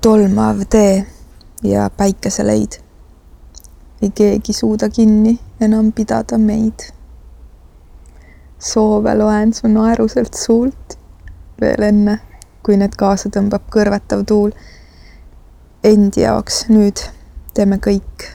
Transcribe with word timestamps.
tolmav 0.00 0.60
tee 0.70 1.06
ja 1.62 1.90
päikeseleid. 1.96 2.72
ei 4.02 4.10
keegi 4.10 4.52
suuda 4.52 4.88
kinni 4.88 5.38
enam 5.60 5.92
pidada 5.92 6.38
meid. 6.38 6.80
soove 8.58 9.14
loen 9.18 9.54
su 9.54 9.68
naeruselt 9.68 10.34
suult 10.34 10.98
veel 11.60 11.82
enne, 11.82 12.18
kui 12.62 12.76
need 12.76 12.94
kaasa 12.98 13.30
tõmbab 13.34 13.66
kõrvetav 13.74 14.22
tuul. 14.26 14.54
Endi 15.84 16.20
jaoks 16.20 16.64
nüüd 16.68 17.02
teeme 17.54 17.78
kõik, 17.82 18.28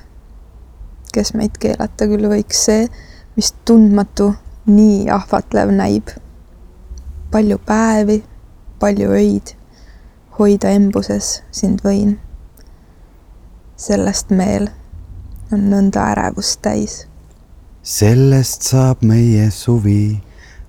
kes 1.14 1.34
meid 1.34 1.56
keelata 1.60 2.08
küll 2.12 2.28
võiks 2.28 2.66
see, 2.66 2.88
mis 3.36 3.54
tundmatu 3.66 4.34
nii 4.66 5.10
ahvatlev 5.10 5.72
näib. 5.72 6.08
palju 7.32 7.58
päevi, 7.66 8.24
palju 8.80 9.10
öid, 9.10 9.56
hoida 10.40 10.70
embuses 10.70 11.42
sind 11.52 11.82
võin 11.86 12.18
sellest 13.84 14.30
meel 14.32 14.70
on 15.52 15.66
nõnda 15.72 16.06
ärevust 16.14 16.62
täis. 16.64 17.04
sellest 17.84 18.64
saab 18.70 19.02
meie 19.04 19.50
suvi, 19.52 20.22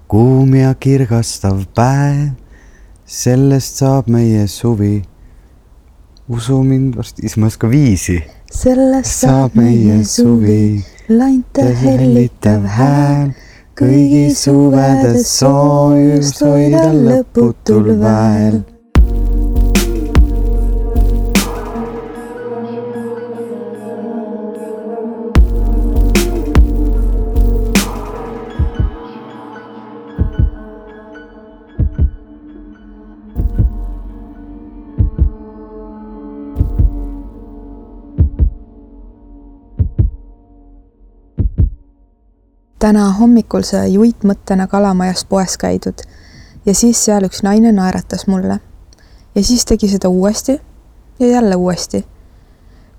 kuum 0.08 0.54
ja 0.58 0.74
kirgastav 0.74 1.62
päev. 1.76 2.32
sellest 3.06 3.82
saab 3.82 4.08
meie 4.08 4.46
suvi. 4.48 5.02
usu 6.28 6.62
mind 6.62 6.96
varsti, 6.96 7.22
siis 7.22 7.36
ma 7.36 7.46
ei 7.46 7.54
oska 7.54 7.70
viisi. 7.70 8.18
sellest 8.50 9.20
saab 9.20 9.54
meie 9.54 10.02
suvi, 10.04 10.84
lainte 11.08 11.70
hellitav 11.84 12.66
hääl, 12.66 13.34
kõigi 13.78 14.28
suvede 14.34 15.22
soojust 15.22 16.40
hoida 16.42 16.88
lõputul 16.92 17.98
väel 18.00 18.62
täna 42.84 43.04
hommikul 43.16 43.62
sai 43.64 43.94
uitmõttena 43.96 44.66
Kalamajas 44.68 45.22
poes 45.24 45.54
käidud 45.56 46.02
ja 46.66 46.74
siis 46.76 46.98
seal 47.04 47.24
üks 47.24 47.40
naine 47.42 47.70
naeratas 47.72 48.26
mulle. 48.28 48.58
ja 49.34 49.44
siis 49.44 49.64
tegi 49.64 49.88
seda 49.88 50.08
uuesti 50.08 50.60
ja 51.18 51.26
jälle 51.26 51.56
uuesti. 51.56 52.04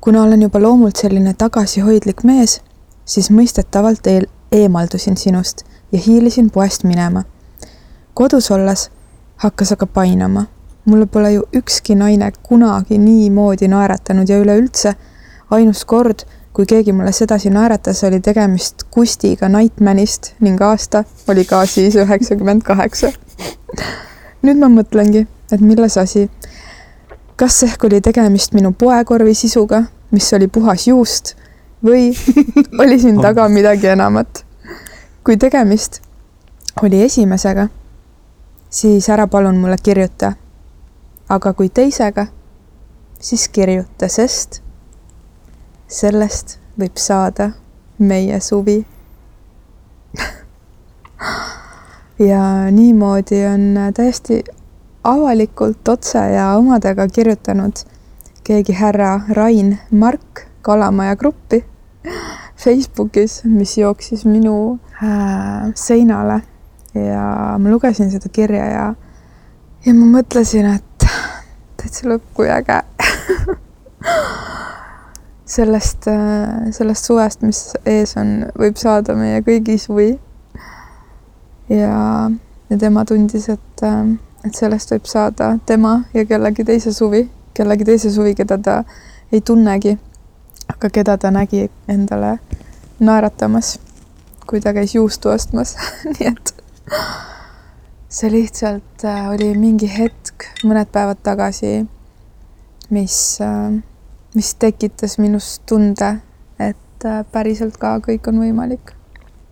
kuna 0.01 0.23
olen 0.23 0.41
juba 0.41 0.61
loomult 0.61 0.95
selline 0.95 1.33
tagasihoidlik 1.33 2.23
mees, 2.23 2.61
siis 3.05 3.29
mõistetavalt 3.29 4.07
eel 4.07 4.25
eemaldusin 4.51 5.17
sinust 5.17 5.61
ja 5.91 5.99
hiilisin 6.07 6.49
poest 6.49 6.83
minema. 6.83 7.23
kodus 8.13 8.51
olles 8.51 8.89
hakkas 9.35 9.71
aga 9.71 9.85
painama. 9.85 10.45
mulle 10.85 11.05
pole 11.05 11.31
ju 11.31 11.43
ükski 11.53 11.95
naine 11.95 12.31
kunagi 12.43 12.97
niimoodi 12.97 13.67
naeratanud 13.67 14.29
ja 14.29 14.39
üleüldse 14.39 14.95
ainus 15.49 15.85
kord 15.85 16.25
kui 16.55 16.65
keegi 16.65 16.93
mulle 16.95 17.11
sedasi 17.11 17.49
naeratas, 17.49 18.03
oli 18.03 18.19
tegemist 18.23 18.85
Kustiga 18.91 19.49
Nightmanist 19.49 20.31
ning 20.39 20.61
aasta 20.61 21.03
oli 21.27 21.43
ka 21.45 21.65
siis 21.65 21.95
üheksakümmend 21.99 22.63
kaheksa. 22.63 23.11
nüüd 24.45 24.61
ma 24.61 24.69
mõtlengi, 24.71 25.25
et 25.51 25.61
milles 25.61 25.97
asi. 25.97 26.29
kas 27.35 27.63
ehk 27.63 27.83
oli 27.83 27.99
tegemist 28.01 28.53
minu 28.53 28.71
poekorvi 28.71 29.33
sisuga, 29.35 29.83
mis 30.11 30.33
oli 30.33 30.47
puhas 30.47 30.87
juust 30.87 31.35
või 31.83 32.15
oli 32.81 32.99
siin 32.99 33.21
taga 33.21 33.49
midagi 33.49 33.91
enamat? 33.91 34.45
kui 35.23 35.37
tegemist 35.37 36.01
oli 36.83 37.01
esimesega, 37.03 37.67
siis 38.69 39.09
ära 39.09 39.27
palun 39.27 39.57
mulle 39.57 39.75
kirjuta. 39.83 40.33
aga 41.29 41.53
kui 41.53 41.69
teisega, 41.69 42.27
siis 43.19 43.49
kirjuta, 43.49 44.07
sest 44.07 44.64
sellest 45.95 46.57
võib 46.79 46.99
saada 46.99 47.51
meie 47.97 48.39
suvi. 48.43 48.81
Ja 52.19 52.41
niimoodi 52.71 53.41
on 53.47 53.63
täiesti 53.95 54.41
avalikult 55.03 55.87
otse 55.87 56.19
ja 56.31 56.53
omadega 56.55 57.07
kirjutanud 57.07 57.81
keegi 58.43 58.75
härra 58.75 59.21
Rain 59.35 59.77
Mark 59.91 60.45
Kalamaja 60.61 61.15
gruppi 61.15 61.63
Facebookis, 62.57 63.41
mis 63.43 63.77
jooksis 63.77 64.25
minu 64.25 64.79
äh, 65.03 65.71
seinale. 65.75 66.41
Ja 66.95 67.55
ma 67.59 67.69
lugesin 67.69 68.11
seda 68.11 68.31
kirja 68.31 68.65
ja, 68.71 68.85
ja 69.85 69.93
ma 69.93 70.05
mõtlesin, 70.19 70.69
et 70.77 71.07
täitsa 71.81 72.07
lõpp, 72.07 72.29
kui 72.37 72.47
äge 72.49 72.79
sellest, 75.55 76.07
äh, 76.07 76.71
sellest 76.75 77.07
suvest, 77.07 77.43
mis 77.45 77.61
ees 77.87 78.15
on, 78.19 78.45
võib 78.59 78.79
saada 78.79 79.15
meie 79.17 79.41
kõigi 79.45 79.77
suvi. 79.81 80.09
ja, 81.69 82.29
ja 82.69 82.77
tema 82.79 83.05
tundis, 83.05 83.47
et, 83.49 83.83
äh, 83.83 84.15
et 84.45 84.55
sellest 84.55 84.91
võib 84.91 85.07
saada 85.09 85.55
tema 85.65 85.97
ja 86.13 86.25
kellegi 86.25 86.65
teise 86.67 86.93
suvi, 86.93 87.25
kellegi 87.53 87.87
teise 87.87 88.11
suvi, 88.11 88.35
keda 88.35 88.57
ta 88.57 88.81
ei 89.31 89.41
tunnegi, 89.41 89.97
aga 90.75 90.89
keda 90.89 91.17
ta 91.17 91.31
nägi 91.31 91.69
endale 91.87 92.37
naeratamas, 92.99 93.77
kui 94.47 94.61
ta 94.61 94.73
käis 94.73 94.95
juustu 94.95 95.31
ostmas 95.33 95.75
nii 96.13 96.29
et 96.31 96.53
see 98.15 98.31
lihtsalt 98.31 99.03
äh, 99.03 99.27
oli 99.33 99.53
mingi 99.57 99.89
hetk 99.91 100.51
mõned 100.63 100.91
päevad 100.93 101.19
tagasi, 101.25 101.81
mis 102.93 103.17
äh, 103.43 103.81
mis 104.35 104.55
tekitas 104.55 105.17
minus 105.17 105.59
tunde, 105.65 106.17
et 106.59 107.05
äh, 107.05 107.23
päriselt 107.31 107.77
ka 107.79 107.95
kõik 108.03 108.27
on 108.27 108.41
võimalik. 108.43 108.91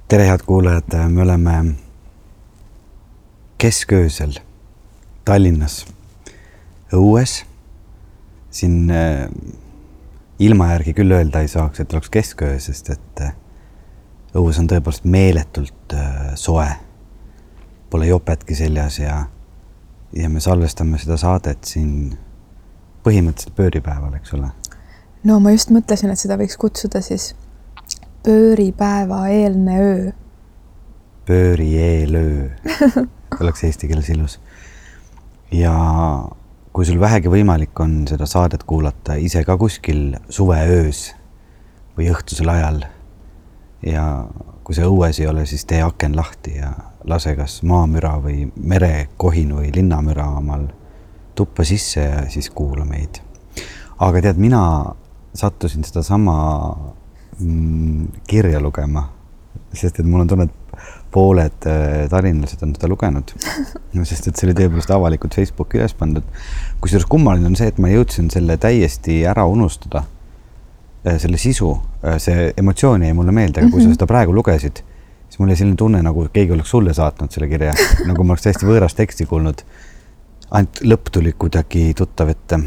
tere, 0.07 0.27
head 0.27 0.43
kuulajad, 0.45 0.95
me 1.09 1.21
oleme 1.21 1.53
kesköösel 3.57 4.35
Tallinnas 5.25 5.85
õues. 6.93 7.45
siin 8.51 8.91
äh, 8.91 9.29
ilma 10.39 10.71
järgi 10.73 10.93
küll 10.93 11.11
öelda 11.11 11.41
ei 11.41 11.47
saaks, 11.47 11.79
et 11.79 11.93
oleks 11.93 12.09
kesköö, 12.09 12.59
sest 12.59 12.89
et 12.89 13.21
äh, 13.21 13.33
õues 14.35 14.59
on 14.59 14.67
tõepoolest 14.67 15.05
meeletult 15.05 15.95
soe. 16.35 16.67
Pole 17.89 18.07
jopetki 18.07 18.55
seljas 18.55 18.99
ja, 18.99 19.25
ja 20.11 20.29
me 20.29 20.39
salvestame 20.41 20.97
seda 20.97 21.17
saadet 21.17 21.63
siin 21.63 22.17
põhimõtteliselt 23.03 23.55
pööripäeval, 23.57 24.13
eks 24.19 24.33
ole 24.37 24.51
no 25.23 25.39
ma 25.39 25.53
just 25.53 25.71
mõtlesin, 25.73 26.11
et 26.11 26.19
seda 26.19 26.37
võiks 26.39 26.57
kutsuda 26.59 27.01
siis 27.03 27.31
pööripäeva 28.23 29.25
eelne 29.31 29.79
öö. 29.81 30.11
pööri 31.27 31.73
eelöö 31.79 32.49
oleks 33.41 33.63
eesti 33.63 33.87
keeles 33.87 34.09
ilus. 34.13 34.39
ja 35.51 35.73
kui 36.73 36.85
sul 36.85 36.99
vähegi 36.99 37.31
võimalik 37.31 37.79
on 37.79 38.03
seda 38.09 38.27
saadet 38.29 38.63
kuulata 38.67 39.15
ise 39.19 39.43
ka 39.47 39.57
kuskil 39.57 40.15
suveöös 40.29 41.11
või 41.97 42.09
õhtusel 42.11 42.49
ajal 42.49 42.83
ja 43.85 44.05
kui 44.63 44.75
sa 44.75 44.87
õues 44.87 45.19
ei 45.19 45.27
ole, 45.27 45.45
siis 45.45 45.65
tee 45.67 45.81
aken 45.83 46.15
lahti 46.15 46.57
ja 46.57 46.71
lase 47.03 47.35
kas 47.35 47.59
maamüra 47.67 48.15
või 48.23 48.47
merekohin 48.55 49.51
või 49.55 49.73
linnamüra 49.75 50.29
omal 50.39 50.69
tuppa 51.35 51.65
sisse 51.67 52.01
ja 52.01 52.25
siis 52.29 52.49
kuula 52.49 52.85
meid. 52.85 53.21
aga 53.99 54.21
tead, 54.21 54.41
mina 54.41 54.63
sattusin 55.33 55.83
sedasama 55.83 56.35
mm, 57.39 58.07
kirja 58.27 58.59
lugema, 58.61 59.07
sest 59.73 59.99
et 59.99 60.05
mul 60.05 60.25
on 60.25 60.29
tunne, 60.29 60.49
et 60.49 60.63
pooled 61.13 61.67
äh, 61.69 62.07
tallinlased 62.09 62.63
on 62.65 62.73
seda 62.75 62.89
lugenud 62.89 63.33
no,. 63.93 64.05
sest 64.05 64.27
et 64.29 64.39
see 64.39 64.47
oli 64.49 64.55
tõepoolest 64.57 64.93
avalikult 64.93 65.37
Facebooki 65.37 65.79
üles 65.79 65.93
pandud. 65.97 66.25
kusjuures 66.81 67.05
kummaline 67.09 67.51
on 67.51 67.57
see, 67.59 67.69
et 67.69 67.79
ma 67.81 67.91
jõudsin 67.91 68.31
selle 68.33 68.57
täiesti 68.61 69.21
ära 69.29 69.45
unustada. 69.49 70.03
Äh, 71.03 71.19
selle 71.21 71.37
sisu, 71.41 71.73
äh, 72.03 72.17
see 72.23 72.49
emotsioon 72.57 73.05
jäi 73.05 73.13
mulle 73.15 73.35
meelde, 73.35 73.61
aga 73.61 73.69
kui 73.69 73.81
sa 73.81 73.89
mhm. 73.89 73.97
seda 73.97 74.09
praegu 74.09 74.35
lugesid, 74.35 74.83
siis 75.27 75.39
mul 75.41 75.53
jäi 75.53 75.61
selline 75.61 75.79
tunne, 75.79 76.01
nagu 76.05 76.27
keegi 76.33 76.55
oleks 76.55 76.71
sulle 76.71 76.93
saatnud 76.95 77.33
selle 77.33 77.49
kirja, 77.51 77.73
nagu 78.07 78.23
ma 78.23 78.35
oleks 78.35 78.47
täiesti 78.47 78.69
võõrast 78.69 78.99
teksti 78.99 79.27
kuulnud. 79.29 79.65
Ainult 80.53 80.81
lõpp 80.85 81.11
tuli 81.13 81.33
kuidagi 81.33 81.91
tuttav 81.97 82.29
ette 82.33 82.61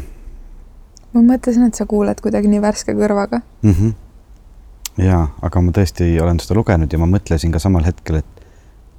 ma 1.17 1.23
mõtlesin, 1.33 1.67
et 1.67 1.77
sa 1.77 1.87
kuuled 1.89 2.19
kuidagi 2.23 2.49
nii 2.51 2.61
värske 2.63 2.95
kõrvaga 2.97 3.41
mm. 3.63 3.73
-hmm. 3.73 3.93
ja, 5.05 5.27
aga 5.41 5.61
ma 5.63 5.75
tõesti 5.75 6.09
olen 6.21 6.41
seda 6.43 6.57
lugenud 6.59 6.93
ja 6.93 6.99
ma 7.01 7.09
mõtlesin 7.17 7.53
ka 7.53 7.61
samal 7.63 7.87
hetkel, 7.87 8.21
et 8.21 8.43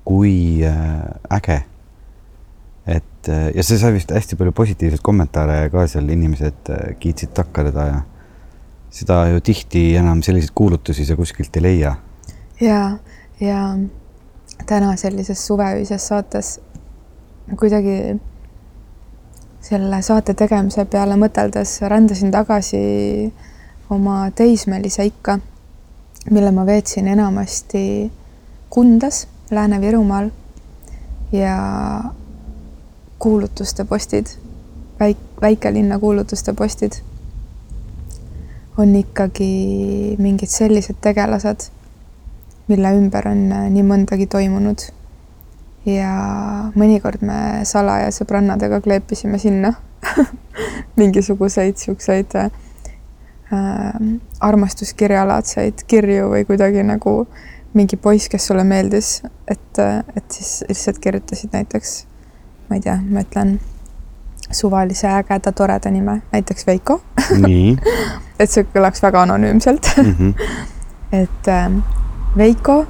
kui 0.09 0.65
äh, 0.65 1.03
äge, 1.37 1.61
et 2.87 3.29
äh, 3.29 3.51
ja 3.55 3.65
see 3.65 3.79
sai 3.79 3.93
vist 3.97 4.13
hästi 4.15 4.39
palju 4.41 4.55
positiivseid 4.57 5.05
kommentaare 5.05 5.69
ka 5.71 5.87
seal, 5.87 6.09
inimesed 6.09 6.73
äh, 6.73 6.95
kiitsid 7.01 7.35
takka 7.37 7.67
teda 7.69 7.87
ja 7.93 8.01
seda 8.91 9.27
ju 9.29 9.41
tihti 9.45 9.91
enam 10.01 10.23
selliseid 10.25 10.55
kuulutusi 10.57 11.05
sa 11.05 11.17
kuskilt 11.17 11.57
ei 11.61 11.63
leia. 11.63 11.97
ja, 12.61 12.99
ja 13.41 13.61
täna 14.67 14.97
sellises 14.97 15.47
suveöises 15.47 16.09
saates 16.09 16.59
kuidagi 17.57 18.17
selle 19.61 20.03
saate 20.03 20.35
tegemise 20.39 20.85
peale 20.85 21.17
mõteldes 21.19 21.79
rändasin 21.91 22.31
tagasi 22.35 22.81
oma 23.91 24.31
teismelise 24.37 25.09
ikka, 25.09 25.39
mille 26.31 26.53
ma 26.53 26.67
veetsin 26.67 27.09
enamasti 27.09 27.83
Kundas, 28.71 29.27
Lääne-Virumaal 29.51 30.29
ja 31.33 31.55
kuulutuste 33.19 33.85
postid, 33.85 34.27
väik-, 35.01 35.41
väikelinna 35.41 35.99
kuulutuste 35.99 36.53
postid 36.53 37.01
on 38.79 38.95
ikkagi 38.95 40.17
mingid 40.19 40.51
sellised 40.53 41.01
tegelased, 41.03 41.67
mille 42.71 42.93
ümber 42.95 43.27
on 43.31 43.41
nii 43.75 43.83
mõndagi 43.83 44.29
toimunud. 44.31 44.85
Ja 45.89 46.15
mõnikord 46.79 47.23
me 47.27 47.65
salaja 47.69 48.11
sõbrannadega 48.15 48.81
kleepisime 48.85 49.39
sinna 49.41 49.73
mingisuguseid 51.01 51.79
siukseid 51.81 52.35
äh, 52.39 52.51
armastuskirjalaadseid 54.45 55.87
kirju 55.89 56.29
või 56.35 56.45
kuidagi 56.49 56.85
nagu 56.85 57.23
mingi 57.77 57.97
poiss, 58.01 58.29
kes 58.33 58.47
sulle 58.49 58.65
meeldis, 58.65 59.23
et, 59.49 59.81
et 60.17 60.25
siis 60.33 60.63
lihtsalt 60.69 60.99
kirjutasid 61.05 61.53
näiteks, 61.53 61.99
ma 62.69 62.79
ei 62.79 62.85
tea, 62.85 62.97
ma 63.05 63.23
ütlen 63.23 63.59
suvalise 64.51 65.09
ägeda 65.13 65.53
toreda 65.53 65.91
nime, 65.93 66.21
näiteks 66.33 66.67
Veiko 66.67 67.01
et 68.41 68.51
see 68.51 68.65
kõlaks 68.73 69.03
väga 69.05 69.23
anonüümselt 69.27 69.91
mm. 69.97 70.15
-hmm. 70.19 70.35
et 71.23 71.49
äh, 71.49 71.71
Veiko, 72.37 72.85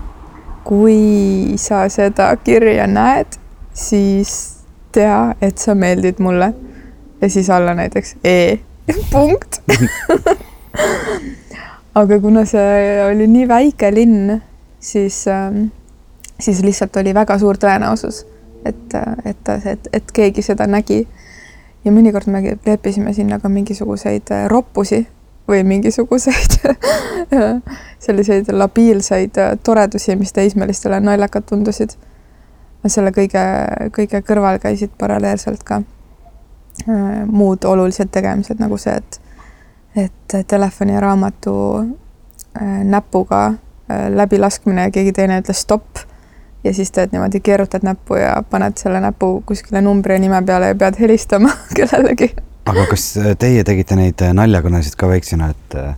kui 0.68 1.56
sa 1.56 1.86
seda 1.88 2.28
kirja 2.44 2.84
näed, 2.86 3.38
siis 3.72 4.58
tea, 4.92 5.34
et 5.40 5.58
sa 5.58 5.74
meeldid 5.74 6.20
mulle. 6.20 6.52
ja 7.20 7.30
siis 7.30 7.50
alla 7.50 7.74
näiteks 7.74 8.16
E 8.24 8.58
punkt 9.12 9.62
aga 12.00 12.20
kuna 12.20 12.44
see 12.46 13.04
oli 13.04 13.26
nii 13.26 13.48
väike 13.48 13.90
linn, 13.94 14.40
siis 14.80 15.28
äh,, 15.28 15.54
siis 16.40 16.62
lihtsalt 16.62 16.96
oli 16.96 17.14
väga 17.14 17.38
suur 17.38 17.58
tõenäosus, 17.58 18.26
et, 18.64 18.94
et, 19.24 19.48
et, 19.64 19.88
et 19.92 20.12
keegi 20.12 20.42
seda 20.42 20.66
nägi. 20.66 21.06
ja 21.84 21.92
mõnikord 21.92 22.30
me 22.30 22.56
kleepisime 22.56 23.14
sinna 23.14 23.40
ka 23.40 23.48
mingisuguseid 23.48 24.30
roppusi 24.52 25.06
või 25.48 25.64
mingisuguseid 25.64 26.58
selliseid 28.06 28.52
labiilseid 28.52 29.40
toredusi, 29.62 30.16
mis 30.16 30.32
teismelistele 30.32 31.00
naljakad 31.00 31.42
tundusid. 31.48 31.90
selle 32.86 33.10
kõige, 33.10 33.42
kõige 33.92 34.22
kõrval 34.22 34.58
käisid 34.62 34.90
paralleelselt 34.98 35.62
ka 35.64 35.82
äh, 36.88 37.24
muud 37.26 37.64
olulised 37.64 38.08
tegemised 38.10 38.60
nagu 38.60 38.76
see, 38.78 38.94
et, 38.96 39.20
et 39.96 40.46
telefoni 40.46 40.92
ja 40.92 41.00
raamatu 41.00 41.54
äh, 41.78 42.84
näpuga 42.84 43.46
äh, 43.46 44.08
läbilaskmine 44.14 44.88
ja 44.88 44.90
keegi 44.90 45.12
teine 45.12 45.40
ütles 45.42 45.64
stopp 45.66 45.98
ja 46.64 46.74
siis 46.74 46.92
teed 46.92 47.12
niimoodi, 47.12 47.40
keerutad 47.40 47.82
näppu 47.82 48.14
ja 48.14 48.42
paned 48.50 48.76
selle 48.76 49.00
näpu 49.00 49.42
kuskile 49.46 49.80
numbri 49.80 50.14
ja 50.14 50.20
nime 50.20 50.42
peale 50.42 50.72
ja 50.72 50.74
pead 50.74 51.00
helistama 51.00 51.50
kellelegi 51.76 52.34
aga 52.68 52.84
kas 52.90 53.04
äh, 53.16 53.32
teie 53.40 53.64
tegite 53.66 53.96
neid 53.96 54.20
äh, 54.24 54.34
naljakõnesid 54.36 54.96
ka 54.98 55.08
väiksena, 55.08 55.50
et 55.54 55.76
äh, 55.78 55.94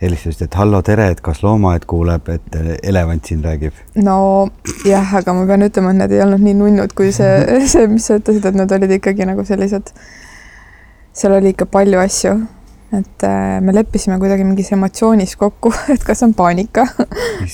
helistasite, 0.00 0.48
et 0.48 0.56
hallo, 0.56 0.80
tere, 0.84 1.10
et 1.12 1.20
kas 1.24 1.42
loomaaed 1.44 1.84
kuuleb, 1.88 2.30
et 2.32 2.56
elevant 2.88 3.26
siin 3.26 3.42
räägib? 3.44 3.76
no 4.00 4.14
jah, 4.88 5.12
aga 5.20 5.34
ma 5.36 5.44
pean 5.50 5.66
ütlema, 5.66 5.92
et 5.92 6.00
need 6.00 6.14
ei 6.16 6.22
olnud 6.24 6.46
nii 6.46 6.56
nunnud 6.62 6.94
kui 6.96 7.12
see, 7.16 7.34
see, 7.72 7.84
mis 7.90 8.08
sa 8.08 8.16
ütlesid, 8.20 8.48
et 8.48 8.56
need 8.62 8.72
olid 8.76 8.96
ikkagi 8.96 9.28
nagu 9.28 9.44
sellised, 9.48 9.92
seal 11.20 11.36
oli 11.36 11.52
ikka 11.52 11.68
palju 11.68 12.00
asju, 12.00 12.32
et 12.96 13.26
me 13.62 13.74
leppisime 13.76 14.16
kuidagi 14.22 14.46
mingis 14.46 14.72
emotsioonis 14.74 15.36
kokku, 15.38 15.74
et 15.94 16.06
kas 16.06 16.24
on 16.26 16.32
paanika, 16.38 16.86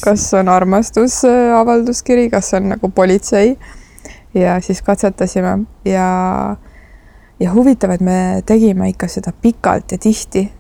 kas 0.05 0.29
on 0.39 0.53
armastus, 0.53 1.19
avalduskiri, 1.59 2.31
kas 2.33 2.55
on 2.57 2.71
nagu 2.77 2.93
politsei. 2.95 3.57
Ja 4.37 4.59
siis 4.61 4.83
katsetasime. 4.85 5.63
Ja 5.89 6.07
ja 7.41 7.53
huvitav, 7.55 7.91
et 7.91 8.01
me 8.01 8.43
tegime 8.47 8.89
ikka 8.89 9.09
seda 9.09 9.33
pikalt 9.43 9.93
ja 9.93 9.99
tihti. 9.99 10.53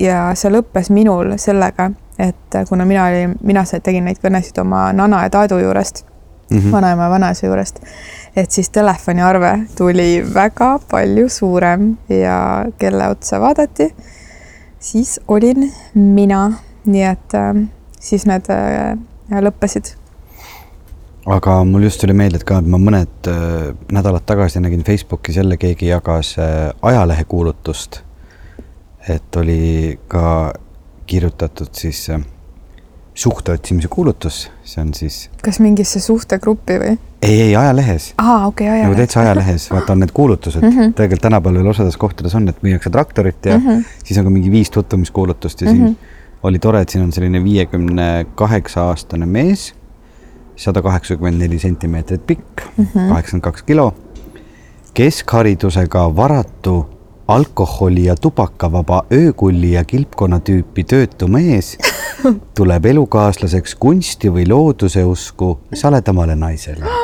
ja 0.00 0.34
see 0.36 0.50
lõppes 0.52 0.90
minul 0.92 1.32
sellega, 1.40 1.90
et 2.20 2.56
kuna 2.68 2.84
mina 2.84 3.06
olin, 3.08 3.34
mina 3.42 3.62
tegin 3.82 4.04
neid 4.04 4.18
kõnesid 4.20 4.60
oma 4.60 4.90
nana 4.92 5.22
ja 5.24 5.30
taadu 5.32 5.58
juurest 5.58 6.04
mm, 6.50 6.58
-hmm. 6.58 6.72
vanaema 6.72 7.02
ja 7.02 7.10
vanaisa 7.10 7.46
juurest, 7.46 7.80
et 8.36 8.50
siis 8.50 8.70
telefoniarve 8.70 9.58
tuli 9.76 10.24
väga 10.34 10.78
palju 10.90 11.28
suurem 11.28 11.96
ja 12.08 12.66
kelle 12.78 13.08
otsa 13.08 13.40
vaadati, 13.40 13.94
siis 14.78 15.20
olin 15.28 15.72
mina, 15.94 16.52
nii 16.84 17.02
et 17.02 17.34
äh, 17.34 17.68
siis 18.00 18.26
need 18.26 18.50
äh, 18.50 18.98
lõppesid 19.40 19.96
aga 21.28 21.58
mul 21.64 21.82
just 21.88 22.00
tuli 22.00 22.14
meelde, 22.16 22.40
et 22.40 22.46
ka, 22.48 22.60
ma 22.64 22.80
mõned 22.80 23.28
äh, 23.30 23.70
nädalad 23.92 24.24
tagasi 24.28 24.62
nägin 24.64 24.84
Facebookis 24.86 25.36
jälle 25.36 25.58
keegi 25.60 25.90
jagas 25.90 26.36
äh, 26.38 26.70
ajalehekuulutust. 26.82 28.02
et 29.08 29.36
oli 29.36 29.98
ka 30.08 30.52
kirjutatud 31.06 31.68
siis 31.72 32.10
äh, 32.10 32.20
suhte 33.14 33.52
otsimise 33.52 33.88
kuulutus, 33.88 34.50
see 34.64 34.82
on 34.82 34.94
siis. 34.94 35.30
kas 35.42 35.60
mingisse 35.60 36.00
suhtegruppi 36.00 36.78
või? 36.82 36.98
ei, 37.22 37.40
ei 37.48 37.56
ajalehes. 37.56 38.12
aa, 38.18 38.46
okei 38.46 38.66
okay,, 38.66 38.66
ajalehes. 38.66 38.88
nagu 38.88 39.00
täitsa 39.00 39.20
ajalehes, 39.20 39.70
vaata 39.70 39.92
on 39.92 40.04
need 40.04 40.14
kuulutused 40.14 40.62
mm 40.62 40.76
-hmm. 40.76 40.92
tegelikult 40.94 41.26
tänapäeval 41.28 41.58
veel 41.60 41.72
osades 41.74 41.96
kohtades 41.96 42.34
on, 42.34 42.48
et 42.48 42.62
müüakse 42.62 42.90
traktorit 42.90 43.46
ja 43.46 43.58
mm 43.58 43.66
-hmm. 43.66 43.84
siis 44.04 44.18
on 44.18 44.24
ka 44.24 44.30
mingi 44.30 44.50
viis 44.50 44.70
tutvumiskuulutust 44.70 45.60
ja 45.60 45.72
mm 45.72 45.74
-hmm. 45.74 45.86
siin 45.86 45.98
oli 46.42 46.58
tore, 46.58 46.80
et 46.80 46.88
siin 46.88 47.04
on 47.04 47.12
selline 47.12 47.44
viiekümne 47.44 48.26
kaheksa 48.34 48.82
aastane 48.82 49.26
mees 49.26 49.74
sada 50.58 50.82
kaheksakümmend 50.82 51.38
neli 51.42 51.58
sentimeetrit 51.62 52.26
pikk 52.26 52.62
mm, 52.76 52.86
kaheksakümmend 52.94 53.44
kaks 53.44 53.62
kilo, 53.62 53.94
keskharidusega 54.94 56.08
varatu 56.16 56.78
alkoholi 57.28 58.04
ja 58.04 58.16
tubakavaba 58.16 59.02
öökulli 59.12 59.72
ja 59.72 59.84
kilpkonna 59.84 60.40
tüüpi 60.40 60.84
töötu 60.84 61.28
mees 61.28 61.76
tuleb 62.58 62.86
elukaaslaseks 62.92 63.74
kunsti 63.74 64.32
või 64.32 64.48
looduse 64.48 65.04
usku 65.04 65.58
saledamale 65.74 66.34
naisele. 66.36 66.84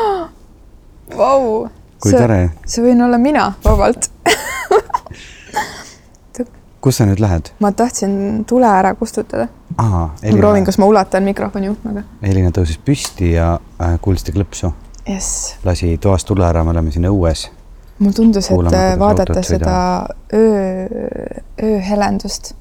Kui 2.05 2.13
see, 2.13 2.41
see 2.69 2.83
võin 2.85 3.01
olla 3.05 3.17
mina 3.21 3.47
vabalt 3.65 4.11
kus 6.85 7.01
sa 7.01 7.07
nüüd 7.09 7.21
lähed? 7.23 7.51
ma 7.65 7.73
tahtsin 7.73 8.45
tule 8.49 8.69
ära 8.69 8.95
kustutada 8.99 9.49
ma 9.79 10.11
proovin, 10.21 10.65
kas 10.67 10.79
ma 10.79 10.89
ulatan 10.91 11.25
mikrofoni 11.27 11.71
juhtmega. 11.71 12.05
Elina 12.23 12.53
tõusis 12.55 12.79
püsti 12.85 13.33
ja 13.35 13.55
äh, 13.81 13.97
kuulsite 14.05 14.35
klõpsu 14.37 14.71
yes.. 15.09 15.57
lasi 15.65 15.95
toast 16.03 16.29
tule 16.29 16.47
ära, 16.47 16.65
me 16.65 16.75
oleme 16.75 16.93
siin 16.95 17.09
õues. 17.09 17.47
mulle 17.99 18.17
tundus, 18.17 18.51
et 18.51 19.01
vaadata 19.01 19.43
seda 19.47 19.79
öö, 20.35 21.41
ööhelendust 21.63 22.53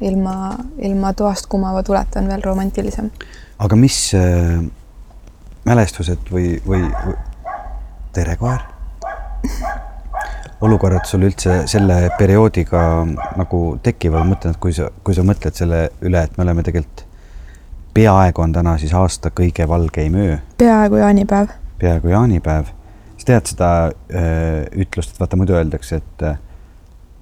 ilma, 0.00 0.54
ilma 0.78 1.12
toast 1.18 1.50
kumava 1.50 1.82
tuleta 1.82 2.22
on 2.22 2.30
veel 2.30 2.44
romantilisem. 2.44 3.10
aga 3.58 3.76
mis 3.76 4.00
äh, 4.16 4.56
mälestused 5.68 6.32
või, 6.32 6.56
või, 6.66 6.86
või... 6.88 7.18
tere, 8.16 8.38
koer 8.40 8.64
olukorrad 10.60 11.06
sul 11.06 11.22
üldse 11.28 11.62
selle 11.70 11.98
perioodiga 12.18 12.80
nagu 13.38 13.60
tekivad, 13.82 14.24
ma 14.24 14.34
mõtlen, 14.34 14.56
et 14.56 14.62
kui 14.62 14.74
sa, 14.74 14.88
kui 15.04 15.14
sa 15.14 15.24
mõtled 15.26 15.54
selle 15.54 15.84
üle, 16.06 16.22
et 16.24 16.34
me 16.38 16.44
oleme 16.46 16.64
tegelikult, 16.66 17.04
peaaegu 17.94 18.42
on 18.42 18.54
täna 18.54 18.74
siis 18.78 18.94
aasta 18.94 19.30
kõige 19.34 19.68
valgeim 19.68 20.18
öö. 20.18 20.40
peaaegu 20.58 21.00
jaanipäev. 21.02 21.54
peaaegu 21.78 22.12
jaanipäev. 22.14 22.74
sa 23.16 23.30
tead 23.30 23.54
seda 23.54 23.70
öö, 23.86 24.18
äh, 24.18 24.82
ütlust, 24.86 25.14
et 25.14 25.20
vaata 25.20 25.38
muidu 25.38 25.54
öeldakse, 25.58 26.02
et 26.02 26.26
äh, 26.26 26.38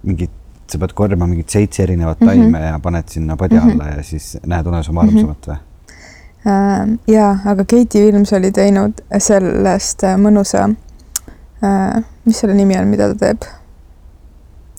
mingid, 0.03 0.33
sa 0.71 0.81
pead 0.83 0.97
korjama 0.97 1.29
mingit 1.29 1.53
seitse 1.53 1.83
erinevat 1.83 2.21
mm 2.21 2.29
-hmm. 2.29 2.43
taime 2.43 2.67
ja 2.67 2.79
paned 2.83 3.09
sinna 3.09 3.37
padja 3.37 3.63
alla 3.63 3.75
mm 3.75 3.91
-hmm. 3.91 3.97
ja 3.97 4.03
siis 4.03 4.39
näed 4.47 4.67
unes 4.67 4.89
oma 4.89 5.01
armsamat 5.01 5.47
või? 5.47 5.59
Äh, 6.47 6.99
jaa, 7.09 7.39
aga 7.45 7.65
Keiti 7.65 8.03
Vilms 8.03 8.33
oli 8.33 8.53
teinud 8.53 8.93
sellest 9.19 10.03
mõnusa 10.17 10.69
Äh, 10.69 10.86
mis 11.63 12.41
selle 12.41 12.55
nimi 12.55 12.77
on, 12.79 12.89
mida 12.91 13.09
ta 13.13 13.19
teeb? 13.27 13.47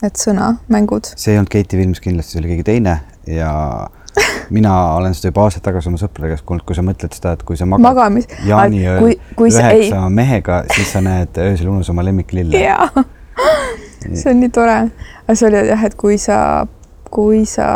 et 0.05 0.19
sõnamängud. 0.22 1.13
see 1.17 1.34
ei 1.34 1.39
olnud 1.39 1.50
Keiti 1.50 1.77
Vilms 1.79 2.01
kindlasti, 2.03 2.36
see 2.36 2.41
oli 2.43 2.51
keegi 2.53 2.67
teine 2.67 3.00
ja. 3.34 3.53
mina 4.53 4.74
olen 4.98 5.13
seda 5.13 5.29
juba 5.31 5.43
aastaid 5.46 5.65
tagasi 5.65 5.91
oma 5.91 6.00
sõprade 6.01 6.31
käest 6.31 6.46
kuulnud, 6.48 6.65
kui 6.65 6.77
sa 6.77 6.84
mõtled 6.86 7.13
seda, 7.13 7.34
et 7.38 7.43
kui 7.46 7.57
sa 7.60 7.67
magad 7.69 7.86
magamis. 7.86 8.29
jaaniööl 8.48 9.12
üheksa 9.13 10.03
mehega, 10.13 10.63
siis 10.74 10.93
sa 10.93 11.01
näed 11.05 11.38
öösel 11.41 11.69
unes 11.69 11.89
oma 11.93 12.05
lemmiklille. 12.05 12.62
jaa, 12.62 12.88
see 14.07 14.31
on 14.31 14.41
nii 14.41 14.53
tore. 14.53 14.77
aga 15.25 15.36
see 15.38 15.50
oli 15.50 15.65
jah, 15.69 15.86
et 15.89 15.98
kui 16.00 16.17
sa, 16.22 16.39
kui 17.13 17.43
sa 17.50 17.67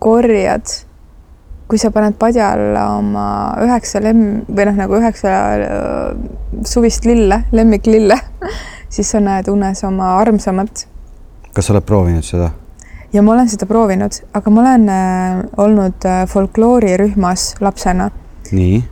korjad, 0.00 0.72
kui 1.70 1.78
sa 1.78 1.92
paned 1.94 2.16
padja 2.18 2.50
alla 2.56 2.88
oma 2.98 3.24
üheksa 3.62 4.00
lemm- 4.02 4.42
või 4.50 4.66
noh, 4.66 4.78
nagu 4.80 4.96
üheksa 4.98 5.34
äh, 5.54 6.08
suvist 6.66 7.06
lille, 7.06 7.44
lemmiklille, 7.54 8.16
siis 8.94 9.12
sa 9.14 9.20
näed 9.22 9.50
unes 9.52 9.84
oma 9.86 10.16
armsamat. 10.18 10.86
kas 11.54 11.66
sa 11.66 11.76
oled 11.76 11.86
proovinud 11.86 12.26
seda? 12.26 12.50
ja 13.12 13.22
ma 13.22 13.36
olen 13.36 13.48
seda 13.50 13.66
proovinud, 13.70 14.18
aga 14.34 14.50
ma 14.50 14.64
olen 14.64 14.88
äh, 14.88 15.42
olnud 15.62 16.06
äh, 16.06 16.24
folkloori-rühmas 16.30 17.54
lapsena. 17.62 18.10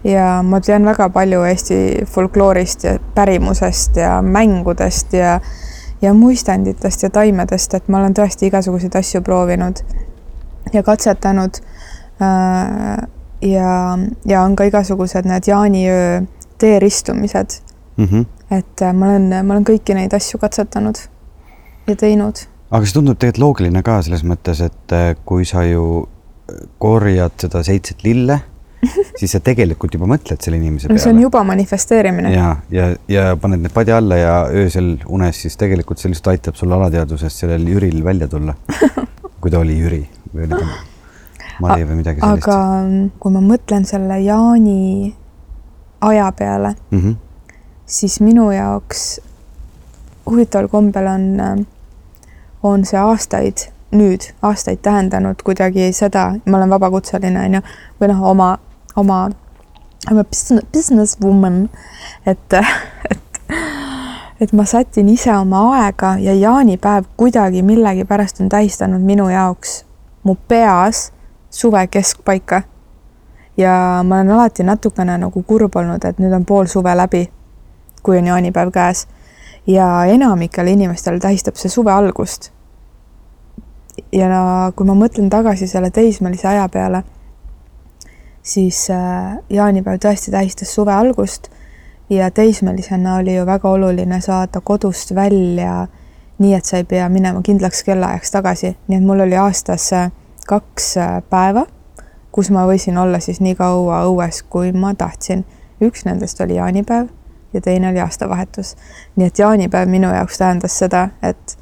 ja 0.05 0.27
ma 0.47 0.61
tean 0.63 0.87
väga 0.87 1.09
palju 1.11 1.43
Eesti 1.51 1.79
folkloorist 2.07 2.85
ja 2.85 2.99
pärimusest 3.15 3.97
ja 3.99 4.21
mängudest 4.23 5.13
ja, 5.19 5.41
ja 6.03 6.15
muistenditest 6.15 7.03
ja 7.03 7.11
taimedest, 7.11 7.75
et 7.75 7.89
ma 7.89 7.99
olen 7.99 8.15
tõesti 8.15 8.47
igasuguseid 8.53 8.95
asju 9.03 9.23
proovinud 9.27 9.83
ja 10.73 10.83
katsetanud. 10.83 11.59
Ja, 12.21 13.99
ja 14.27 14.43
on 14.43 14.57
ka 14.57 14.67
igasugused 14.69 15.29
need 15.29 15.47
jaaniöö 15.47 16.21
teeristumised 16.59 17.61
mm. 17.97 18.05
-hmm. 18.05 18.27
et 18.51 18.83
äh, 18.83 18.95
ma 18.95 19.07
olen, 19.07 19.47
ma 19.47 19.55
olen 19.55 19.65
kõiki 19.65 19.95
neid 19.95 20.15
asju 20.15 20.39
katsetanud 20.43 20.99
ja 21.87 21.97
teinud 21.97 22.47
aga 22.71 22.85
see 22.85 22.99
tundub 22.99 23.19
tegelikult 23.19 23.43
loogiline 23.45 23.83
ka 23.87 23.99
selles 24.05 24.25
mõttes, 24.27 24.63
et 24.65 24.95
äh, 24.97 25.11
kui 25.25 25.47
sa 25.49 25.65
ju 25.67 25.85
äh, 26.05 26.63
korjad 26.79 27.37
seda 27.41 27.63
seitset 27.67 28.05
lille, 28.05 28.41
siis 29.21 29.33
sa 29.35 29.41
tegelikult 29.45 29.95
juba 29.95 30.07
mõtled 30.11 30.43
selle 30.43 30.61
inimese 30.61 30.89
peale. 30.89 31.03
see 31.03 31.15
on 31.15 31.23
juba 31.23 31.43
manifesteerimine. 31.47 32.35
ja, 32.35 32.51
ja, 32.75 32.91
ja 33.09 33.31
paned 33.41 33.65
need 33.65 33.75
padja 33.75 33.99
alla 34.03 34.21
ja 34.21 34.37
öösel 34.51 34.97
unes 35.07 35.43
siis 35.47 35.57
tegelikult 35.61 36.03
see 36.03 36.13
lihtsalt 36.13 36.35
aitab 36.35 36.61
sul 36.61 36.75
alateadvusest 36.77 37.45
sellel 37.45 37.67
Jüril 37.69 38.05
välja 38.05 38.29
tulla. 38.29 38.55
kui 39.41 39.51
ta 39.55 39.61
oli 39.63 39.79
Jüri 39.79 40.05
või 40.35 40.49
oli 40.49 40.57
ta 40.59 40.98
Mari 41.61 41.87
või 41.89 42.03
midagi 42.03 42.21
sellist. 42.21 42.49
aga 42.49 42.59
mm, 42.83 43.09
kui 43.19 43.33
ma 43.35 43.41
mõtlen 43.43 43.87
selle 43.89 44.21
Jaani 44.23 45.15
aja 46.01 46.29
peale 46.33 46.75
mm, 46.91 47.01
-hmm. 47.01 47.17
siis 47.87 48.21
minu 48.21 48.51
jaoks 48.55 49.21
huvitaval 50.27 50.69
kombel 50.69 51.07
on 51.07 51.67
on 52.63 52.85
see 52.85 52.99
aastaid, 52.99 53.69
nüüd 53.95 54.31
aastaid 54.43 54.83
tähendanud 54.83 55.43
kuidagi 55.45 55.93
seda, 55.97 56.33
ma 56.47 56.57
olen 56.59 56.71
vabakutseline, 56.71 57.45
on 57.45 57.59
ju, 57.59 57.61
või 58.01 58.11
noh, 58.13 58.25
oma, 58.33 58.49
oma, 58.97 59.29
I'm 60.11 60.19
a 60.19 60.25
business 60.73 61.19
woman, 61.23 61.69
et, 62.27 62.55
et, 63.11 63.41
et 64.41 64.53
ma 64.53 64.65
sätin 64.65 65.09
ise 65.09 65.33
oma 65.37 65.65
aega 65.79 66.17
ja 66.23 66.35
jaanipäev 66.35 67.09
kuidagi 67.17 67.63
millegipärast 67.63 68.41
on 68.41 68.49
tähistanud 68.49 69.03
minu 69.03 69.29
jaoks 69.29 69.83
mu 70.23 70.37
peas 70.49 71.11
suve 71.51 71.87
keskpaika. 71.87 72.63
ja 73.57 74.05
ma 74.05 74.15
olen 74.17 74.31
alati 74.31 74.63
natukene 74.63 75.19
nagu 75.19 75.43
kurb 75.43 75.77
olnud, 75.77 76.05
et 76.05 76.19
nüüd 76.19 76.33
on 76.33 76.45
pool 76.45 76.67
suve 76.67 76.95
läbi, 76.97 77.29
kui 78.03 78.19
on 78.19 78.27
jaanipäev 78.27 78.71
käes 78.71 79.07
ja 79.67 80.05
enamikele 80.05 80.71
inimestele 80.71 81.19
tähistab 81.19 81.57
see 81.57 81.69
suve 81.69 81.93
algust. 81.93 82.53
ja 84.13 84.73
kui 84.77 84.87
ma 84.87 84.95
mõtlen 84.95 85.31
tagasi 85.31 85.67
selle 85.67 85.91
teismelise 85.91 86.49
aja 86.49 86.69
peale, 86.69 87.03
siis 88.43 88.87
äh, 88.91 89.39
jaanipäev 89.51 89.99
tõesti 90.05 90.31
tähistas 90.31 90.75
suve 90.75 90.93
algust 90.95 91.51
ja 92.11 92.31
teismelisena 92.31 93.17
oli 93.17 93.35
ju 93.37 93.47
väga 93.47 93.69
oluline 93.69 94.21
saada 94.21 94.61
kodust 94.61 95.15
välja 95.15 95.87
nii, 96.39 96.55
et 96.55 96.65
sa 96.65 96.79
ei 96.79 96.85
pea 96.85 97.09
minema 97.09 97.43
kindlaks 97.43 97.83
kellaajaks 97.85 98.31
tagasi, 98.31 98.77
nii 98.89 99.01
et 99.01 99.05
mul 99.05 99.27
oli 99.27 99.37
aastas 99.37 99.93
äh, 99.93 100.11
kaks 100.49 100.97
äh, 100.97 101.19
päeva, 101.31 101.67
kus 102.33 102.51
ma 102.55 102.65
võisin 102.69 102.99
olla 102.99 103.21
siis 103.21 103.41
nii 103.45 103.55
kaua 103.59 104.03
õues, 104.09 104.43
kui 104.49 104.73
ma 104.73 104.95
tahtsin. 104.95 105.45
üks 105.85 106.05
nendest 106.05 106.41
oli 106.41 106.57
jaanipäev 106.57 107.07
ja 107.53 107.61
teine 107.61 107.89
oli 107.89 108.01
aastavahetus. 108.01 108.77
nii 109.17 109.27
et 109.27 109.39
jaanipäev 109.39 109.89
minu 109.89 110.09
jaoks 110.15 110.39
tähendas 110.39 110.79
seda, 110.79 111.09
et 111.23 111.59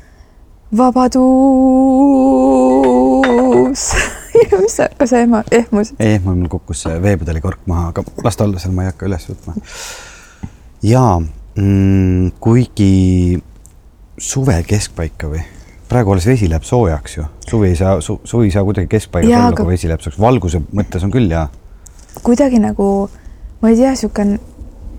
vabadus 0.77 1.17
mis 4.63 4.77
sa, 4.77 4.89
kas 4.99 5.11
sa 5.11 5.19
ehma, 5.23 5.43
ehmusid? 5.51 5.97
ei 5.99 6.15
ehmunud, 6.19 6.39
mul 6.45 6.49
kukkus 6.53 6.85
veepudeli 7.03 7.41
kork 7.41 7.61
maha, 7.67 7.89
aga 7.95 8.05
las 8.25 8.37
ta 8.37 8.45
olla 8.45 8.59
seal, 8.63 8.75
ma 8.77 8.83
ei 8.85 8.93
hakka 8.93 9.07
üles 9.09 9.29
võtma. 9.31 9.55
ja 10.87 11.05
mm, 11.21 12.31
kuigi 12.41 13.43
suve 14.19 14.63
keskpaika 14.69 15.31
või? 15.33 15.43
Praegu 15.89 16.13
alles 16.13 16.27
vesi 16.27 16.49
läheb 16.51 16.67
soojaks 16.67 17.17
ju, 17.17 17.29
suvi 17.51 17.71
ei 17.75 17.79
saa 17.79 18.01
su,, 18.01 18.21
suvi 18.25 18.51
ei 18.51 18.55
saa 18.55 18.65
kuidagi 18.67 18.91
keskpaigas 18.97 19.31
olla 19.31 19.53
aga..., 19.53 19.63
kui 19.63 19.73
vesi 19.77 19.89
läheb 19.91 20.03
soojaks, 20.03 20.21
valguse 20.21 20.63
mõttes 20.75 21.07
on 21.07 21.15
küll 21.15 21.31
ja. 21.31 21.47
kuidagi 22.27 22.61
nagu, 22.63 22.91
ma 23.63 23.73
ei 23.73 23.79
tea, 23.79 23.95
niisugune 23.95 24.41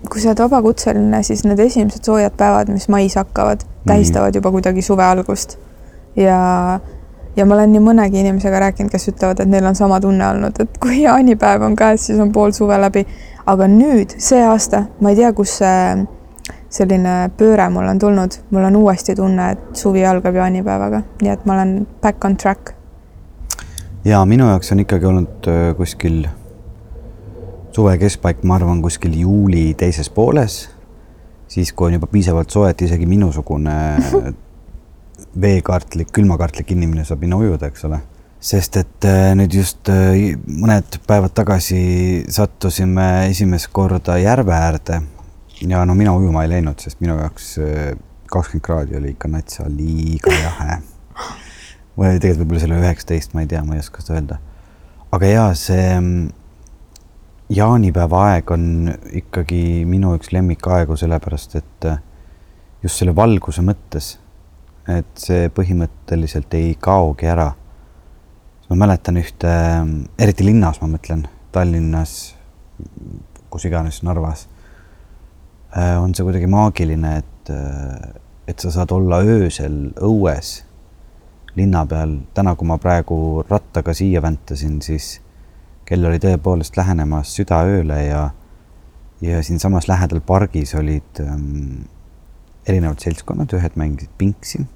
kui 0.06 0.22
sa 0.22 0.30
oled 0.30 0.42
vabakutseline, 0.44 1.22
siis 1.26 1.42
need 1.46 1.58
esimesed 1.62 2.06
soojad 2.06 2.36
päevad, 2.38 2.70
mis 2.72 2.88
mais 2.92 3.16
hakkavad, 3.18 3.64
tähistavad 3.88 4.34
juba 4.34 4.50
kuidagi 4.54 4.82
suve 4.82 5.04
algust. 5.04 5.58
ja, 6.16 6.80
ja 7.36 7.46
ma 7.46 7.54
olen 7.54 7.72
nii 7.72 7.82
mõnegi 7.82 8.22
inimesega 8.22 8.60
rääkinud, 8.66 8.90
kes 8.92 9.10
ütlevad, 9.12 9.42
et 9.42 9.50
neil 9.50 9.66
on 9.66 9.76
sama 9.78 10.00
tunne 10.00 10.26
olnud, 10.28 10.60
et 10.60 10.78
kui 10.82 11.02
jaanipäev 11.02 11.62
on 11.66 11.76
käes, 11.76 12.06
siis 12.06 12.20
on 12.20 12.32
pool 12.32 12.54
suve 12.56 12.78
läbi. 12.80 13.06
aga 13.46 13.68
nüüd, 13.68 14.14
see 14.20 14.42
aasta, 14.44 14.84
ma 15.00 15.10
ei 15.10 15.16
tea, 15.16 15.32
kus 15.32 15.58
see 15.62 16.06
selline 16.72 17.30
pööre 17.38 17.68
mul 17.72 17.88
on 17.88 18.00
tulnud, 18.00 18.38
mul 18.50 18.66
on 18.68 18.76
uuesti 18.76 19.14
tunne, 19.16 19.52
et 19.54 19.76
suvi 19.76 20.04
algab 20.06 20.36
jaanipäevaga, 20.36 21.02
nii 21.22 21.32
et 21.32 21.46
ma 21.48 21.56
olen 21.56 21.78
back 22.02 22.24
on 22.24 22.36
track. 22.36 22.74
ja 24.04 24.24
minu 24.24 24.48
jaoks 24.48 24.72
on 24.72 24.84
ikkagi 24.84 25.08
olnud 25.08 25.48
äh, 25.48 25.70
kuskil 25.76 26.26
suve 27.72 27.94
keskpaik, 27.98 28.42
ma 28.42 28.58
arvan, 28.58 28.82
kuskil 28.82 29.14
juuli 29.20 29.72
teises 29.78 30.10
pooles, 30.10 30.60
siis 31.48 31.72
kui 31.72 31.88
on 31.88 31.98
juba 31.98 32.08
piisavalt 32.10 32.50
soe, 32.50 32.70
et 32.70 32.82
isegi 32.82 33.06
minusugune 33.06 33.74
veekartlik, 35.40 36.12
külmakartlik 36.12 36.72
inimene 36.74 37.04
saab 37.06 37.22
minna 37.24 37.38
ujuda, 37.40 37.72
eks 37.72 37.84
ole. 37.88 38.00
sest 38.40 38.76
et 38.78 39.04
äh, 39.08 39.32
nüüd 39.34 39.54
just 39.56 39.88
äh, 39.90 40.36
mõned 40.46 41.00
päevad 41.08 41.32
tagasi 41.34 42.24
sattusime 42.30 43.28
esimest 43.30 43.66
korda 43.74 44.14
järve 44.22 44.54
äärde 44.54 45.00
ja 45.66 45.84
no 45.84 45.94
mina 45.94 46.12
ujuma 46.14 46.44
ei 46.44 46.52
läinud, 46.52 46.78
sest 46.82 47.00
minu 47.02 47.16
jaoks 47.18 47.56
äh, 47.62 47.92
kakskümmend 48.30 48.64
kraadi 48.64 48.98
oli 48.98 49.14
ikka 49.14 49.30
natsa 49.32 49.66
liiga 49.72 50.32
jahe. 50.34 50.80
või 51.98 52.18
tegelikult 52.22 52.44
võib-olla 52.44 52.60
selle 52.62 52.78
üheksateist, 52.78 53.32
ma 53.34 53.42
ei 53.42 53.48
tea, 53.50 53.62
ma 53.66 53.74
ei 53.74 53.82
oska 53.82 54.02
seda 54.04 54.18
öelda. 54.18 54.38
aga 55.12 55.30
ja 55.30 55.46
see 55.58 55.86
mm, 55.96 56.28
jaanipäeva 57.58 58.24
aeg 58.32 58.52
on 58.54 58.66
ikkagi 59.22 59.62
minu 59.88 60.14
üks 60.18 60.30
lemmikaegu, 60.32 60.96
sellepärast 61.00 61.58
et 61.58 61.88
äh, 61.90 62.02
just 62.84 63.00
selle 63.00 63.16
valguse 63.16 63.64
mõttes, 63.66 64.12
et 64.88 65.10
see 65.18 65.48
põhimõtteliselt 65.54 66.54
ei 66.54 66.76
kaogi 66.80 67.26
ära. 67.26 67.50
ma 68.68 68.76
mäletan 68.76 69.16
ühte, 69.16 69.50
eriti 70.20 70.44
linnas, 70.44 70.78
ma 70.82 70.92
mõtlen, 70.92 71.26
Tallinnas, 71.52 72.36
kus 73.48 73.64
iganes, 73.64 74.02
Narvas, 74.04 74.44
äh, 74.44 74.57
on 76.00 76.14
see 76.14 76.26
kuidagi 76.26 76.48
maagiline, 76.50 77.16
et, 77.22 77.50
äh, 77.52 78.14
et 78.48 78.58
sa 78.58 78.72
saad 78.72 78.92
olla 78.94 79.20
öösel 79.24 79.92
õues 80.00 80.62
linna 81.58 81.84
peal. 81.86 82.18
täna, 82.34 82.54
kui 82.54 82.68
ma 82.68 82.78
praegu 82.78 83.44
rattaga 83.48 83.94
siia 83.94 84.22
väntasin, 84.22 84.80
siis 84.82 85.18
kell 85.88 86.04
oli 86.04 86.20
tõepoolest 86.22 86.76
lähenemas 86.76 87.32
südaööle 87.36 88.02
ja, 88.04 88.22
ja 89.24 89.42
siinsamas 89.42 89.88
lähedal 89.88 90.20
pargis 90.20 90.74
olid 90.78 91.22
ähm, 91.24 91.88
erinevad 92.68 93.00
seltskonnad, 93.02 93.52
ühed 93.56 93.78
mängisid 93.80 94.12
pingsi, 94.20 94.66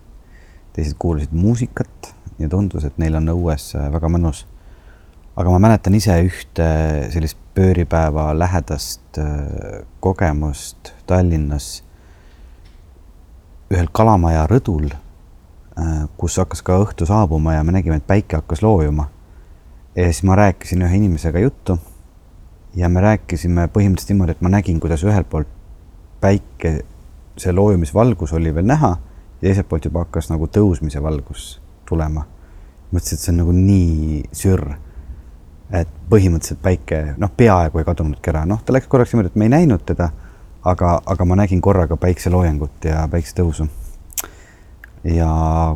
teised 0.73 0.97
kuulasid 0.99 1.35
muusikat 1.37 2.15
ja 2.41 2.49
tundus, 2.49 2.87
et 2.89 2.99
neil 2.99 3.19
on 3.21 3.29
õues 3.35 3.73
äh, 3.77 3.91
väga 3.93 4.11
mõnus. 4.13 4.47
Aga 5.37 5.51
ma 5.51 5.59
mäletan 5.63 5.95
ise 5.97 6.17
ühte 6.27 6.67
sellist 7.13 7.39
pööripäeva 7.57 8.31
lähedast 8.37 9.21
äh, 9.21 9.85
kogemust 10.01 10.93
Tallinnas 11.07 11.83
ühel 13.73 13.89
Kalamaja 13.93 14.45
rõdul 14.51 14.91
äh,, 14.93 16.05
kus 16.17 16.37
hakkas 16.41 16.65
ka 16.65 16.77
õhtu 16.85 17.09
saabuma 17.09 17.57
ja 17.57 17.65
me 17.65 17.77
nägime, 17.77 18.01
et 18.01 18.07
päike 18.09 18.41
hakkas 18.41 18.63
loojuma 18.65 19.09
ja 19.97 20.05
siis 20.09 20.23
ma 20.29 20.37
rääkisin 20.37 20.85
ühe 20.85 20.97
inimesega 20.97 21.41
juttu 21.43 21.79
ja 22.77 22.89
me 22.89 23.01
rääkisime 23.05 23.69
põhimõtteliselt 23.73 24.15
niimoodi, 24.15 24.37
et 24.37 24.45
ma 24.45 24.53
nägin, 24.53 24.81
kuidas 24.81 25.05
ühelt 25.05 25.29
poolt 25.31 25.49
päike, 26.23 26.83
see 27.41 27.53
loojumisvalgus 27.53 28.33
oli 28.37 28.55
veel 28.55 28.69
näha 28.69 28.95
ja 28.95 29.49
teiselt 29.49 29.69
poolt 29.69 29.89
juba 29.89 30.07
hakkas 30.07 30.31
nagu 30.33 30.49
tõusmise 30.49 31.03
valgus 31.03 31.59
tulema. 31.89 32.25
mõtlesin, 32.93 33.17
et 33.17 33.25
see 33.25 33.33
on 33.33 33.39
nagu 33.41 33.53
nii 33.57 34.23
sürr. 34.37 34.75
Et 35.73 35.93
põhimõtteliselt 36.11 36.61
päike, 36.63 37.01
noh, 37.21 37.31
peaaegu 37.37 37.81
ei 37.81 37.87
kadunudki 37.89 38.33
ära, 38.33 38.45
noh, 38.49 38.61
ta 38.65 38.75
läks 38.75 38.91
korraks 38.93 39.15
niimoodi, 39.15 39.33
et 39.33 39.39
me 39.41 39.49
ei 39.49 39.55
näinud 39.55 39.85
teda, 39.89 40.11
aga, 40.69 40.97
aga 41.09 41.27
ma 41.29 41.39
nägin 41.41 41.63
korraga 41.65 41.97
päikseloojangut 42.01 42.89
ja 42.91 43.07
päiksetõusu. 43.13 43.69
ja 45.05 45.31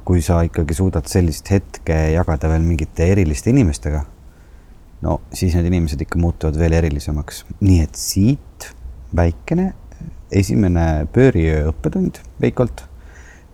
kui 0.07 0.21
sa 0.23 0.43
ikkagi 0.47 0.75
suudad 0.75 1.09
sellist 1.11 1.49
hetke 1.50 1.97
jagada 2.12 2.49
veel 2.53 2.62
mingite 2.62 3.09
eriliste 3.11 3.50
inimestega, 3.50 4.05
no 5.03 5.21
siis 5.35 5.57
need 5.57 5.67
inimesed 5.73 6.05
ikka 6.05 6.21
muutuvad 6.21 6.59
veel 6.61 6.76
erilisemaks. 6.79 7.45
nii 7.61 7.81
et 7.83 7.97
siit 7.97 8.71
väikene 9.17 9.73
esimene 10.31 11.07
pööriöö 11.12 11.71
õppetund 11.71 12.21
Veikolt. 12.43 12.85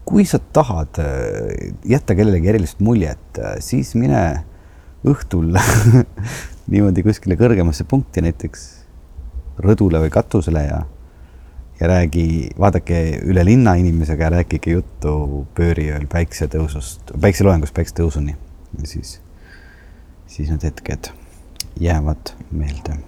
kui 0.05 0.25
sa 0.27 0.41
tahad 0.53 0.99
äh, 0.99 1.75
jätta 1.87 2.15
kellelegi 2.19 2.49
erilist 2.49 2.81
muljet, 2.81 3.39
siis 3.63 3.95
mine 3.95 4.43
õhtul 5.09 5.56
niimoodi 6.73 7.02
kuskile 7.02 7.37
kõrgemasse 7.40 7.85
punkti, 7.88 8.23
näiteks 8.25 8.66
rõdule 9.62 10.02
või 10.04 10.12
katusele 10.12 10.66
ja 10.66 10.82
ja 11.80 11.88
räägi, 11.88 12.52
vaadake 12.59 12.99
üle 13.26 13.42
linna 13.44 13.75
inimesega 13.75 14.28
ja 14.28 14.30
rääkige 14.37 14.76
juttu 14.76 15.47
pööriööl 15.56 16.04
päiksetõusust, 16.06 17.11
päikseloengust 17.21 17.75
päiksetõusuni 17.75 18.37
siis, 18.85 19.16
siis 20.26 20.50
need 20.50 20.62
hetked 20.62 21.11
jäävad 21.80 22.35
meelde. 22.50 23.00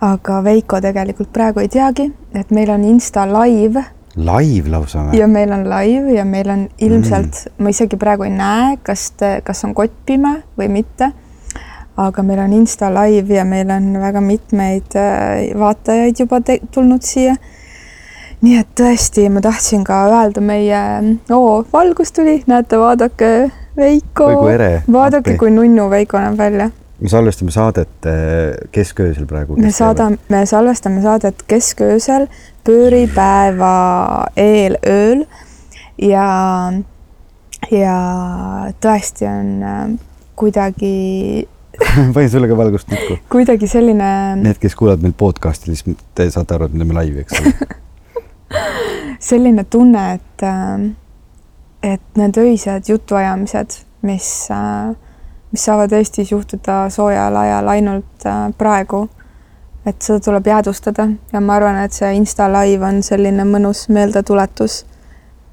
aga 0.00 0.44
Veiko 0.44 0.80
tegelikult 0.80 1.32
praegu 1.32 1.62
ei 1.62 1.68
teagi, 1.72 2.10
et 2.34 2.50
meil 2.50 2.70
on 2.70 2.84
Insta 2.84 3.24
live 3.30 3.84
live 4.16 4.70
lausa 4.70 5.06
või? 5.06 5.18
ja 5.18 5.28
meil 5.28 5.52
on 5.52 5.64
live 5.70 6.14
ja 6.16 6.24
meil 6.28 6.50
on 6.52 6.68
ilmselt 6.78 7.44
mm., 7.46 7.64
ma 7.64 7.72
isegi 7.72 7.96
praegu 7.96 8.28
ei 8.28 8.34
näe, 8.34 8.76
kas 8.82 9.10
te, 9.16 9.38
kas 9.44 9.64
on 9.64 9.74
kott 9.74 9.94
pime 10.06 10.42
või 10.58 10.68
mitte. 10.68 11.12
Aga 11.96 12.22
meil 12.24 12.40
on 12.40 12.52
Insta 12.56 12.90
live 12.94 13.34
ja 13.34 13.44
meil 13.44 13.70
on 13.70 13.92
väga 14.00 14.20
mitmeid 14.24 14.96
äh, 14.96 15.52
vaatajaid 15.58 16.22
juba 16.24 16.40
tulnud 16.44 17.04
siia. 17.04 17.36
Nii 18.42 18.56
et 18.58 18.70
tõesti, 18.74 19.28
ma 19.30 19.38
tahtsin 19.42 19.84
ka 19.86 20.00
öelda 20.10 20.42
meie, 20.42 20.78
oo, 21.30 21.60
valgus 21.72 22.10
tuli, 22.12 22.40
näete, 22.50 22.78
vaadake, 22.80 23.28
Veiko, 23.76 24.26
vaadake, 24.92 25.36
kui 25.40 25.52
nunnu 25.54 25.86
Veiko 25.90 26.18
näeb 26.20 26.34
välja. 26.36 26.70
me 27.00 27.08
salvestame 27.08 27.50
saadet 27.50 28.08
kesköösel 28.70 29.26
praegu. 29.26 29.56
me 29.56 29.70
saadame, 29.72 30.18
me 30.28 30.42
salvestame 30.46 31.02
saadet 31.02 31.42
kesköösel, 31.46 32.26
pööripäeva 32.66 34.26
eelööl 34.36 35.24
ja, 36.02 36.26
ja 37.70 37.96
tõesti 38.82 39.26
on 39.30 39.50
äh, 39.62 39.80
kuidagi 40.36 41.48
panin 42.14 42.30
sulle 42.30 42.48
ka 42.48 42.56
valgust 42.56 42.90
näkku. 42.90 43.18
kuidagi 43.32 43.66
selline. 43.66 44.10
Need, 44.42 44.60
kes 44.60 44.76
kuulavad 44.76 45.04
meil 45.04 45.14
podcast'i, 45.18 45.76
siis 45.76 45.96
te 46.14 46.28
saate 46.30 46.54
aru, 46.54 46.68
et 46.68 46.74
me 46.76 46.84
teeme 46.84 46.98
laivi, 46.98 47.24
eks 47.24 47.40
ole 47.40 47.54
selline 49.30 49.64
tunne, 49.64 50.04
et, 50.14 50.44
et 51.82 52.20
need 52.20 52.38
öised 52.42 52.88
jutuajamised, 52.88 53.78
mis, 54.02 54.28
mis 55.52 55.64
saavad 55.64 55.92
Eestis 55.96 56.32
juhtuda 56.32 56.84
soojal 56.90 57.36
ajal 57.36 57.68
ainult 57.76 58.26
praegu, 58.58 59.06
et 59.86 60.02
seda 60.02 60.20
tuleb 60.22 60.46
jäädvustada 60.46 61.08
ja 61.32 61.40
ma 61.40 61.56
arvan, 61.58 61.80
et 61.84 61.94
see 61.94 62.12
Insta 62.18 62.48
live 62.52 62.86
on 62.86 63.02
selline 63.02 63.46
mõnus 63.48 63.88
meeldetuletus. 63.88 64.84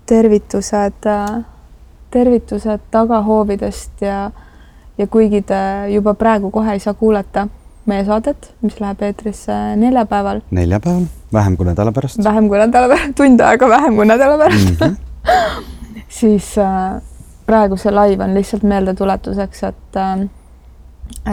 tervitused, 0.10 1.06
tervitused 2.12 2.82
tagahoovidest 2.92 4.02
ja, 4.02 4.32
ja 5.00 5.08
kuigi 5.08 5.42
te 5.42 5.60
juba 5.94 6.14
praegu 6.14 6.52
kohe 6.52 6.76
ei 6.76 6.80
saa 6.84 6.94
kuulata 6.94 7.48
meie 7.90 8.06
saadet, 8.06 8.52
mis 8.62 8.80
läheb 8.82 9.02
eetrisse 9.08 9.56
neljapäeval. 9.80 10.42
neljapäeval, 10.52 11.06
vähem 11.34 11.58
kui 11.58 11.66
nädala 11.66 11.92
pärast. 11.96 12.24
vähem 12.24 12.50
kui 12.50 12.60
nädala 12.60 12.92
pärast, 12.92 13.16
tund 13.20 13.42
aega 13.46 13.70
vähem 13.70 13.96
kui 13.96 14.06
nädala 14.06 14.38
pärast 14.38 14.82
mm. 14.82 14.88
-hmm. 14.88 15.64
siis 16.20 16.58
äh, 16.58 17.02
praegu 17.46 17.78
see 17.78 17.92
live 17.92 18.24
on 18.24 18.34
lihtsalt 18.34 18.64
meeldetuletuseks, 18.64 19.64
et 19.64 19.96
äh, 19.96 20.28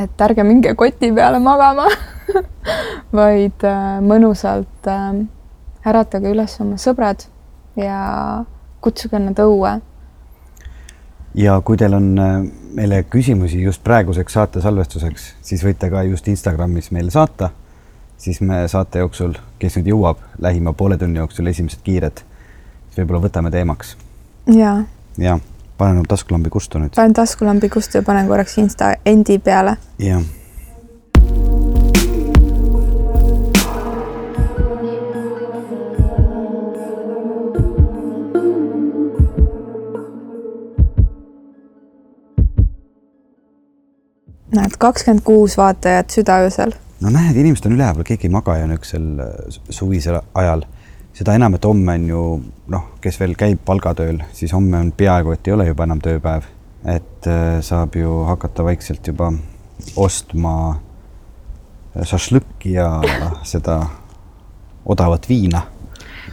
et 0.03 0.21
ärge 0.21 0.45
minge 0.45 0.75
koti 0.75 1.13
peale 1.13 1.39
magama 1.39 1.89
vaid 3.19 3.65
äh, 3.65 3.99
mõnusalt 4.01 4.89
äh, 4.89 5.27
äratage 5.87 6.33
üles 6.33 6.61
oma 6.61 6.79
sõbrad 6.81 7.27
ja 7.77 7.99
kutsuge 8.81 9.19
nad 9.19 9.39
õue 9.39 9.77
ja 11.37 11.61
kui 11.65 11.77
teil 11.77 11.95
on 11.95 12.15
meile 12.77 13.03
küsimusi 13.11 13.63
just 13.63 13.85
praeguseks 13.85 14.37
saate 14.39 14.61
salvestuseks, 14.65 15.35
siis 15.43 15.65
võite 15.65 15.91
ka 15.93 16.03
just 16.09 16.29
Instagramis 16.29 16.91
meile 16.91 17.11
saata. 17.11 17.51
siis 18.19 18.41
me 18.41 18.63
saate 18.69 18.99
jooksul, 18.99 19.35
kes 19.59 19.77
nüüd 19.77 19.91
jõuab 19.93 20.23
lähima 20.41 20.73
poole 20.73 20.97
tunni 20.99 21.19
jooksul 21.19 21.47
esimesed 21.47 21.83
kiired, 21.85 22.23
võib-olla 22.97 23.21
võtame 23.29 23.51
teemaks. 23.51 23.97
ja. 24.53 24.83
ja 25.19 25.39
panen 25.79 26.03
taskulambi 26.09 26.51
kustu 26.51 26.79
nüüd. 26.79 26.97
panen 26.97 27.13
taskulambi 27.15 27.69
kustu 27.69 27.99
ja 27.99 28.03
panen 28.03 28.29
korraks 28.29 28.59
Insta 28.59 28.95
endi 29.05 29.39
peale. 29.39 29.77
jah 29.99 30.25
näed, 44.57 44.77
kakskümmend 44.79 45.25
kuus 45.25 45.57
vaatajat 45.59 46.17
südaöösel. 46.19 46.73
no 47.01 47.13
näed, 47.13 47.37
inimesed 47.37 47.69
on 47.69 47.77
üleval, 47.77 48.07
keegi 48.07 48.29
ei 48.29 48.33
maga 48.33 48.57
ju 48.59 48.67
niisugusel 48.71 49.07
äh, 49.21 49.61
suvisel 49.71 50.21
ajal. 50.35 50.65
seda 51.17 51.35
enam, 51.35 51.55
et 51.57 51.65
homme 51.65 51.95
on 51.97 52.09
ju 52.09 52.23
noh, 52.73 52.89
kes 53.01 53.21
veel 53.21 53.37
käib 53.39 53.63
palgatööl, 53.65 54.21
siis 54.37 54.53
homme 54.53 54.79
on 54.79 54.93
peaaegu, 54.93 55.33
et 55.33 55.49
ei 55.49 55.55
ole 55.55 55.69
juba 55.69 55.85
enam 55.89 56.01
tööpäev. 56.05 56.49
et 56.85 57.27
äh, 57.27 57.61
saab 57.61 57.97
ju 57.97 58.25
hakata 58.25 58.65
vaikselt 58.65 59.07
juba 59.07 59.33
ostma 59.97 60.57
šašlõkki 62.03 62.77
ja 62.77 62.91
seda 63.53 63.81
odavat 64.85 65.29
viina. 65.29 65.63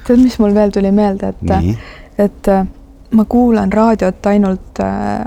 tead, 0.08 0.20
mis 0.20 0.40
mul 0.40 0.54
veel 0.56 0.72
tuli 0.72 0.92
meelde, 0.92 1.34
et, 1.34 1.78
et 2.20 2.52
äh, 2.52 2.68
ma 3.12 3.26
kuulan 3.26 3.72
raadiot 3.74 4.26
ainult 4.26 4.80
äh, 4.84 5.26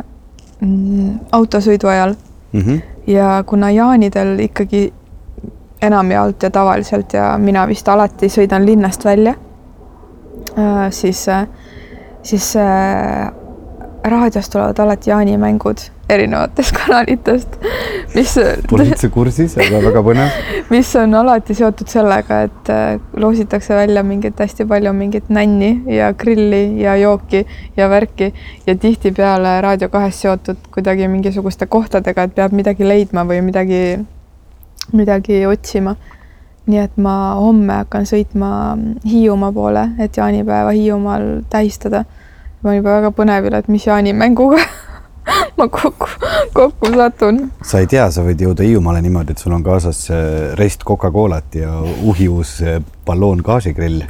autosõidu 1.33 1.89
ajal 1.93 2.17
mm. 2.57 2.62
-hmm. 2.62 2.81
ja 3.07 3.45
kuna 3.47 3.71
jaanidel 3.71 4.38
ikkagi 4.40 4.92
enamjaolt 5.83 6.42
ja 6.42 6.51
tavaliselt 6.51 7.12
ja 7.12 7.38
mina 7.38 7.66
vist 7.69 7.88
alati 7.88 8.29
sõidan 8.29 8.66
linnast 8.66 9.05
välja, 9.05 9.35
siis, 10.90 11.27
siis 12.23 12.55
raadios 14.05 14.49
tulevad 14.51 14.79
alati 14.79 15.11
jaanimängud 15.11 15.85
erinevatest 16.09 16.75
kanalitest, 16.79 17.57
mis. 18.14 18.35
Pole 18.71 18.87
üldse 18.87 19.11
kursis, 19.12 19.57
aga 19.59 19.81
väga 19.88 20.03
põnev. 20.07 20.40
mis 20.75 20.90
on 21.01 21.14
alati 21.19 21.57
seotud 21.59 21.90
sellega, 21.90 22.42
et 22.47 22.71
loositakse 23.19 23.75
välja 23.75 24.05
mingit 24.07 24.38
hästi 24.40 24.69
palju 24.71 24.92
mingit 24.97 25.31
nänni 25.35 25.73
ja 25.97 26.12
grilli 26.19 26.81
ja 26.83 26.97
jooki 27.01 27.45
ja 27.77 27.90
värki 27.90 28.33
ja 28.66 28.77
tihtipeale 28.79 29.61
Raadio 29.64 29.88
kahes 29.90 30.21
seotud 30.23 30.71
kuidagi 30.75 31.09
mingisuguste 31.11 31.66
kohtadega, 31.66 32.27
et 32.27 32.37
peab 32.37 32.55
midagi 32.55 32.87
leidma 32.87 33.27
või 33.27 33.42
midagi, 33.47 33.83
midagi 34.92 35.47
otsima. 35.47 35.97
nii 36.66 36.81
et 36.83 36.97
ma 36.99 37.37
homme 37.38 37.71
hakkan 37.85 38.09
sõitma 38.11 38.49
Hiiumaa 39.07 39.53
poole, 39.55 39.85
et 40.03 40.16
jaanipäeva 40.16 40.73
Hiiumaal 40.75 41.42
tähistada. 41.51 42.05
ma 42.62 42.71
olen 42.71 42.77
juba 42.81 42.97
väga 43.01 43.12
põnevil, 43.14 43.55
et 43.55 43.69
mis 43.69 43.87
jaanimänguga 43.87 44.59
ma 45.59 45.69
kokku, 45.69 46.09
kokku 46.53 46.91
satun. 46.95 47.41
sa 47.62 47.81
ei 47.83 47.89
tea, 47.91 48.07
sa 48.12 48.25
võid 48.27 48.43
jõuda 48.43 48.67
Hiiumaale 48.67 49.03
niimoodi, 49.05 49.35
et 49.35 49.43
sul 49.43 49.55
on 49.57 49.65
kaasas 49.67 50.07
rest 50.59 50.85
Coca-Colat 50.87 51.59
ja 51.61 51.73
uhiuus 51.83 52.59
balloon 53.07 53.43
gaasigrill. 53.47 54.05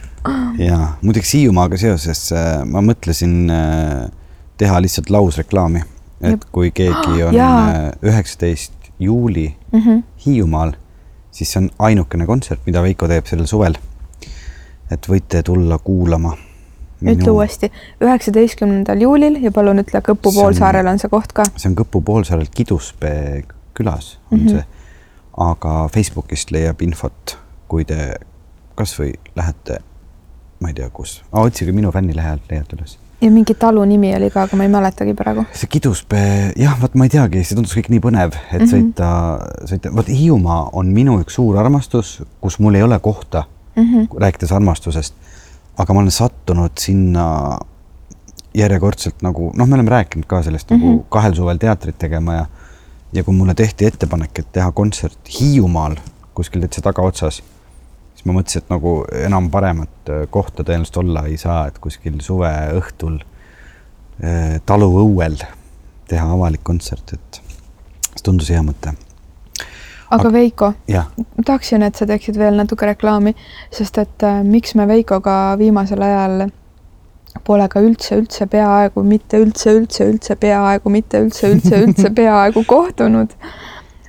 ja 0.68 0.80
muideks 1.02 1.34
Hiiumaaga 1.36 1.78
seoses 1.80 2.28
ma 2.68 2.82
mõtlesin 2.84 3.36
teha 4.58 4.80
lihtsalt 4.82 5.12
lausreklaami, 5.14 5.84
et 6.32 6.48
kui 6.52 6.72
keegi 6.74 7.22
on 7.28 7.38
üheksateist 8.02 8.90
juuli 8.98 9.52
mm 9.72 9.80
-hmm. 9.80 10.02
Hiiumaal, 10.26 10.72
siis 11.30 11.52
see 11.52 11.62
on 11.62 11.70
ainukene 11.78 12.26
kontsert, 12.26 12.60
mida 12.66 12.82
Veiko 12.82 13.08
teeb 13.08 13.26
sellel 13.26 13.46
suvel. 13.46 13.78
et 14.90 15.08
võite 15.08 15.42
tulla 15.44 15.78
kuulama 15.78 16.32
ütle 17.02 17.30
uuesti, 17.30 17.70
üheksateistkümnendal 18.00 19.00
juulil 19.00 19.38
ja 19.42 19.52
palun 19.54 19.84
ütle, 19.84 20.02
Kõpu 20.08 20.32
poolsaarel 20.34 20.86
on 20.86 20.98
see 20.98 21.08
koht 21.12 21.32
ka. 21.32 21.46
see 21.56 21.70
on 21.70 21.76
Kõpu 21.78 22.02
poolsaarel 22.04 22.50
Kiduspee 22.54 23.44
külas 23.78 24.18
on 24.30 24.38
mm 24.38 24.46
-hmm. 24.46 24.50
see, 24.50 24.64
aga 25.36 25.88
Facebookist 25.94 26.50
leiab 26.50 26.82
infot, 26.82 27.38
kui 27.68 27.84
te 27.84 28.14
kasvõi 28.78 29.12
lähete, 29.36 29.78
ma 30.60 30.72
ei 30.72 30.74
tea, 30.74 30.90
kus, 30.90 31.20
otsige 31.32 31.72
minu 31.72 31.92
fännilehelt, 31.94 32.50
leiate 32.50 32.76
üles. 32.78 32.98
ja 33.20 33.30
mingi 33.30 33.54
talu 33.54 33.84
nimi 33.84 34.14
oli 34.16 34.30
ka, 34.30 34.42
aga 34.46 34.56
ma 34.56 34.66
ei 34.66 34.72
mäletagi 34.74 35.14
praegu. 35.14 35.44
see 35.52 35.70
Kiduspee, 35.70 36.52
jah, 36.56 36.80
vot 36.82 36.94
ma 36.94 37.06
ei 37.06 37.14
teagi, 37.14 37.44
see 37.44 37.58
tundus 37.58 37.76
kõik 37.78 37.90
nii 37.94 38.02
põnev, 38.08 38.34
et 38.52 38.60
mm 38.60 38.66
-hmm. 38.66 38.74
sõita, 38.74 39.10
sõita, 39.70 39.94
vot 39.94 40.08
Hiiumaa 40.08 40.70
on 40.72 40.92
minu 40.98 41.20
üks 41.22 41.38
suur 41.38 41.58
armastus, 41.58 42.18
kus 42.40 42.58
mul 42.58 42.74
ei 42.74 42.82
ole 42.82 42.98
kohta 42.98 43.44
mm, 43.76 43.82
-hmm. 43.82 44.20
rääkides 44.20 44.52
armastusest. 44.52 45.14
Aga 45.78 45.94
ma 45.94 46.00
olen 46.00 46.14
sattunud 46.14 46.78
sinna 46.78 47.26
järjekordselt 48.58 49.22
nagu 49.22 49.52
noh, 49.54 49.66
me 49.66 49.76
oleme 49.78 49.90
rääkinud 49.90 50.26
ka 50.26 50.42
sellest 50.42 50.70
mm 50.70 50.76
-hmm. 50.76 50.84
nagu 50.84 50.96
mhm. 50.98 51.08
kahel 51.08 51.34
suvel 51.34 51.58
teatrit 51.58 51.98
tegema 51.98 52.34
ja 52.34 52.46
ja 53.12 53.24
kui 53.24 53.34
mulle 53.34 53.54
tehti 53.54 53.86
ettepanek, 53.86 54.38
et 54.38 54.52
teha 54.52 54.72
kontsert 54.72 55.18
Hiiumaal 55.40 55.96
kuskil 56.34 56.60
täitsa 56.60 56.82
tagaotsas 56.82 57.42
siis 58.18 58.26
ma 58.26 58.34
mõtlesin, 58.34 58.64
et 58.64 58.70
nagu 58.72 58.92
enam 59.14 59.50
paremat 59.50 60.10
äh, 60.10 60.24
kohta 60.30 60.64
tõenäoliselt 60.66 60.96
olla 61.04 61.26
ei 61.30 61.36
saa, 61.38 61.66
et 61.70 61.78
kuskil 61.78 62.18
suveõhtul 62.24 63.20
äh, 63.22 64.56
taluõuel 64.66 65.38
teha 66.10 66.32
avalik 66.34 66.64
kontsert, 66.66 67.14
et 67.14 67.40
see 68.08 68.24
tundus 68.24 68.50
hea 68.50 68.64
mõte. 68.66 68.96
Aga 70.10 70.32
Veiko, 70.32 70.72
ma 70.88 71.44
tahaksin, 71.44 71.82
et 71.84 71.98
sa 71.98 72.06
teeksid 72.08 72.38
veel 72.40 72.56
natuke 72.56 72.86
reklaami, 72.88 73.34
sest 73.74 73.98
et 74.00 74.24
äh, 74.26 74.40
miks 74.44 74.74
me 74.78 74.88
Veikoga 74.88 75.56
viimasel 75.60 76.02
ajal 76.02 76.48
pole 77.44 77.68
ka 77.70 77.82
üldse, 77.84 78.16
üldse 78.18 78.48
peaaegu 78.50 79.04
mitte 79.06 79.40
üldse, 79.42 79.74
üldse, 79.76 80.08
üldse 80.08 80.36
peaaegu 80.40 80.90
mitte 80.92 81.20
üldse, 81.24 81.52
üldse, 81.52 81.84
üldse 81.84 82.10
peaaegu 82.20 82.64
kohtunud, 82.68 83.36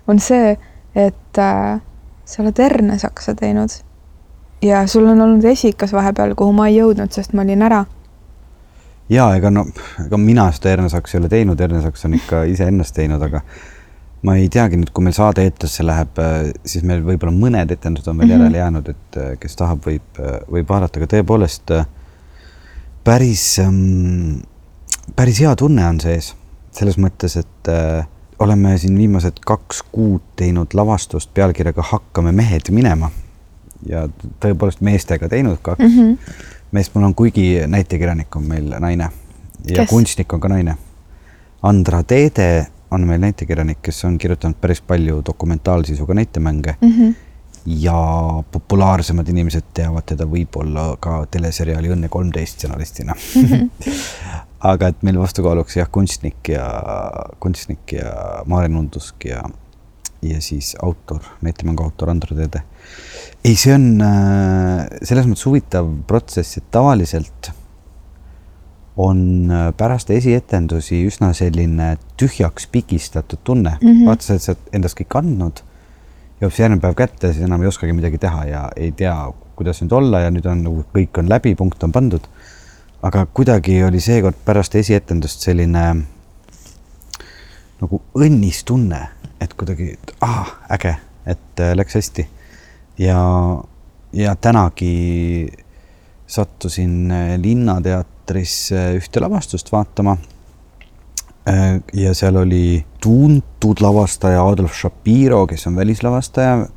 on 0.08 0.24
see, 0.24 0.56
et 0.96 1.44
äh, 1.44 1.78
sa 2.26 2.44
oled 2.44 2.64
hernesaksa 2.64 3.36
teinud 3.38 3.80
ja 4.62 4.88
sul 4.88 5.08
on 5.08 5.22
olnud 5.22 5.44
esikas 5.44 5.94
vahepeal, 5.94 6.36
kuhu 6.36 6.54
ma 6.54 6.68
ei 6.68 6.80
jõudnud, 6.80 7.12
sest 7.16 7.34
ma 7.34 7.46
olin 7.46 7.64
ära. 7.64 7.84
ja 9.10 9.30
ega 9.36 9.50
no, 9.52 9.66
ega 10.06 10.18
mina 10.18 10.50
seda 10.54 10.74
Ernesaks 10.76 11.16
ei 11.16 11.20
ole 11.20 11.30
teinud, 11.30 11.60
Ernesaks 11.60 12.06
on 12.06 12.14
ikka 12.14 12.44
iseennast 12.44 12.96
teinud, 12.96 13.22
aga 13.22 13.42
ma 14.24 14.36
ei 14.36 14.50
teagi 14.50 14.78
nüüd, 14.80 14.92
kui 14.94 15.04
meil 15.04 15.16
saade 15.16 15.46
eetrisse 15.48 15.84
läheb, 15.86 16.20
siis 16.66 16.84
meil 16.84 17.04
võib-olla 17.06 17.32
mõned 17.36 17.72
etendused 17.72 18.08
on 18.08 18.18
veel 18.18 18.28
mm 18.28 18.34
-hmm. 18.34 18.42
järele 18.44 18.58
jäänud, 18.58 18.90
et 18.90 19.40
kes 19.40 19.56
tahab, 19.56 19.86
võib, 19.86 20.20
võib 20.52 20.70
vaadata, 20.70 21.00
aga 21.00 21.08
tõepoolest 21.16 21.72
päris, 23.04 23.62
päris 25.16 25.40
hea 25.40 25.56
tunne 25.56 25.88
on 25.88 26.00
sees 26.00 26.34
selles 26.72 26.98
mõttes, 27.02 27.36
et 27.40 27.72
äh, 27.72 28.08
oleme 28.40 28.78
siin 28.78 28.98
viimased 28.98 29.42
kaks 29.46 29.82
kuud 29.92 30.24
teinud 30.40 30.74
lavastust 30.78 31.34
pealkirjaga 31.34 31.84
Hakkame 31.92 32.32
mehed 32.36 32.72
minema 32.76 33.12
ja 33.88 34.06
tõepoolest 34.44 34.84
meestega 34.86 35.30
teinud 35.32 35.60
kaks 35.62 35.84
mm 35.84 35.96
-hmm. 35.96 36.36
meest, 36.72 36.96
mul 36.96 37.10
on, 37.10 37.16
kuigi 37.16 37.64
näitekirjanik 37.68 38.36
on 38.36 38.48
meil 38.48 38.70
naine 38.80 39.10
ja 39.68 39.82
kes? 39.82 39.90
kunstnik 39.90 40.34
on 40.34 40.40
ka 40.40 40.48
naine. 40.48 40.78
Andra 41.64 42.04
Teede 42.04 42.68
on 42.92 43.08
meil 43.08 43.22
näitekirjanik, 43.22 43.82
kes 43.86 44.04
on 44.06 44.18
kirjutanud 44.18 44.58
päris 44.62 44.82
palju 44.82 45.22
dokumentaalsisuga 45.26 46.14
näitemänge 46.14 46.76
mm. 46.82 46.92
-hmm. 46.92 47.16
ja 47.66 48.00
populaarsemad 48.52 49.28
inimesed 49.28 49.72
teavad 49.74 50.04
teda 50.06 50.26
võib-olla 50.26 50.96
ka 51.00 51.26
teleseriaali 51.32 51.92
Õnne 51.96 52.10
kolmteist 52.10 52.54
stsenalistina 52.54 53.14
mm. 53.36 53.46
-hmm. 53.46 53.94
aga 54.72 54.88
et 54.88 55.04
meil 55.04 55.20
vastukaaluks 55.20 55.78
jah, 55.78 55.90
kunstnik 55.92 56.50
ja 56.50 56.66
kunstnik 57.40 57.94
ja 57.94 58.44
Maarja 58.46 58.70
Nundusk 58.70 59.26
ja, 59.26 59.44
ja 60.22 60.42
siis 60.42 60.76
autor, 60.82 61.22
näitemängu 61.42 61.84
autor 61.84 62.10
Andra 62.10 62.36
Teede 62.36 62.64
ei, 63.44 63.56
see 63.56 63.74
on 63.74 64.02
äh, 64.04 64.84
selles 65.04 65.28
mõttes 65.30 65.46
huvitav 65.48 65.88
protsess, 66.08 66.58
et 66.60 66.68
tavaliselt 66.72 67.52
on 68.98 69.52
äh, 69.52 69.70
pärast 69.78 70.10
esietendusi 70.10 71.04
üsna 71.08 71.32
selline 71.34 71.98
tühjaks 72.20 72.68
pigistatud 72.72 73.40
tunne 73.44 73.78
mm 73.82 73.88
-hmm., 73.88 74.06
vaata, 74.06 74.24
sa 74.24 74.34
oled 74.34 74.46
sealt 74.46 74.74
endast 74.74 75.00
kõik 75.00 75.18
andnud, 75.20 75.62
jõuab 76.42 76.56
see 76.56 76.64
järgmine 76.64 76.82
päev 76.82 76.96
kätte, 76.96 77.34
siis 77.34 77.46
enam 77.46 77.62
ei 77.62 77.68
oskagi 77.68 77.94
midagi 77.94 78.18
teha 78.18 78.46
ja 78.46 78.70
ei 78.76 78.92
tea, 78.92 79.16
kuidas 79.56 79.82
nüüd 79.82 79.92
olla 79.92 80.20
ja 80.26 80.32
nüüd 80.32 80.46
on 80.46 80.64
nagu 80.64 80.86
kõik 80.96 81.20
on 81.20 81.30
läbi, 81.30 81.56
punkt 81.56 81.84
on 81.84 81.92
pandud. 81.92 82.28
aga 83.02 83.26
kuidagi 83.26 83.84
oli 83.84 84.00
seekord 84.00 84.36
pärast 84.46 84.76
esietendust 84.76 85.40
selline 85.40 85.84
nagu 87.82 88.02
õnnistunne, 88.16 89.08
et 89.42 89.54
kuidagi, 89.54 90.00
ah, 90.22 90.52
äge, 90.70 90.98
et 91.26 91.60
äh, 91.60 91.76
läks 91.76 91.96
hästi 91.96 92.28
ja, 93.00 93.20
ja 94.14 94.36
tänagi 94.36 95.48
sattusin 96.30 97.12
äh, 97.12 97.38
Linnateatrisse 97.42 98.94
ühte 99.00 99.22
lavastust 99.24 99.72
vaatama. 99.74 100.18
Äh, 101.50 101.80
ja 101.94 102.14
seal 102.14 102.38
oli 102.38 102.86
tuntud 103.02 103.82
lavastaja 103.82 104.44
Adolf 104.46 104.76
Shapiro, 104.78 105.46
kes 105.48 105.68
on 105.68 105.76
välislavastaja 105.76 106.68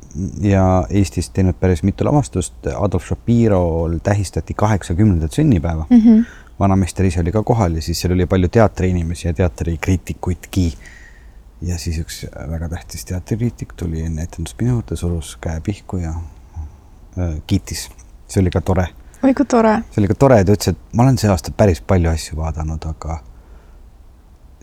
ja 0.41 0.65
Eestis 0.89 1.29
teinud 1.29 1.59
päris 1.59 1.83
mitu 1.83 2.05
lavastust. 2.05 2.55
Adolf 2.75 3.05
Shapirol 3.07 3.99
tähistati 4.03 4.53
kaheksakümnendat 4.53 5.31
sünnipäeva 5.31 5.85
mm. 5.89 5.99
-hmm. 5.99 6.25
vanameister 6.59 7.05
ise 7.05 7.21
oli 7.21 7.31
ka 7.31 7.43
kohal 7.43 7.75
ja 7.75 7.81
siis 7.81 8.01
seal 8.01 8.13
oli 8.13 8.25
palju 8.25 8.47
teatriinimesi 8.47 9.27
ja 9.27 9.33
teatrikriitikuidki 9.33 10.73
ja 11.61 11.77
siis 11.77 11.99
üks 11.99 12.23
väga 12.49 12.69
tähtis 12.69 13.05
teatrikriitik 13.05 13.73
tuli 13.79 14.01
enne 14.01 14.23
etendust 14.23 14.59
minu 14.61 14.77
juurde, 14.77 14.95
surus 14.95 15.37
käe 15.41 15.61
pihku 15.61 15.97
ja 15.97 16.15
äh, 17.17 17.37
kiitis. 17.47 17.89
see 18.27 18.41
oli 18.41 18.49
ka 18.49 18.61
tore. 18.61 18.87
Oi 19.23 19.33
kui 19.33 19.45
tore. 19.49 19.75
see 19.91 20.01
oli 20.03 20.09
ka 20.11 20.17
tore, 20.19 20.39
ta 20.43 20.55
ütles, 20.55 20.73
et 20.73 20.97
ma 20.97 21.05
olen 21.05 21.19
see 21.21 21.31
aasta 21.31 21.53
päris 21.55 21.81
palju 21.87 22.11
asju 22.11 22.37
vaadanud, 22.39 22.87
aga 22.89 23.19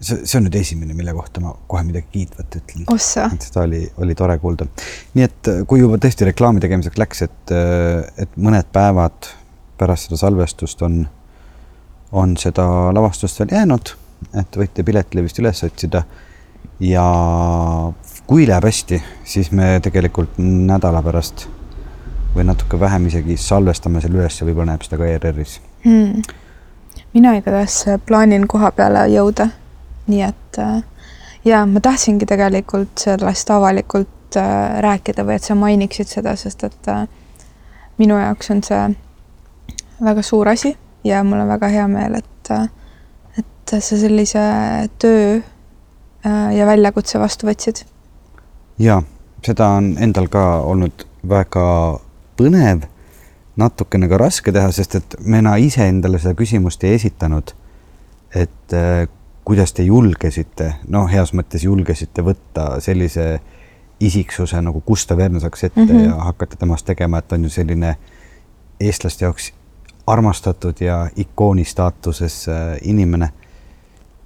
see, 0.00 0.18
see 0.24 0.38
on 0.38 0.46
nüüd 0.46 0.58
esimene, 0.60 0.96
mille 0.96 1.14
kohta 1.16 1.42
ma 1.44 1.54
kohe 1.70 1.84
midagi 1.86 2.08
kiitvat 2.12 2.58
ütlen. 2.60 2.88
seda 3.00 3.64
oli, 3.64 3.84
oli 4.04 4.16
tore 4.18 4.38
kuulda. 4.42 4.68
nii 5.14 5.26
et 5.26 5.52
äh, 5.52 5.62
kui 5.68 5.82
juba 5.82 6.00
tõesti 6.02 6.28
reklaami 6.28 6.62
tegemiseks 6.64 7.00
läks, 7.00 7.24
et, 7.28 7.54
äh, 7.56 8.04
et 8.26 8.36
mõned 8.36 8.68
päevad 8.74 9.32
pärast 9.80 10.08
seda 10.08 10.20
salvestust 10.20 10.82
on, 10.84 11.02
on 12.12 12.36
seda 12.40 12.66
lavastust 12.96 13.40
veel 13.40 13.54
jäänud, 13.56 13.94
et 14.42 14.60
võite 14.60 14.84
Piletilevist 14.84 15.40
üles 15.40 15.64
otsida 15.64 16.04
ja 16.84 17.06
kui 18.28 18.44
läheb 18.48 18.68
hästi, 18.68 19.00
siis 19.24 19.48
me 19.56 19.78
tegelikult 19.82 20.36
nädala 20.38 21.00
pärast 21.02 21.48
või 22.34 22.44
natuke 22.48 22.80
vähem 22.80 23.06
isegi 23.10 23.36
salvestame 23.36 24.00
selle 24.00 24.20
üles 24.20 24.40
ja 24.40 24.46
võib-olla 24.46 24.72
näeb 24.72 24.86
seda 24.86 25.00
ka 25.00 25.08
ERR-is 25.08 25.58
hmm.. 25.84 26.22
mina 27.14 27.34
igatahes 27.38 27.82
plaanin 28.06 28.46
koha 28.48 28.72
peale 28.76 29.06
jõuda, 29.12 29.48
nii 30.06 30.22
et 30.26 30.60
äh, 30.62 30.82
ja 31.44 31.64
ma 31.66 31.82
tahtsingi 31.84 32.28
tegelikult 32.30 33.04
sellest 33.06 33.50
avalikult 33.50 34.38
äh, 34.40 34.80
rääkida 34.86 35.26
või 35.26 35.38
et 35.38 35.46
sa 35.48 35.58
mainiksid 35.58 36.10
seda, 36.10 36.36
sest 36.36 36.64
et 36.68 36.92
äh, 36.92 37.06
minu 37.98 38.18
jaoks 38.20 38.50
on 38.54 38.64
see 38.66 38.82
väga 40.00 40.22
suur 40.24 40.48
asi 40.48 40.76
ja 41.04 41.24
mul 41.24 41.42
on 41.42 41.48
väga 41.48 41.68
hea 41.68 41.86
meel, 41.88 42.20
et, 42.20 42.52
et 43.38 43.74
sa 43.80 43.96
sellise 43.96 44.44
töö 44.98 45.40
Äh, 46.26 46.56
ja 46.56 46.66
väljakutse 46.68 47.16
vastu 47.20 47.48
võtsid? 47.48 47.86
ja 48.80 48.98
seda 49.44 49.70
on 49.78 49.94
endal 50.04 50.26
ka 50.28 50.42
olnud 50.68 51.06
väga 51.24 51.62
põnev, 52.40 52.86
natukene 53.60 54.08
ka 54.08 54.18
raske 54.20 54.52
teha, 54.54 54.72
sest 54.72 54.96
et 54.96 55.16
mina 55.20 55.56
ise 55.60 55.84
endale 55.88 56.20
seda 56.22 56.34
küsimust 56.38 56.84
ei 56.88 56.96
esitanud. 56.96 57.54
et 58.34 58.72
äh, 58.72 59.08
kuidas 59.44 59.72
te 59.74 59.82
julgesite, 59.82 60.74
noh, 60.88 61.08
heas 61.10 61.32
mõttes 61.34 61.64
julgesite 61.64 62.22
võtta 62.22 62.76
sellise 62.80 63.40
isiksuse 64.00 64.60
nagu 64.62 64.82
Gustav 64.86 65.18
Ernesaks 65.20 65.64
ette 65.64 65.80
mm 65.80 65.88
-hmm. 65.88 66.04
ja 66.04 66.14
hakata 66.30 66.56
temast 66.56 66.86
tegema, 66.86 67.18
et 67.18 67.32
on 67.32 67.44
ju 67.44 67.50
selline 67.50 67.96
eestlaste 68.80 69.24
jaoks 69.24 69.52
armastatud 70.06 70.80
ja 70.80 71.08
ikooni 71.16 71.64
staatuses 71.64 72.48
äh, 72.48 72.78
inimene 72.82 73.32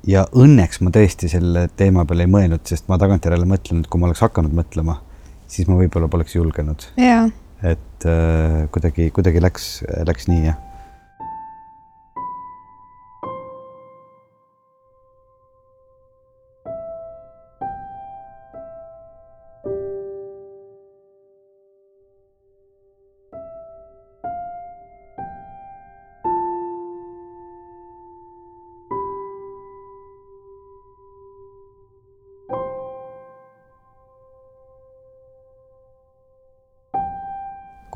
ja 0.06 0.26
õnneks 0.32 0.80
ma 0.80 0.90
tõesti 0.90 1.28
selle 1.28 1.68
teema 1.76 2.04
peale 2.04 2.26
ei 2.26 2.30
mõelnud, 2.30 2.64
sest 2.68 2.88
ma 2.88 2.98
tagantjärele 3.00 3.46
mõtlen, 3.48 3.80
et 3.80 3.90
kui 3.90 4.00
ma 4.00 4.10
oleks 4.10 4.20
hakanud 4.20 4.52
mõtlema, 4.52 4.98
siis 5.46 5.68
ma 5.68 5.78
võib-olla 5.80 6.08
poleks 6.08 6.34
julgenud. 6.34 6.86
Et 7.64 8.06
äh, 8.08 8.64
kuidagi, 8.74 9.08
kuidagi 9.16 9.42
läks, 9.42 9.68
läks 10.04 10.28
nii, 10.28 10.44
jah 10.50 10.73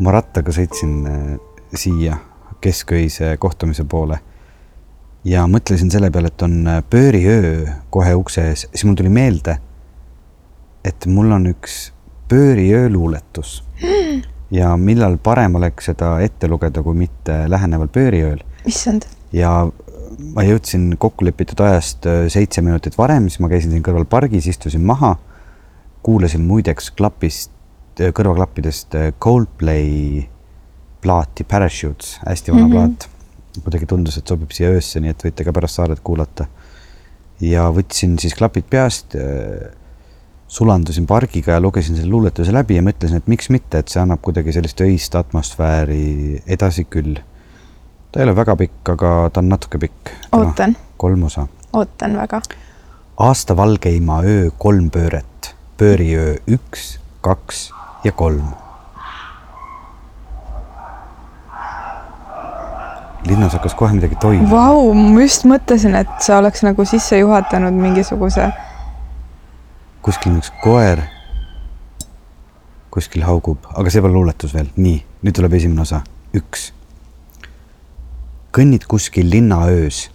ma 0.00 0.14
rattaga 0.14 0.54
sõitsin 0.54 0.94
äh, 1.06 1.28
siia 1.74 2.18
kesköise 2.60 3.36
kohtumise 3.38 3.84
poole, 3.84 4.18
ja 5.26 5.44
mõtlesin 5.50 5.90
selle 5.92 6.10
peale, 6.14 6.32
et 6.32 6.42
on 6.46 6.58
äh, 6.66 6.80
pööriöö 6.90 7.66
kohe 7.94 8.14
ukse 8.18 8.48
ees, 8.50 8.66
siis 8.72 8.86
mul 8.88 8.98
tuli 8.98 9.12
meelde, 9.12 9.58
et 10.86 11.06
mul 11.10 11.32
on 11.34 11.50
üks 11.50 11.88
pööriöö 12.28 12.88
luuletus 12.92 13.62
ja 14.58 14.72
millal 14.76 15.18
parem 15.22 15.58
oleks 15.58 15.90
seda 15.90 16.16
ette 16.24 16.48
lugeda, 16.48 16.82
kui 16.82 16.96
mitte 16.96 17.44
läheneval 17.50 17.90
pööriööl. 17.92 18.42
issand. 18.68 19.08
ja 19.32 19.68
ma 20.34 20.44
jõudsin 20.46 20.92
kokkulepitud 20.98 21.60
ajast 21.66 22.06
äh, 22.08 22.26
seitse 22.32 22.62
minutit 22.64 22.98
varem, 22.98 23.28
siis 23.28 23.42
ma 23.42 23.50
käisin 23.50 23.74
siin 23.74 23.84
kõrval 23.86 24.08
pargis, 24.08 24.48
istusin 24.50 24.84
maha, 24.86 25.16
kuulasin 26.06 26.44
muideks 26.46 26.92
klapist, 26.96 27.52
kõrvaklappidest 28.00 28.94
äh, 28.98 29.12
Coldplay 29.20 30.26
plaati 31.02 31.44
Parachutes, 31.44 32.18
hästi 32.26 32.52
vana 32.52 32.66
mm 32.66 32.72
-hmm. 32.72 32.74
plaat. 32.74 33.08
kuidagi 33.62 33.86
tundus, 33.86 34.16
et 34.18 34.26
sobib 34.26 34.50
siia 34.54 34.68
öösse, 34.70 35.00
nii 35.00 35.10
et 35.10 35.24
võite 35.24 35.44
ka 35.44 35.52
pärast 35.52 35.74
saadet 35.74 36.00
kuulata. 36.04 36.46
ja 37.40 37.70
võtsin 37.70 38.18
siis 38.18 38.34
klapid 38.34 38.64
peast, 38.70 39.14
sulandusin 40.48 41.06
pargiga 41.06 41.52
ja 41.52 41.60
lugesin 41.60 41.96
selle 41.96 42.10
luuletuse 42.10 42.52
läbi 42.52 42.76
ja 42.76 42.82
mõtlesin, 42.82 43.16
et 43.16 43.26
miks 43.26 43.50
mitte, 43.50 43.78
et 43.78 43.88
see 43.88 44.02
annab 44.02 44.20
kuidagi 44.22 44.52
sellist 44.52 44.80
öist 44.80 45.14
atmosfääri 45.14 46.42
edasi 46.46 46.84
küll 46.84 47.18
ta 48.12 48.20
ei 48.20 48.24
ole 48.28 48.36
väga 48.36 48.56
pikk, 48.56 48.92
aga 48.94 49.12
ta 49.32 49.42
on 49.42 49.48
natuke 49.52 49.78
pikk. 49.78 50.12
ootan. 50.32 50.76
kolm 50.96 51.22
osa. 51.28 51.46
ootan 51.72 52.16
väga. 52.16 52.40
aasta 53.16 53.56
valgeima 53.56 54.22
öö 54.24 54.50
kolm 54.58 54.90
pööret, 54.90 55.54
pööriöö 55.76 56.36
üks, 56.48 56.98
kaks 57.20 57.68
ja 58.04 58.12
kolm. 58.12 58.54
linnas 63.28 63.52
hakkas 63.52 63.74
kohe 63.76 63.92
midagi 63.92 64.16
toimuma. 64.16 64.48
Vau, 64.50 64.94
ma 64.94 65.20
just 65.20 65.44
mõtlesin, 65.44 65.92
et 65.98 66.08
sa 66.24 66.38
oleks 66.38 66.62
nagu 66.64 66.84
sisse 66.88 67.18
juhatanud 67.18 67.76
mingisuguse. 67.76 68.48
kuskil 70.02 70.38
üks 70.38 70.52
koer 70.62 71.02
kuskil 72.90 73.22
haugub, 73.26 73.66
aga 73.76 73.90
see 73.92 74.02
pole 74.02 74.16
luuletus 74.16 74.54
veel. 74.56 74.70
nii, 74.76 74.98
nüüd 75.22 75.36
tuleb 75.36 75.54
esimene 75.58 75.84
osa, 75.84 76.02
üks 76.34 76.70
kõnnid 78.54 78.88
kuskil 78.90 79.28
linnaöös, 79.30 80.08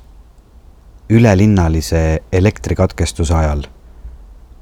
ülelinnalise 1.13 2.24
elektrikatkestuse 2.34 3.36
ajal. 3.38 3.67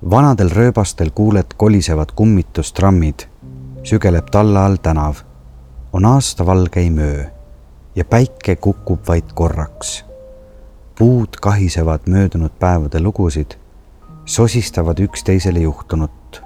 Vanadel 0.10 0.50
rööbastel 0.50 1.12
kuuled 1.16 1.54
kolisevad 1.58 2.12
kummitustrammid, 2.16 3.28
sügeleb 3.84 4.32
talla 4.32 4.66
all 4.66 4.76
tänav, 4.82 5.22
on 5.94 6.06
aastavalgeim 6.06 6.98
öö 6.98 7.24
ja 7.96 8.06
päike 8.06 8.56
kukub 8.56 9.08
vaid 9.08 9.34
korraks. 9.34 10.06
puud 10.98 11.38
kahisevad 11.42 12.00
möödunud 12.06 12.52
päevade 12.60 13.00
lugusid, 13.00 13.52
sosistavad 14.26 15.00
üksteisele 15.00 15.60
juhtunut. 15.60 16.42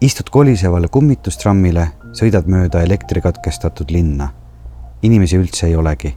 istud 0.00 0.30
kolisevale 0.30 0.88
kummitustrammile, 0.88 1.88
sõidad 2.12 2.46
mööda 2.46 2.82
elektrikatkestatud 2.82 3.90
linna. 3.90 4.28
inimesi 5.02 5.36
üldse 5.36 5.66
ei 5.66 5.76
olegi 5.76 6.16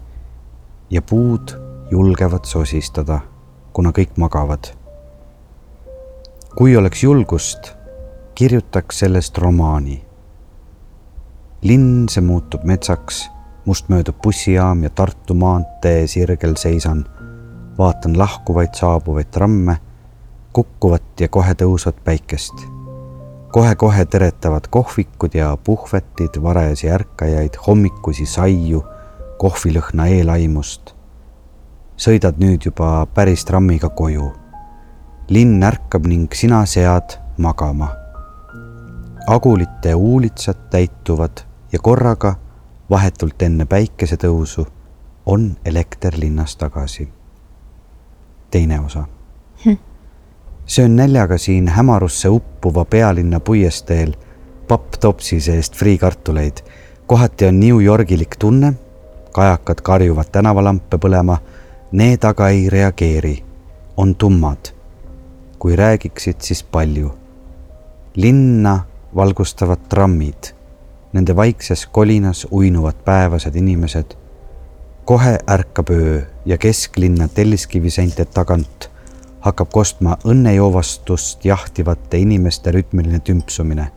ja 0.90 1.02
puud 1.02 1.58
julgevad 1.92 2.46
sosistada, 2.46 3.20
kuna 3.74 3.90
kõik 3.90 4.18
magavad. 4.18 4.85
Kui 6.56 6.78
oleks 6.78 7.04
julgust, 7.04 7.72
kirjutaks 8.36 9.00
sellest 9.00 9.38
romaani. 9.38 10.06
linn, 11.62 12.06
see 12.10 12.22
muutub 12.22 12.64
metsaks, 12.64 13.30
must 13.66 13.90
möödub 13.90 14.22
bussijaam 14.24 14.84
ja 14.84 14.90
Tartu 14.90 15.34
maantee 15.34 16.08
sirgel 16.08 16.56
seisan. 16.56 17.06
vaatan 17.78 18.18
lahkuvaid 18.18 18.74
saabuvaid 18.74 19.32
tramme, 19.32 19.78
kukkuvat 20.54 21.20
ja 21.20 21.28
kohe 21.28 21.54
tõusvat 21.54 22.04
päikest 22.04 22.76
kohe-kohe 23.56 24.06
teretavad 24.06 24.68
kohvikud 24.70 25.32
ja 25.34 25.58
puhvetid 25.64 26.42
varajasi 26.44 26.90
ärkajaid, 26.92 27.56
hommikusi 27.68 28.26
saiu 28.26 28.84
kohvilõhna 29.40 30.08
eelaimust. 30.12 30.92
sõidad 31.98 32.36
nüüd 32.36 32.66
juba 32.68 33.06
päris 33.14 33.46
trammiga 33.46 33.90
koju. 33.90 34.34
Linn 35.30 35.64
ärkab 35.64 36.06
ning 36.06 36.28
sina 36.34 36.66
sead 36.66 37.18
magama. 37.38 37.90
agulite 39.28 39.92
huulitsad 39.92 40.56
täituvad 40.70 41.42
ja 41.72 41.80
korraga, 41.80 42.36
vahetult 42.90 43.42
enne 43.42 43.66
päikesetõusu, 43.66 44.68
on 45.26 45.58
elekter 45.66 46.14
linnas 46.18 46.56
tagasi. 46.56 47.10
teine 48.52 48.80
osa 48.80 49.06
hm. 49.66 49.74
söön 50.66 50.96
näljaga 50.96 51.38
siin 51.38 51.68
hämarusse 51.68 52.30
uppuva 52.30 52.86
pealinna 52.86 53.40
puiesteel 53.40 54.14
papptopsi 54.68 55.40
seest 55.40 55.76
friikartuleid. 55.76 56.58
kohati 57.08 57.46
on 57.46 57.60
New 57.60 57.84
Yorgilik 57.84 58.36
tunne 58.40 58.74
kajakad 59.36 59.82
karjuvad 59.84 60.32
tänavalampe 60.32 60.98
põlema, 60.98 61.36
need 61.92 62.24
aga 62.24 62.48
ei 62.50 62.70
reageeri, 62.72 63.36
on 63.98 64.16
tummad. 64.16 64.75
Kui 65.66 65.76
räägiksid, 65.76 66.36
siis 66.40 66.64
palju. 66.64 67.12
linna 68.16 68.80
valgustavad 69.16 69.80
trammid, 69.90 70.54
nende 71.14 71.36
vaikses 71.36 71.86
kolinas 71.86 72.48
uinuvad 72.52 72.94
päevased 73.06 73.56
inimesed. 73.56 74.06
kohe 75.06 75.40
ärkab 75.50 75.90
öö 75.90 76.22
ja 76.46 76.58
kesklinna 76.58 77.28
telliskiviseinte 77.28 78.26
tagant 78.26 78.92
hakkab 79.40 79.70
kostma 79.72 80.18
õnnejoovastust 80.26 81.46
jahtivate 81.46 82.18
inimeste 82.18 82.72
rütmiline 82.72 83.20
tümpsumine. 83.20 83.88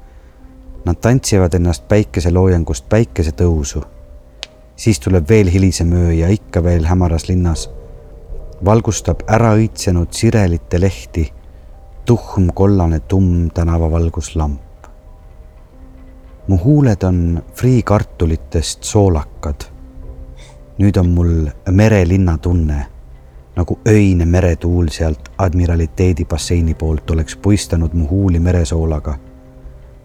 Nad 0.84 0.96
tantsivad 1.00 1.54
ennast 1.54 1.88
päikeseloojangust 1.88 2.88
päikesetõusu 2.88 3.82
siis 4.76 5.00
tuleb 5.00 5.28
veel 5.28 5.50
hilisem 5.50 5.92
öö 5.92 6.12
ja 6.12 6.28
ikka 6.28 6.64
veel 6.64 6.86
hämaras 6.86 7.28
linnas 7.28 7.70
valgustab 8.64 9.20
ära 9.26 9.52
õitsenud 9.52 10.08
sirelite 10.10 10.80
lehti 10.80 11.32
tuhm 12.08 12.48
kollane 12.54 13.00
tumm 13.00 13.50
tänavavalguslamp. 13.54 14.60
mu 16.48 16.58
huuled 16.64 17.02
on 17.02 17.42
friikartulitest 17.54 18.82
soolakad. 18.82 19.60
nüüd 20.78 20.96
on 20.96 21.08
mul 21.08 21.46
merelinna 21.70 22.38
tunne, 22.38 22.86
nagu 23.56 23.78
öine 23.88 24.24
meretuul 24.24 24.88
sealt 24.88 25.28
admiraliteedi 25.38 26.24
basseini 26.24 26.74
poolt 26.74 27.10
oleks 27.10 27.36
puistanud 27.36 27.92
mu 27.92 28.08
huuli 28.10 28.38
meresoolaga. 28.38 29.18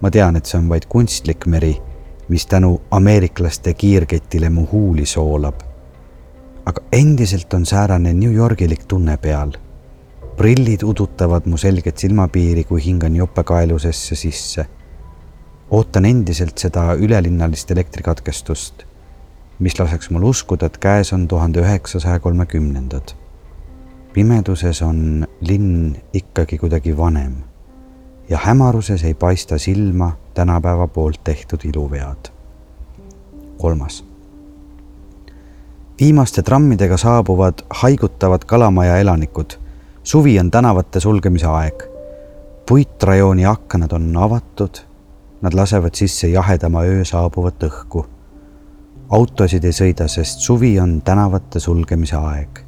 ma 0.02 0.12
tean, 0.12 0.36
et 0.36 0.46
see 0.46 0.60
on 0.60 0.70
vaid 0.70 0.86
kunstlik 0.90 1.46
meri 1.46 1.82
mis 2.28 2.46
tänu 2.46 2.82
ameeriklaste 2.92 3.74
kiirketile 3.74 4.50
mu 4.50 4.68
huuli 4.72 5.06
soolab. 5.06 5.56
aga 6.66 6.82
endiselt 6.92 7.54
on 7.54 7.66
säärane 7.66 8.14
New 8.14 8.34
Yorgilik 8.34 8.86
tunne 8.88 9.18
peal. 9.18 9.52
Prillid 10.38 10.84
udutavad 10.84 11.46
mu 11.46 11.58
selget 11.58 11.98
silmapiiri, 11.98 12.64
kui 12.64 12.82
hingan 12.86 13.16
jopekaelusesse 13.16 14.16
sisse. 14.16 14.66
ootan 15.72 16.06
endiselt 16.06 16.58
seda 16.58 16.94
ülelinnalist 16.94 17.72
elektrikatkestust, 17.72 18.84
mis 19.60 19.80
laseks 19.80 20.10
mul 20.10 20.24
uskuda, 20.30 20.66
et 20.66 20.78
käes 20.78 21.14
on 21.14 21.28
tuhande 21.28 21.60
üheksasaja 21.60 22.20
kolmekümnendad. 22.20 23.16
pimeduses 24.14 24.82
on 24.82 25.28
linn 25.42 25.96
ikkagi 26.14 26.58
kuidagi 26.58 26.98
vanem 26.98 27.34
ja 28.30 28.38
hämaruses 28.44 29.04
ei 29.04 29.14
paista 29.14 29.58
silma 29.58 30.12
tänapäeva 30.34 30.88
poolt 30.88 31.24
tehtud 31.24 31.60
iluvead. 31.64 32.32
kolmas. 33.58 34.06
viimaste 36.00 36.42
trammidega 36.42 36.98
saabuvad 36.98 37.54
haigutavad 37.70 38.42
Kalamaja 38.46 38.98
elanikud. 38.98 39.63
Suvi 40.04 40.40
on 40.40 40.52
tänavate 40.52 41.00
sulgemise 41.00 41.48
aeg. 41.48 41.84
puitrajooni 42.68 43.46
aknad 43.46 43.92
on 43.92 44.18
avatud. 44.18 44.78
Nad 45.42 45.54
lasevad 45.54 45.96
sisse 45.96 46.28
jahedama 46.28 46.84
öö 46.84 47.06
saabuvat 47.06 47.64
õhku. 47.64 48.06
autosid 49.10 49.64
ei 49.64 49.72
sõida, 49.72 50.08
sest 50.08 50.40
suvi 50.40 50.80
on 50.80 51.02
tänavate 51.02 51.60
sulgemise 51.60 52.16
aeg 52.16 52.64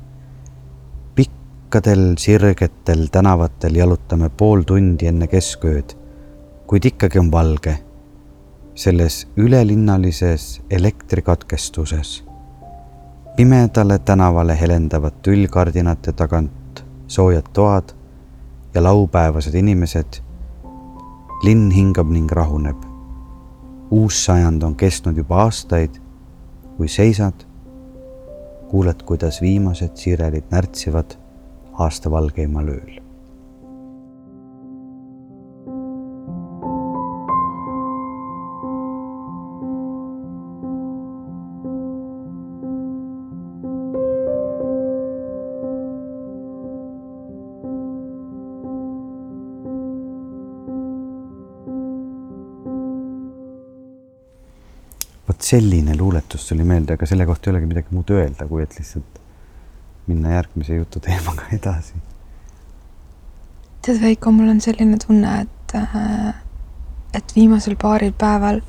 pikkadel 1.75 2.13
sirgetel 2.17 3.07
tänavatel 3.11 3.75
jalutame 3.75 4.29
pool 4.29 4.61
tundi 4.63 5.09
enne 5.09 5.27
keskööd, 5.27 5.95
kuid 6.67 6.85
ikkagi 6.85 7.19
on 7.19 7.31
valge. 7.31 7.79
selles 8.75 9.27
ülelinnalises 9.37 10.61
elektrikatkestuses. 10.69 12.23
pimedale 13.35 13.99
tänavale 13.99 14.59
helendavad 14.59 15.13
tüllkardinate 15.21 16.11
tagant 16.11 16.51
soojad 17.07 17.45
toad 17.53 17.95
ja 18.73 18.83
laupäevased 18.83 19.55
inimesed. 19.55 20.21
linn 21.43 21.71
hingab 21.71 22.09
ning 22.09 22.31
rahuneb. 22.31 22.77
uus 23.91 24.25
sajand 24.25 24.61
on 24.63 24.75
kestnud 24.75 25.17
juba 25.17 25.43
aastaid, 25.43 26.01
kui 26.77 26.87
seisad 26.87 27.45
kuuled, 28.69 29.03
kuidas 29.05 29.41
viimased 29.41 29.95
sirelid 29.95 30.43
närtsivad 30.51 31.15
aasta 31.73 32.11
valgeimal 32.11 32.67
ööl. 32.67 33.04
Selline 55.45 55.97
luuletus 55.97 56.47
tuli 56.49 56.63
meelde, 56.65 56.95
aga 56.97 57.05
selle 57.05 57.25
kohta 57.29 57.49
ei 57.49 57.53
olegi 57.53 57.69
midagi 57.69 57.93
muud 57.95 58.11
öelda, 58.15 58.47
kui 58.49 58.63
et 58.63 58.73
lihtsalt 58.79 59.19
minna 60.09 60.35
järgmise 60.35 60.77
jututeemaga 60.79 61.49
edasi. 61.57 61.99
tead, 63.85 63.99
Veiko, 64.01 64.31
mul 64.33 64.49
on 64.55 64.61
selline 64.61 64.97
tunne, 65.01 65.41
et, 65.45 65.75
äh, 65.77 66.31
et 67.13 67.35
viimasel 67.35 67.77
paaril 67.81 68.15
päeval, 68.17 68.61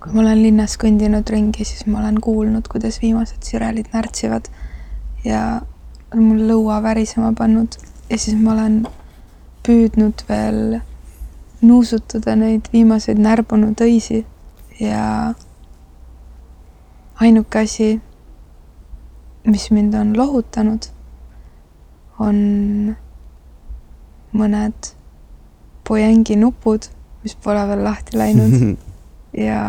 kui 0.00 0.14
ma 0.14 0.22
olen 0.22 0.40
linnas 0.42 0.78
kõndinud 0.80 1.28
ringi, 1.34 1.66
siis 1.68 1.84
ma 1.86 2.00
olen 2.00 2.20
kuulnud, 2.24 2.70
kuidas 2.72 3.00
viimased 3.02 3.44
sirelid 3.44 3.90
närtsivad 3.92 4.48
ja 5.26 5.42
on 6.14 6.24
mul 6.24 6.46
lõua 6.48 6.78
värisema 6.82 7.34
pannud 7.36 7.76
ja 8.08 8.16
siis 8.16 8.38
ma 8.40 8.54
olen 8.54 8.80
püüdnud 9.66 10.24
veel 10.28 10.78
nuusutada 11.60 12.36
neid 12.38 12.70
viimaseid 12.72 13.20
närbunud 13.20 13.80
õisi 13.84 14.22
ja 14.80 15.34
ainuke 17.20 17.58
asi, 17.58 18.00
mis 19.46 19.70
mind 19.70 19.94
on 19.94 20.16
lohutanud, 20.16 20.86
on 22.18 22.38
mõned 24.38 24.92
Boyangi 25.88 26.36
nupud, 26.36 26.90
mis 27.24 27.34
pole 27.42 27.62
veel 27.70 27.82
lahti 27.86 28.18
läinud 28.18 28.76
ja 29.48 29.62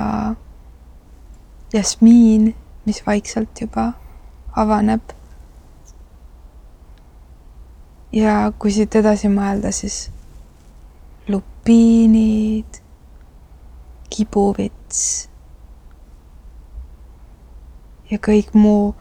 jasmiin, 1.73 2.51
mis 2.85 3.01
vaikselt 3.05 3.61
juba 3.61 3.93
avaneb. 4.55 5.01
ja 8.11 8.51
kui 8.59 8.73
siit 8.73 8.95
edasi 8.97 9.29
mõelda, 9.29 9.69
siis 9.71 10.09
lupiinid, 11.29 12.79
kibuvits 14.89 15.29
ja 18.11 18.17
kõik 18.17 18.53
muu 18.53 18.95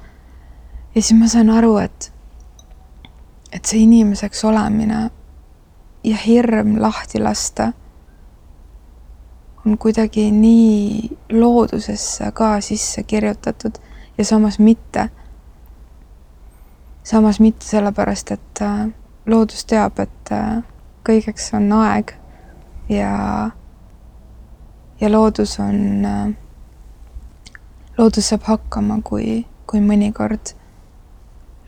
ja 0.94 1.02
siis 1.02 1.18
ma 1.18 1.28
saan 1.28 1.50
aru, 1.50 1.78
et, 1.78 2.12
et 3.52 3.64
see 3.64 3.84
inimeseks 3.86 4.44
olemine 4.44 5.10
ja 6.04 6.16
hirm 6.16 6.78
lahti 6.80 7.20
lasta 7.20 7.72
on 9.64 9.78
kuidagi 9.78 10.30
nii 10.30 11.16
loodusesse 11.32 12.32
ka 12.32 12.60
sisse 12.60 13.02
kirjutatud 13.02 13.78
ja 14.18 14.24
samas 14.24 14.58
mitte. 14.58 15.10
samas 17.02 17.40
mitte 17.40 17.64
sellepärast, 17.66 18.30
et 18.30 18.60
äh, 18.62 18.88
loodus 19.26 19.64
teab, 19.64 19.98
et 19.98 20.32
äh, 20.32 20.62
kõigeks 21.04 21.54
on 21.56 21.72
aeg 21.72 22.12
ja, 22.88 23.50
ja 25.00 25.12
loodus 25.12 25.58
on, 25.60 26.04
äh, 26.04 26.34
loodus 27.98 28.28
saab 28.28 28.42
hakkama, 28.42 29.00
kui, 29.04 29.46
kui 29.66 29.80
mõnikord 29.80 30.54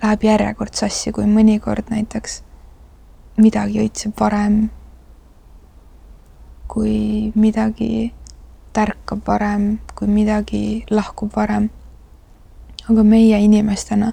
läheb 0.03 0.25
järjekord 0.25 0.75
sassi, 0.75 1.13
kui 1.13 1.27
mõnikord 1.29 1.91
näiteks 1.93 2.41
midagi 3.41 3.83
õitseb 3.85 4.15
varem, 4.21 4.63
kui 6.69 7.33
midagi 7.35 8.13
tärkab 8.73 9.27
varem, 9.27 9.79
kui 9.99 10.09
midagi 10.09 10.85
lahkub 10.91 11.37
varem. 11.37 11.71
aga 12.91 13.03
meie 13.07 13.39
inimestena, 13.39 14.13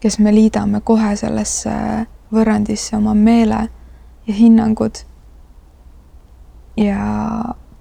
kes 0.00 0.18
me 0.18 0.32
liidame 0.34 0.80
kohe 0.84 1.14
sellesse 1.16 1.70
võrrandisse 2.34 2.96
oma 2.96 3.14
meele 3.14 3.60
ja 4.26 4.34
hinnangud 4.34 4.98
ja 6.76 6.98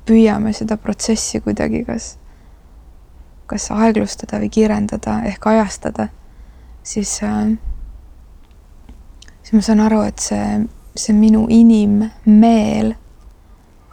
püüame 0.07 0.53
seda 0.55 0.77
protsessi 0.77 1.41
kuidagi 1.43 1.83
kas, 1.87 2.15
kas 3.47 3.71
aeglustada 3.75 4.39
või 4.41 4.49
kiirendada 4.53 5.21
ehk 5.31 5.47
ajastada 5.51 6.09
siis 6.87 7.19
äh,, 7.23 7.57
siis 9.43 9.53
ma 9.53 9.61
saan 9.61 9.79
aru, 9.79 10.01
et 10.07 10.19
see, 10.19 10.45
see 10.95 11.15
minu 11.15 11.45
inimmeel 11.51 12.93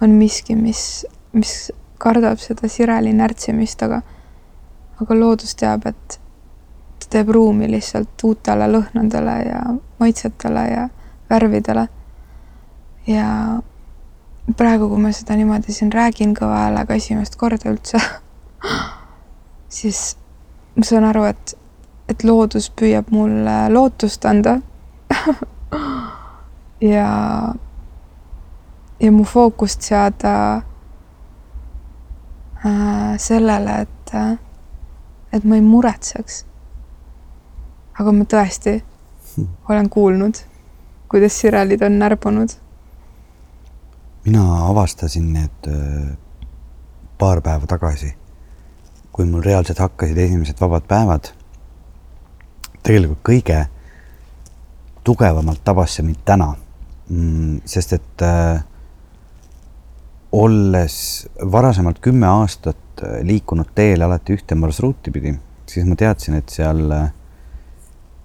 on 0.03 0.17
miski, 0.19 0.57
mis, 0.59 1.05
mis 1.33 1.55
kardab 2.03 2.41
seda 2.43 2.69
sireli 2.71 3.13
närtsimist, 3.17 3.83
aga, 3.87 4.01
aga 5.03 5.19
loodus 5.19 5.55
teab, 5.59 5.87
et 5.91 6.19
ta 7.03 7.11
teeb 7.17 7.31
ruumi 7.37 7.69
lihtsalt 7.71 8.27
uutele 8.27 8.67
lõhnadele 8.73 9.37
ja 9.47 9.61
maitsetele 10.03 10.65
ja 10.71 10.89
värvidele. 11.31 11.89
ja 13.07 13.29
praegu, 14.53 14.89
kui 14.89 15.01
ma 15.01 15.13
seda 15.13 15.37
niimoodi 15.39 15.73
siin 15.73 15.93
räägin 15.93 16.35
kõva 16.37 16.67
häälega 16.67 16.99
esimest 17.01 17.37
korda 17.41 17.73
üldse 17.73 18.01
siis 19.79 20.17
ma 20.77 20.85
saan 20.85 21.09
aru, 21.09 21.25
et 21.31 21.57
et 22.09 22.25
loodus 22.25 22.69
püüab 22.77 23.11
mulle 23.15 23.57
lootust 23.73 24.25
anda 24.29 24.59
ja, 26.95 27.09
ja 29.01 29.13
mu 29.13 29.25
fookust 29.25 29.87
seada 29.89 30.35
äh, 32.65 33.15
sellele, 33.19 33.79
et, 33.87 34.15
et 35.33 35.45
ma 35.45 35.57
ei 35.57 35.65
muretseks. 35.65 36.45
aga 37.99 38.13
ma 38.13 38.27
tõesti 38.29 38.77
olen 39.71 39.89
kuulnud, 39.89 40.43
kuidas 41.09 41.41
sirelid 41.41 41.83
on 41.87 41.99
närbunud. 41.99 42.59
Mina 44.25 44.43
avastasin 44.69 45.33
need 45.33 45.69
äh, 45.69 46.17
paar 47.19 47.41
päeva 47.45 47.67
tagasi, 47.67 48.15
kui 49.13 49.27
mul 49.29 49.45
reaalselt 49.45 49.79
hakkasid 49.79 50.19
esimesed 50.19 50.61
vabad 50.61 50.87
päevad 50.89 51.31
tegelikult 52.85 53.23
kõige 53.25 53.59
tugevamalt 55.05 55.61
tabas 55.65 55.97
see 55.97 56.07
mind 56.07 56.23
täna 56.25 56.55
mm,. 57.09 57.61
sest 57.69 57.93
et 57.99 58.25
äh, 58.25 58.65
olles 60.33 60.97
varasemalt 61.53 62.01
kümme 62.05 62.27
aastat 62.27 63.05
äh, 63.05 63.21
liikunud 63.23 63.75
teel 63.75 64.03
alati 64.03 64.39
ühte 64.39 64.57
marsruuti 64.59 65.13
pidi, 65.13 65.35
siis 65.69 65.87
ma 65.89 65.97
teadsin, 66.01 66.41
et 66.41 66.49
seal 66.49 66.89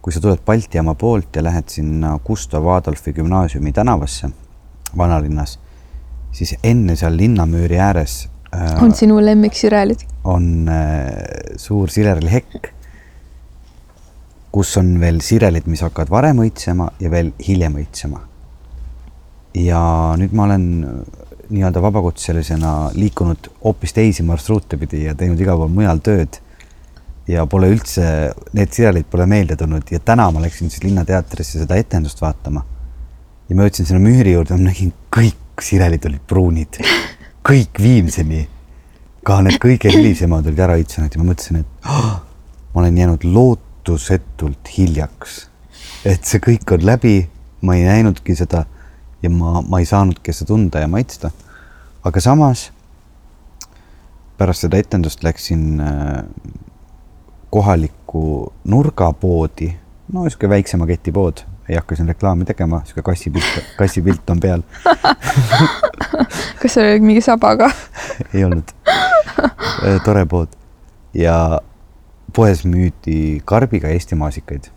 kui 0.02 0.16
sa 0.16 0.22
tuled 0.24 0.40
Balti 0.46 0.80
jaama 0.80 0.96
poolt 0.96 1.36
ja 1.36 1.44
lähed 1.44 1.68
sinna 1.70 2.16
Gustav 2.26 2.68
Adolfi 2.72 3.14
gümnaasiumi 3.14 3.74
tänavasse 3.76 4.30
vanalinnas, 4.98 5.60
siis 6.32 6.56
enne 6.64 6.96
seal 6.96 7.18
linnamüüri 7.18 7.80
ääres 7.80 8.28
äh, 8.54 8.84
on 8.84 8.94
sinu 8.96 9.22
lemmiksirelid? 9.26 10.06
on 10.24 10.68
äh, 10.70 11.56
suur 11.58 11.90
sirelihekk 11.90 12.74
kus 14.52 14.74
on 14.82 14.96
veel 15.02 15.22
sirelid, 15.24 15.68
mis 15.70 15.84
hakkavad 15.86 16.12
varem 16.12 16.42
õitsema 16.44 16.90
ja 17.02 17.12
veel 17.12 17.32
hiljem 17.46 17.78
õitsema. 17.84 18.26
ja 19.58 19.80
nüüd 20.18 20.34
ma 20.38 20.46
olen 20.46 20.66
äh, 20.86 20.98
nii-öelda 21.50 21.82
vabakutselisena 21.82 22.92
liikunud 22.94 23.50
hoopis 23.64 23.96
teisi 23.98 24.24
marsruute 24.24 24.78
pidi 24.78 25.08
ja 25.08 25.16
teinud 25.18 25.40
igal 25.42 25.58
pool 25.58 25.72
mujal 25.74 26.02
tööd. 26.06 26.40
ja 27.30 27.46
pole 27.46 27.70
üldse, 27.70 28.04
need 28.58 28.74
sirelid 28.74 29.06
pole 29.10 29.26
meelde 29.30 29.56
tulnud 29.58 29.92
ja 29.92 30.00
täna 30.00 30.30
ma 30.34 30.42
läksin 30.42 30.70
siis 30.70 30.84
Linnateatrisse 30.84 31.62
seda 31.62 31.78
etendust 31.78 32.22
vaatama. 32.22 32.66
ja 33.50 33.56
ma 33.56 33.68
jõudsin 33.68 33.86
sinna 33.86 34.02
müüri 34.02 34.34
juurde, 34.34 34.58
ma 34.58 34.70
nägin 34.70 34.94
kõik 35.14 35.38
sirelid 35.66 36.06
olid 36.06 36.26
pruunid, 36.28 36.82
kõik 37.46 37.82
viimseni. 37.82 38.48
ka 39.24 39.42
need 39.46 39.60
kõige 39.62 39.92
hilisemad 39.92 40.48
olid 40.48 40.60
ära 40.64 40.78
õitsenud 40.80 41.14
ja 41.14 41.22
ma 41.22 41.32
mõtlesin, 41.32 41.60
et 41.60 41.90
oh, 41.90 42.14
ma 42.74 42.82
olen 42.82 42.98
jäänud 42.98 43.26
loot-, 43.28 43.70
ootusetult 43.90 44.70
hiljaks. 44.78 45.50
et 46.06 46.24
see 46.24 46.40
kõik 46.40 46.72
on 46.72 46.84
läbi, 46.86 47.30
ma 47.62 47.76
ei 47.76 47.84
näinudki 47.88 48.36
seda 48.38 48.66
ja 49.24 49.30
ma, 49.30 49.60
ma 49.62 49.80
ei 49.82 49.88
saanudki 49.90 50.34
seda 50.34 50.54
tunda 50.54 50.80
ja 50.84 50.88
maitsta. 50.88 51.32
aga 52.04 52.22
samas 52.22 52.70
pärast 54.38 54.64
seda 54.64 54.78
etendust 54.78 55.24
läksin 55.24 55.82
äh, 55.82 56.24
kohalikku 57.50 58.54
nurgapoodi, 58.64 59.74
no 60.14 60.24
niisugune 60.24 60.54
väiksema 60.54 60.88
ketipood, 60.88 61.42
ei 61.70 61.78
hakka 61.78 61.96
siin 61.96 62.10
reklaami 62.10 62.46
tegema, 62.50 62.82
niisugune 62.82 63.04
kassipilt, 63.04 63.64
kassipilt 63.78 64.30
on 64.30 64.40
peal 64.40 64.64
kas 66.62 66.74
seal 66.74 66.94
oli 66.94 67.04
mingi 67.06 67.22
saba 67.22 67.56
ka 67.60 67.72
ei 68.34 68.44
olnud. 68.46 68.74
Äh, 69.86 70.00
tore 70.04 70.26
pood 70.26 70.56
ja 71.14 71.62
poes 72.36 72.66
müüdi 72.66 73.42
karbiga 73.46 73.90
Eesti 73.94 74.18
maasikaid 74.20 74.70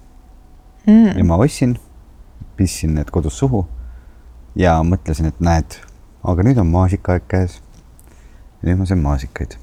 mm. 0.86 1.16
ja 1.18 1.24
ma 1.24 1.38
ostsin, 1.40 1.76
pistsin 2.56 2.94
need 2.96 3.10
kodus 3.10 3.38
suhu 3.38 3.64
ja 4.58 4.76
mõtlesin, 4.84 5.30
et 5.32 5.40
näed, 5.40 5.78
aga 6.28 6.44
nüüd 6.44 6.60
on 6.60 6.68
maasikaaeg 6.72 7.26
käes. 7.28 7.60
nüüd 8.62 8.78
ma 8.78 8.86
söön 8.86 9.02
maasikaid. 9.02 9.56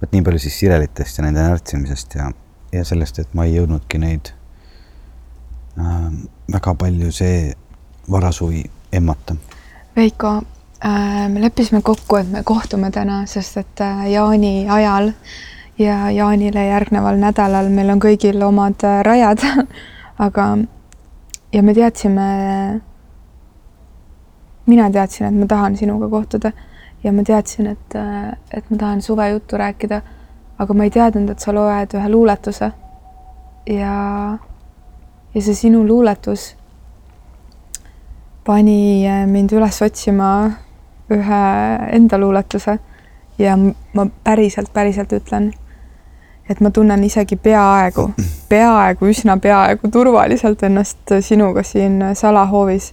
vot 0.00 0.12
nii 0.12 0.24
palju 0.24 0.40
siis 0.42 0.58
sirelitest 0.58 1.18
ja 1.18 1.24
nende 1.24 1.44
närtsimisest 1.44 2.14
ja, 2.14 2.30
ja 2.72 2.84
sellest, 2.84 3.18
et 3.18 3.34
ma 3.34 3.44
ei 3.44 3.58
jõudnudki 3.58 4.00
neid 4.00 4.32
väga 6.52 6.74
palju 6.74 7.12
see 7.12 7.52
varasuvi 8.10 8.64
emmata. 8.92 9.36
Veiko 9.96 10.28
äh,, 10.84 11.28
me 11.28 11.40
leppisime 11.40 11.82
kokku, 11.82 12.16
et 12.16 12.30
me 12.30 12.42
kohtume 12.44 12.90
täna, 12.90 13.26
sest 13.26 13.56
et 13.56 13.80
äh, 13.80 14.10
jaani 14.12 14.68
ajal 14.68 15.12
ja 15.78 16.10
jaanile 16.10 16.66
järgneval 16.66 17.18
nädalal 17.20 17.68
meil 17.70 17.90
on 17.94 18.00
kõigil 18.02 18.42
omad 18.42 18.82
äh, 18.84 19.02
rajad 19.06 19.44
aga, 20.26 20.48
ja 21.52 21.62
me 21.62 21.74
teadsime, 21.74 22.26
mina 24.66 24.90
teadsin, 24.90 25.28
et 25.28 25.38
ma 25.38 25.46
tahan 25.46 25.76
sinuga 25.78 26.08
kohtuda 26.08 26.52
ja 27.04 27.12
ma 27.12 27.22
teadsin, 27.24 27.72
et, 27.74 27.94
äh, 27.94 28.32
et 28.50 28.70
ma 28.70 28.76
tahan 28.76 29.02
suvejuttu 29.02 29.56
rääkida, 29.56 30.00
aga 30.58 30.74
ma 30.74 30.84
ei 30.86 30.90
teadnud, 30.90 31.30
et 31.30 31.40
sa 31.40 31.54
loed 31.54 31.94
ühe 31.94 32.10
luuletuse. 32.10 32.72
ja, 33.68 34.38
ja 35.38 35.42
see 35.46 35.54
sinu 35.54 35.84
luuletus 35.86 36.56
pani 38.44 39.06
äh, 39.06 39.22
mind 39.30 39.52
üles 39.54 39.78
otsima 39.84 40.28
ühe 41.14 41.42
enda 41.94 42.18
luuletuse 42.18 42.78
ja 43.38 43.54
ma 43.94 44.06
päriselt, 44.24 44.72
päriselt 44.74 45.12
ütlen, 45.14 45.52
et 46.50 46.60
ma 46.60 46.72
tunnen 46.74 47.04
isegi 47.06 47.36
peaaegu, 47.36 48.08
peaaegu, 48.48 49.06
üsna 49.12 49.36
peaaegu 49.38 49.90
turvaliselt 49.94 50.62
ennast 50.66 51.14
sinuga 51.22 51.62
siin 51.62 52.02
salahoovis. 52.18 52.92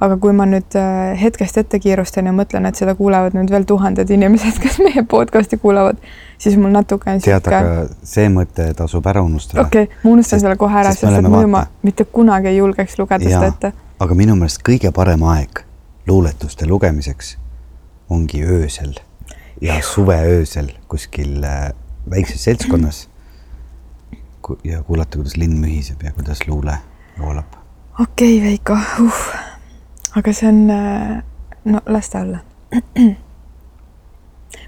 Aga 0.00 0.16
kui 0.22 0.32
ma 0.36 0.46
nüüd 0.46 0.76
äh, 0.78 1.16
hetkest 1.18 1.58
ette 1.58 1.80
kiirustan 1.82 2.28
ja 2.30 2.34
mõtlen, 2.34 2.68
et 2.68 2.78
seda 2.78 2.94
kuulevad 2.98 3.34
nüüd 3.34 3.50
veel 3.50 3.66
tuhanded 3.66 4.10
inimesed, 4.14 4.60
kes 4.62 4.78
meie 4.84 5.02
podcast'i 5.08 5.58
kuulavad, 5.58 5.98
siis 6.38 6.58
mul 6.60 6.72
natuke 6.74 7.10
on 7.10 7.22
tead, 7.24 7.50
aga 7.50 7.88
see 8.06 8.28
mõte 8.32 8.70
tasub 8.78 9.06
ära 9.10 9.24
unustada. 9.26 9.66
okei 9.66 9.88
okay,, 9.88 10.00
ma 10.04 10.14
unustan 10.14 10.38
sest, 10.38 10.46
selle 10.46 10.58
kohe 10.60 10.78
ära, 10.84 10.94
sest 10.94 11.10
et 11.10 11.26
muidu 11.26 11.50
ma 11.54 11.64
mitte 11.86 12.06
kunagi 12.06 12.52
ei 12.52 12.60
julgeks 12.60 12.98
lugeda 13.00 13.26
ja, 13.26 13.42
seda 13.42 13.50
ette. 13.54 13.72
aga 13.98 14.18
minu 14.18 14.38
meelest 14.38 14.62
kõige 14.66 14.94
parem 14.94 15.26
aeg 15.34 15.64
luuletuste 16.08 16.70
lugemiseks 16.70 17.34
ongi 18.14 18.44
öösel 18.46 18.94
ja 19.60 19.80
suveöösel 19.82 20.70
kuskil 20.88 21.42
äh, 21.42 21.72
väikses 22.10 22.46
seltskonnas 22.46 23.08
ja 24.64 24.82
kuulata, 24.86 25.18
kuidas 25.18 25.36
linn 25.36 25.58
mühiseb 25.60 26.06
ja 26.06 26.14
kuidas 26.14 26.46
luule 26.46 26.78
voolab. 27.18 27.58
okei 27.98 28.38
okay,, 28.38 28.44
Veiko 28.46 28.78
uh., 29.02 29.47
aga 30.18 30.34
see 30.34 30.48
on, 30.48 30.58
äh, 30.74 31.22
no 31.64 31.80
las 31.86 32.10
ta 32.10 32.22
olla. 32.26 32.42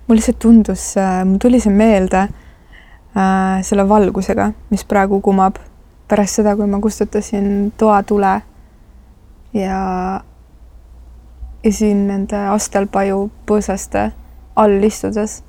mul 0.07 0.17
lihtsalt 0.19 0.39
tundus, 0.39 0.97
äh, 0.97 1.25
mul 1.25 1.39
tuli 1.43 1.61
see 1.61 1.75
meelde 1.75 2.23
äh, 2.23 3.61
selle 3.67 3.89
valgusega, 3.89 4.53
mis 4.71 4.85
praegu 4.85 5.21
kumab 5.21 5.59
pärast 6.09 6.41
seda, 6.41 6.57
kui 6.57 6.67
ma 6.71 6.81
kustutasin 6.83 7.73
toatule 7.79 8.33
ja, 9.55 9.83
ja 11.65 11.73
siin 11.73 12.07
nende 12.09 12.47
astelpaju 12.55 13.29
põõsaste 13.47 14.11
all 14.59 14.83
istudes 14.85 15.41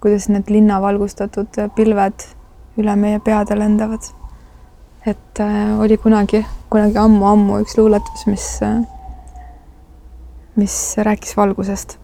kuidas 0.00 0.28
need 0.30 0.50
linnavalgustatud 0.52 1.58
pilved 1.74 2.26
üle 2.78 2.94
meie 2.96 3.18
peade 3.18 3.58
lendavad. 3.58 4.02
et 5.06 5.40
äh, 5.40 5.80
oli 5.80 5.96
kunagi, 5.96 6.42
kunagi 6.70 6.98
ammu-ammu 6.98 7.60
üks 7.62 7.78
luuletus, 7.78 8.26
mis 8.26 8.44
äh,, 8.62 8.82
mis 10.58 10.74
rääkis 10.98 11.36
valgusest. 11.36 11.98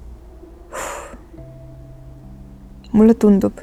mulle 2.93 3.15
tundub, 3.15 3.59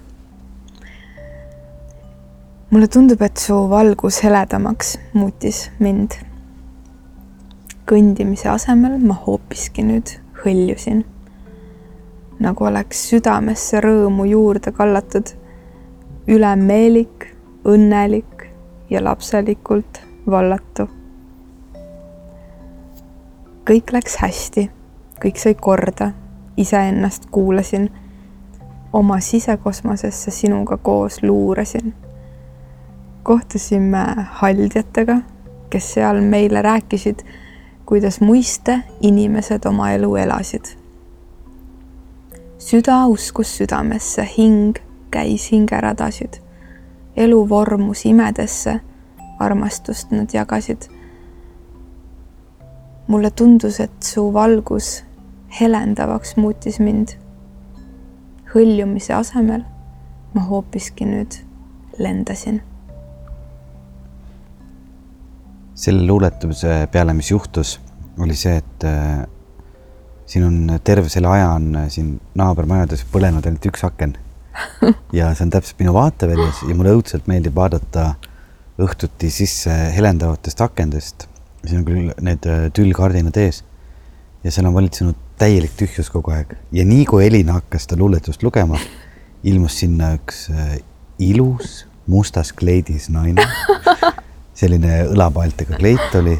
mulle 2.69 2.87
tundub, 2.87 3.21
et 3.21 3.37
su 3.37 3.55
valgus 3.69 4.23
heledamaks 4.23 4.97
muutis 5.13 5.69
mind. 5.79 6.19
kõndimise 7.87 8.49
asemel 8.51 8.99
ma 8.99 9.15
hoopiski 9.25 9.83
nüüd 9.83 10.19
hõljusin 10.43 11.01
nagu 12.41 12.65
oleks 12.65 13.03
südamesse 13.09 13.81
rõõmu 13.83 14.25
juurde 14.29 14.73
kallatud. 14.73 15.37
ülemeelik, 16.27 17.25
õnnelik 17.65 18.45
ja 18.89 19.03
lapselikult 19.03 20.01
vallatu. 20.29 20.87
kõik 23.65 23.93
läks 23.93 24.15
hästi, 24.17 24.69
kõik 25.23 25.37
sai 25.37 25.55
korda, 25.55 26.11
iseennast 26.57 27.25
kuulasin. 27.31 27.89
oma 28.93 29.19
sisekosmosesse 29.19 30.31
sinuga 30.31 30.77
koos 30.77 31.23
luurasin. 31.23 31.93
kohtusime 33.23 34.05
haldjatega, 34.31 35.21
kes 35.69 35.93
seal 35.93 36.21
meile 36.21 36.61
rääkisid, 36.61 37.19
kuidas 37.85 38.21
muiste 38.21 38.79
inimesed 39.01 39.65
oma 39.65 39.91
elu 39.91 40.15
elasid 40.15 40.81
süda 42.61 43.05
uskus 43.07 43.57
südamesse, 43.57 44.27
hing 44.37 44.77
käis 45.11 45.51
hingeradasid. 45.51 46.33
elu 47.17 47.49
vormus 47.49 48.05
imedesse, 48.05 48.79
armastust 49.39 50.11
nad 50.11 50.29
jagasid. 50.33 50.81
mulle 53.07 53.31
tundus, 53.31 53.79
et 53.79 54.03
su 54.03 54.33
valgus 54.33 55.03
helendavaks 55.59 56.35
muutis 56.39 56.79
mind. 56.79 57.17
hõljumise 58.51 59.13
asemel 59.15 59.61
ma 60.35 60.41
hoopiski 60.47 61.07
nüüd 61.07 61.37
lendasin. 61.99 62.61
selle 65.81 66.03
luuletuse 66.05 66.87
peale, 66.91 67.13
mis 67.17 67.31
juhtus, 67.31 67.79
oli 68.21 68.35
see, 68.37 68.59
et 68.59 68.83
äh, 68.85 69.23
siin 70.29 70.43
on 70.45 70.75
terve 70.83 71.09
selle 71.09 71.31
aja 71.31 71.55
on 71.55 71.71
siin 71.89 72.11
naabermajades 72.37 73.01
põlenud 73.09 73.47
ainult 73.47 73.65
üks 73.65 73.81
aken. 73.87 74.13
ja 75.17 75.31
see 75.33 75.47
on 75.47 75.53
täpselt 75.55 75.79
minu 75.81 75.95
vaateväljas 75.95 76.61
ja 76.67 76.75
mulle 76.77 76.93
õudselt 76.99 77.25
meeldib 77.31 77.55
vaadata 77.57 78.11
õhtuti 78.81 79.31
sisse 79.33 79.73
helendavatest 79.95 80.61
akendest. 80.61 81.27
siin 81.65 81.81
on 81.81 81.87
küll 81.87 82.13
need 82.25 82.45
äh, 82.49 82.69
tüllkardinad 82.75 83.37
ees 83.41 83.63
ja 84.43 84.51
seal 84.53 84.69
on 84.69 84.77
valitsenud 84.77 85.17
täielik 85.41 85.73
tühjus 85.77 86.11
kogu 86.13 86.35
aeg 86.35 86.53
ja 86.75 86.85
nii 86.85 87.05
kui 87.09 87.25
Elina 87.25 87.57
hakkas 87.57 87.87
seda 87.87 87.97
luuletust 87.97 88.43
lugema, 88.45 88.77
ilmus 89.43 89.79
sinna 89.81 90.13
üks 90.19 90.45
äh, 90.53 90.75
ilus 91.17 91.85
mustas 92.11 92.51
kleidis 92.53 93.09
naine. 93.09 93.45
selline 94.61 95.05
õlapaeltega 95.09 95.79
kleit 95.79 96.17
oli 96.19 96.35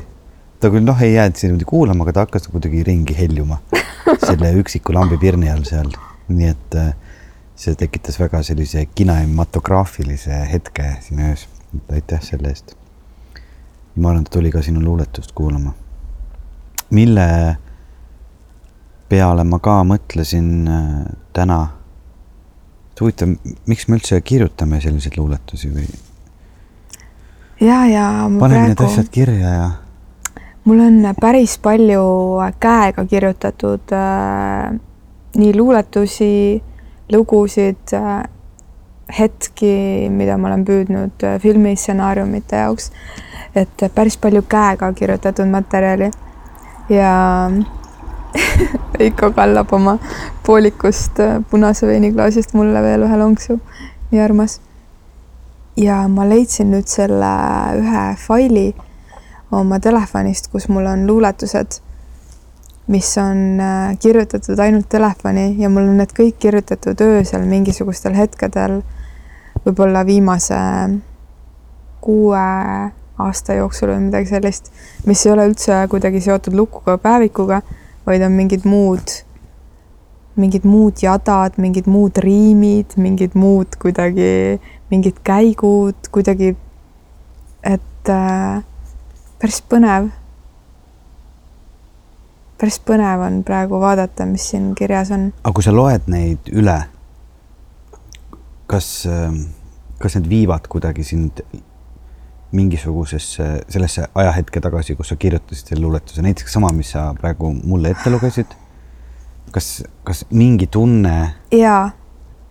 ta 0.62 0.70
küll 0.70 0.86
noh, 0.86 1.00
ei 1.02 1.16
jäänud 1.16 1.40
niimoodi 1.42 1.66
kuulama, 1.66 2.06
aga 2.06 2.14
ta 2.14 2.26
hakkas 2.28 2.46
kuidagi 2.52 2.84
ringi 2.86 3.16
heljuma 3.18 3.58
selle 4.28 4.52
üksiku 4.62 4.94
lambipirni 4.94 5.50
all 5.50 5.64
seal, 5.66 5.90
nii 6.30 6.52
et 6.52 6.78
äh, 6.78 6.92
see 7.58 7.74
tekitas 7.80 8.20
väga 8.22 8.44
sellise 8.46 8.86
kinematograafilise 8.94 10.44
hetke 10.52 10.94
siin 11.08 11.26
öös. 11.32 11.48
aitäh 11.90 12.22
selle 12.22 12.54
eest. 12.54 12.76
ma 13.96 14.12
arvan, 14.12 14.24
ta 14.28 14.38
tuli 14.38 14.52
ka 14.52 14.62
sinu 14.62 14.84
luuletust 14.86 15.32
kuulama. 15.34 15.74
mille 16.90 17.58
peale 19.12 19.44
ma 19.48 19.60
ka 19.64 19.82
mõtlesin 19.88 20.50
äh, 20.72 20.90
täna. 21.36 21.62
huvitav, 23.02 23.32
miks 23.66 23.88
me 23.90 23.98
üldse 23.98 24.20
kirjutame 24.22 24.78
selliseid 24.82 25.16
luuletusi 25.18 25.72
või? 25.74 25.88
ja, 27.60 27.86
ja. 27.90 28.06
paneme 28.40 28.40
praegu... 28.40 28.68
need 28.70 28.84
asjad 28.86 29.10
kirja 29.10 29.54
ja 29.56 29.70
mul 30.70 30.84
on 30.86 31.16
päris 31.20 31.58
palju 31.58 32.04
käega 32.62 33.06
kirjutatud 33.10 33.94
äh, 33.98 34.70
nii 35.42 35.56
luuletusi, 35.58 36.62
lugusid 37.12 37.96
äh,, 37.98 38.24
hetki, 39.18 39.74
mida 40.14 40.38
ma 40.38 40.52
olen 40.52 40.66
püüdnud 40.68 41.26
äh, 41.26 41.40
filmistsenaariumite 41.42 42.64
jaoks. 42.64 42.92
et 43.56 43.88
päris 43.96 44.18
palju 44.18 44.46
käega 44.48 44.94
kirjutatud 44.94 45.50
materjali 45.52 46.12
ja 46.90 47.16
Veiko 49.00 49.32
kallab 49.36 49.74
oma 49.74 49.98
poolikust 50.46 51.20
äh, 51.20 51.40
punase 51.50 51.88
veiniklaasist 51.88 52.54
mulle 52.58 52.82
veel 52.84 53.06
ühe 53.08 53.18
lonksu, 53.20 53.60
nii 54.12 54.22
armas. 54.22 54.60
ja 55.78 56.02
ma 56.12 56.26
leidsin 56.28 56.72
nüüd 56.72 56.88
selle 56.92 57.32
ühe 57.80 58.04
faili 58.20 58.74
oma 59.52 59.80
telefonist, 59.80 60.50
kus 60.52 60.68
mul 60.72 60.86
on 60.88 61.06
luuletused, 61.08 61.80
mis 62.92 63.12
on 63.18 63.60
äh, 63.60 63.98
kirjutatud 64.00 64.60
ainult 64.60 64.90
telefoni 64.90 65.56
ja 65.60 65.70
mul 65.70 65.88
on 65.88 66.02
need 66.04 66.16
kõik 66.18 66.40
kirjutatud 66.40 67.02
öösel 67.08 67.48
mingisugustel 67.48 68.16
hetkedel 68.18 68.82
võib-olla 69.66 70.06
viimase 70.06 70.58
kuue 72.02 72.46
aasta 73.22 73.54
jooksul 73.54 73.94
või 73.94 74.08
midagi 74.08 74.32
sellist, 74.32 74.72
mis 75.06 75.22
ei 75.26 75.34
ole 75.34 75.46
üldse 75.52 75.84
kuidagi 75.92 76.22
seotud 76.24 76.56
lukuga, 76.58 76.98
päevikuga, 77.02 77.62
vaid 78.08 78.24
on 78.26 78.34
mingid 78.38 78.66
muud, 78.66 79.14
mingid 80.42 80.66
muud 80.68 81.02
jadad, 81.04 81.58
mingid 81.62 81.90
muud 81.92 82.18
riimid, 82.24 82.96
mingid 82.98 83.36
muud 83.38 83.78
kuidagi, 83.82 84.60
mingid 84.92 85.22
käigud 85.28 86.10
kuidagi, 86.14 86.56
et 87.68 88.10
äh, 88.10 88.64
päris 89.42 89.62
põnev. 89.66 90.12
päris 92.62 92.78
põnev 92.86 93.24
on 93.26 93.42
praegu 93.42 93.80
vaadata, 93.82 94.26
mis 94.30 94.52
siin 94.52 94.72
kirjas 94.78 95.10
on. 95.16 95.32
aga 95.42 95.54
kui 95.58 95.66
sa 95.66 95.74
loed 95.74 96.06
neid 96.14 96.52
üle, 96.54 96.78
kas, 98.70 98.90
kas 100.02 100.18
need 100.18 100.30
viivad 100.30 100.70
kuidagi 100.70 101.06
sind 101.06 101.42
mingisugusesse, 102.52 103.48
sellesse 103.70 104.08
ajahetke 104.16 104.62
tagasi, 104.64 104.96
kus 104.96 105.12
sa 105.14 105.16
kirjutasid 105.16 105.72
selle 105.72 105.86
luuletuse, 105.86 106.24
näiteks 106.26 106.54
sama, 106.54 106.72
mis 106.76 106.92
sa 106.96 107.12
praegu 107.18 107.54
mulle 107.64 107.94
ette 107.96 108.12
lugesid. 108.12 108.58
kas, 109.52 109.84
kas 110.04 110.26
mingi 110.32 110.68
tunne? 110.68 111.34
jaa, 111.52 111.92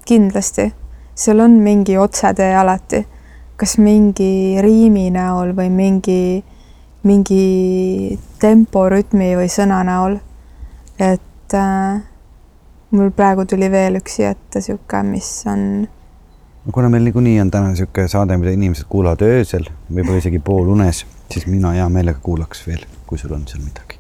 kindlasti, 0.09 0.71
seal 1.15 1.41
on 1.41 1.61
mingi 1.65 1.99
otsetee 1.99 2.55
alati, 2.57 3.05
kas 3.57 3.77
mingi 3.79 4.61
riimi 4.61 5.11
näol 5.13 5.55
või 5.57 5.71
mingi, 5.73 6.45
mingi 7.05 8.19
temporütmi 8.41 9.35
või 9.37 9.49
sõna 9.53 9.83
näol. 9.85 10.19
et 10.99 11.55
äh, 11.57 12.03
mul 12.91 13.11
praegu 13.17 13.45
tuli 13.45 13.71
veel 13.71 14.01
üks 14.01 14.17
siia 14.19 14.35
ette 14.35 14.61
sihuke, 14.65 15.03
mis 15.07 15.29
on 15.49 15.89
kuna 16.73 16.89
meil 16.89 17.05
niikuinii 17.05 17.41
on 17.41 17.51
täna 17.51 17.69
niisugune 17.69 18.09
saade, 18.09 18.37
mida 18.37 18.51
inimesed 18.51 18.85
kuulavad 18.89 19.23
öösel, 19.25 19.65
võib-olla 19.89 20.21
isegi 20.21 20.39
poolunes, 20.45 21.07
siis 21.33 21.47
mina 21.49 21.73
hea 21.77 21.89
meelega 21.89 22.21
kuulaks 22.23 22.67
veel, 22.67 22.85
kui 23.07 23.19
sul 23.19 23.33
on 23.33 23.47
seal 23.49 23.65
midagi. 23.65 23.97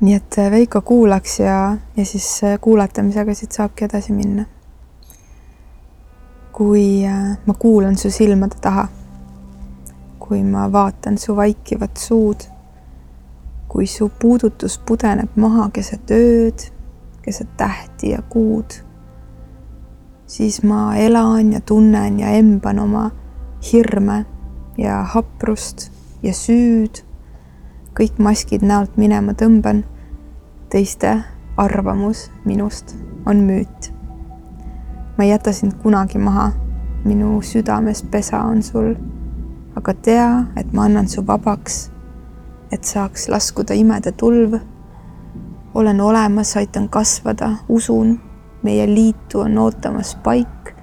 nii 0.00 0.14
et 0.14 0.38
äh, 0.38 0.50
Veiko 0.50 0.80
kuulaks 0.82 1.38
ja, 1.40 1.76
ja 1.96 2.04
siis 2.04 2.28
äh, 2.44 2.58
kuulatamisega 2.60 3.34
siit 3.34 3.52
saabki 3.52 3.84
edasi 3.84 4.12
minna. 4.12 4.44
kui 6.52 7.04
äh, 7.06 7.36
ma 7.46 7.54
kuulan 7.54 7.96
su 7.96 8.10
silmade 8.10 8.56
taha, 8.60 8.88
kui 10.18 10.42
ma 10.42 10.72
vaatan 10.72 11.18
su 11.18 11.36
vaikivat 11.36 11.96
suud, 11.96 12.48
kui 13.68 13.86
su 13.86 14.10
puudutus 14.20 14.78
pudeneb 14.78 15.36
maha 15.36 15.68
keset 15.72 16.10
ööd, 16.10 16.66
keset 17.22 17.56
tähti 17.56 18.10
ja 18.10 18.22
kuud 18.22 18.82
siis 20.32 20.62
ma 20.62 20.96
elan 20.96 21.52
ja 21.52 21.60
tunnen 21.60 22.20
ja 22.20 22.28
emban 22.28 22.78
oma 22.78 23.10
hirme 23.72 24.24
ja 24.78 25.02
haprust 25.02 25.90
ja 26.22 26.32
süüd. 26.32 27.02
kõik 27.92 28.16
maskid 28.18 28.62
näolt 28.64 28.96
minema 28.96 29.32
tõmban. 29.32 29.84
teiste 30.70 31.18
arvamus 31.56 32.30
minust 32.44 32.96
on 33.26 33.44
müüt. 33.44 33.92
ma 35.18 35.24
ei 35.24 35.30
jäta 35.30 35.52
sind 35.52 35.72
kunagi 35.82 36.18
maha. 36.18 36.52
minu 37.04 37.42
südames 37.42 38.02
pesa 38.02 38.40
on 38.40 38.62
sul. 38.62 38.94
aga 39.76 39.94
tea, 39.94 40.44
et 40.56 40.72
ma 40.72 40.84
annan 40.84 41.08
su 41.08 41.26
vabaks, 41.26 41.90
et 42.70 42.84
saaks 42.84 43.28
laskuda 43.28 43.74
imede 43.74 44.12
tulv. 44.12 44.60
olen 45.74 46.00
olemas, 46.00 46.56
aitan 46.56 46.88
kasvada, 46.88 47.56
usun 47.68 48.31
meie 48.62 48.86
liitu 48.86 49.40
on 49.40 49.58
ootamas 49.58 50.14
paik, 50.24 50.74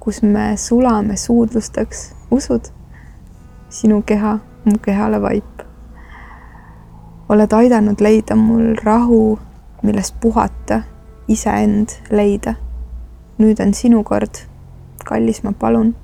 kus 0.00 0.22
me 0.22 0.56
sulame 0.56 1.16
suudlusteks, 1.16 2.14
usud? 2.30 2.70
sinu 3.68 4.02
keha 4.02 4.38
mu 4.64 4.78
kehale 4.78 5.20
vaip. 5.22 5.62
oled 7.28 7.52
aidanud 7.52 8.00
leida 8.00 8.36
mul 8.36 8.74
rahu, 8.84 9.38
millest 9.82 10.14
puhata, 10.20 10.82
iseend 11.28 11.88
leida. 12.10 12.54
nüüd 13.38 13.60
on 13.60 13.74
sinu 13.74 14.04
kord, 14.04 14.44
kallis, 15.04 15.42
ma 15.42 15.52
palun, 15.52 15.94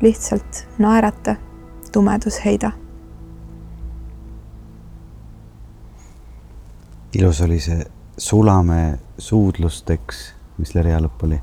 lihtsalt 0.00 0.66
naerata, 0.78 1.36
tumedus 1.92 2.44
heida. 2.44 2.72
ilus 7.14 7.40
oli 7.40 7.60
see 7.60 7.84
sulame 8.18 8.98
suudlusteks, 9.18 10.34
mis 10.58 10.72
selle 10.72 10.84
rea 10.86 11.00
lõpp 11.02 11.24
oli. 11.26 11.40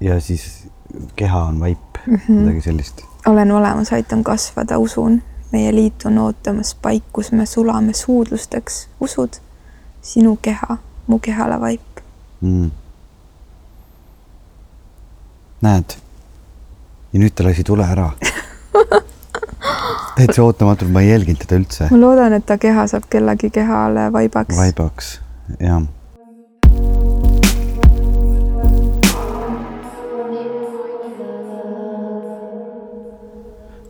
ja 0.00 0.20
siis 0.20 0.68
keha 1.16 1.44
on 1.44 1.60
vaip 1.60 1.98
mm, 2.06 2.14
-hmm. 2.14 2.32
midagi 2.32 2.60
sellist. 2.60 3.02
olen 3.26 3.52
olemas, 3.52 3.92
aitan 3.92 4.24
kasvada, 4.24 4.78
usun, 4.78 5.22
meie 5.52 5.74
liit 5.74 6.04
on 6.04 6.18
ootamas 6.18 6.74
paik, 6.74 7.04
kus 7.12 7.32
me 7.32 7.46
sulame 7.46 7.92
suudlusteks, 7.92 8.88
usud, 9.00 9.40
sinu 10.02 10.38
keha, 10.42 10.76
mu 11.06 11.18
kehale 11.18 11.60
vaip 11.60 12.00
mm.. 12.40 12.70
näed, 15.62 15.96
ja 17.12 17.20
nüüd 17.20 17.34
ta 17.34 17.44
lasi 17.44 17.64
tule 17.64 17.86
ära 17.86 18.10
täitsa 20.16 20.42
ootamatult, 20.42 20.90
ma 20.90 21.00
ei 21.00 21.10
jälginud 21.10 21.46
teda 21.46 21.56
üldse. 21.56 21.88
ma 21.90 22.00
loodan, 22.00 22.32
et 22.32 22.46
ta 22.46 22.58
keha 22.58 22.86
saab 22.86 23.08
kellegi 23.08 23.50
kehale 23.50 24.12
vaibaks. 24.12 24.56
vaibaks, 24.56 25.20
jah 25.60 25.82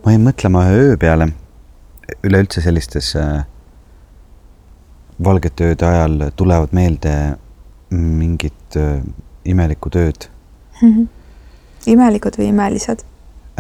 ma 0.03 0.15
jäin 0.15 0.25
mõtlema 0.27 0.65
öö 0.75 0.97
peale, 1.01 1.29
üleüldse 2.27 2.63
sellistes 2.65 3.13
äh, 3.17 3.45
valgete 5.23 5.71
ööde 5.71 5.87
ajal 5.87 6.29
tulevad 6.37 6.75
meelde 6.75 7.15
mingid 7.93 8.79
äh, 8.79 9.01
imelikud 9.45 9.97
ööd 10.01 10.29
mm. 10.81 10.89
-hmm. 10.93 11.09
imelikud 11.95 12.39
või 12.39 12.51
imelised 12.51 13.05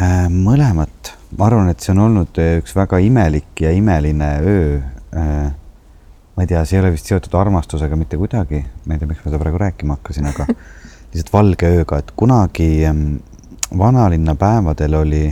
äh,? 0.00 0.28
mõlemat, 0.28 1.14
ma 1.38 1.46
arvan, 1.46 1.70
et 1.70 1.80
see 1.80 1.94
on 1.94 2.06
olnud 2.08 2.42
üks 2.58 2.76
väga 2.76 2.98
imelik 2.98 3.60
ja 3.60 3.70
imeline 3.70 4.30
öö 4.40 4.78
äh,. 5.14 5.52
ma 6.36 6.42
ei 6.42 6.46
tea, 6.46 6.64
see 6.64 6.78
ei 6.78 6.82
ole 6.82 6.94
vist 6.96 7.06
seotud 7.06 7.34
armastusega 7.38 7.96
mitte 7.96 8.16
kuidagi, 8.16 8.64
ma 8.86 8.94
ei 8.94 8.98
tea, 8.98 9.08
miks 9.08 9.22
ma 9.24 9.30
seda 9.30 9.42
praegu 9.42 9.62
rääkima 9.62 10.00
hakkasin, 10.00 10.26
aga 10.26 10.48
lihtsalt 11.12 11.32
valge 11.32 11.70
ööga, 11.78 11.98
et 12.02 12.10
kunagi 12.16 12.70
ähm, 12.88 13.20
vanalinna 13.78 14.34
päevadel 14.34 14.94
oli 14.94 15.26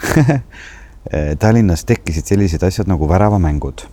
Tallinnas 1.42 1.84
tekkisid 1.88 2.28
sellised 2.28 2.62
asjad 2.62 2.88
nagu 2.90 3.08
väravamängud. 3.08 3.86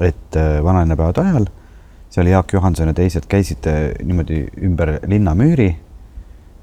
et 0.00 0.36
äh, 0.36 0.62
vanalinnapäevade 0.64 1.20
ajal 1.20 1.46
seal 2.10 2.26
Jaak 2.26 2.52
Johanson 2.52 2.88
ja 2.88 2.94
teised 2.96 3.26
käisid 3.28 3.66
äh, 3.68 3.90
niimoodi 4.04 4.46
ümber 4.64 4.94
linnamüüri, 5.06 5.74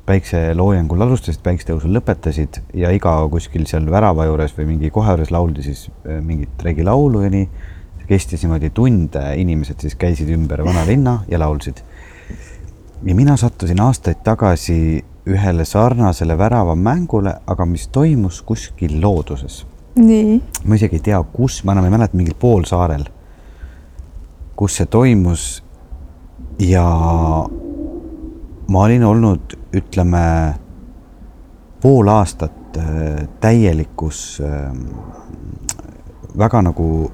päikseloojangul 0.07 1.01
alustasid, 1.05 1.43
päiksetõusul 1.43 1.93
lõpetasid 1.99 2.61
ja 2.73 2.89
iga 2.95 3.13
kuskil 3.29 3.67
seal 3.69 3.85
värava 3.91 4.25
juures 4.25 4.55
või 4.57 4.71
mingi 4.71 4.89
koha 4.93 5.13
juures 5.13 5.33
lauldi 5.35 5.65
siis 5.67 5.89
mingit 6.23 6.63
regilaulu 6.63 7.21
ja 7.25 7.29
nii. 7.33 7.49
kestis 8.07 8.45
niimoodi 8.45 8.69
tunde, 8.71 9.21
inimesed 9.35 9.83
siis 9.83 9.95
käisid 9.99 10.29
ümber 10.31 10.63
vanalinna 10.63 11.19
ja 11.27 11.39
laulsid. 11.39 11.83
Ja 13.05 13.15
mina 13.15 13.37
sattusin 13.37 13.81
aastaid 13.81 14.23
tagasi 14.23 15.05
ühele 15.27 15.65
sarnasele 15.65 16.37
väravamängule, 16.37 17.33
aga 17.47 17.65
mis 17.65 17.87
toimus 17.87 18.41
kuskil 18.41 19.01
looduses. 19.01 19.65
nii. 19.95 20.41
ma 20.65 20.75
isegi 20.75 20.95
ei 20.95 21.05
tea, 21.09 21.23
kus, 21.33 21.63
ma 21.63 21.71
enam 21.71 21.85
ei 21.85 21.91
mäleta, 21.91 22.17
mingil 22.17 22.37
poolsaarel, 22.39 23.05
kus 24.55 24.77
see 24.79 24.85
toimus. 24.85 25.63
ja 26.59 26.85
ma 28.67 28.83
olin 28.83 29.03
olnud, 29.03 29.57
ütleme, 29.75 30.23
pool 31.81 32.07
aastat 32.07 32.77
äh, 32.77 33.27
täielikus 33.39 34.41
ähm, 34.41 34.87
väga 36.37 36.61
nagu 36.61 37.11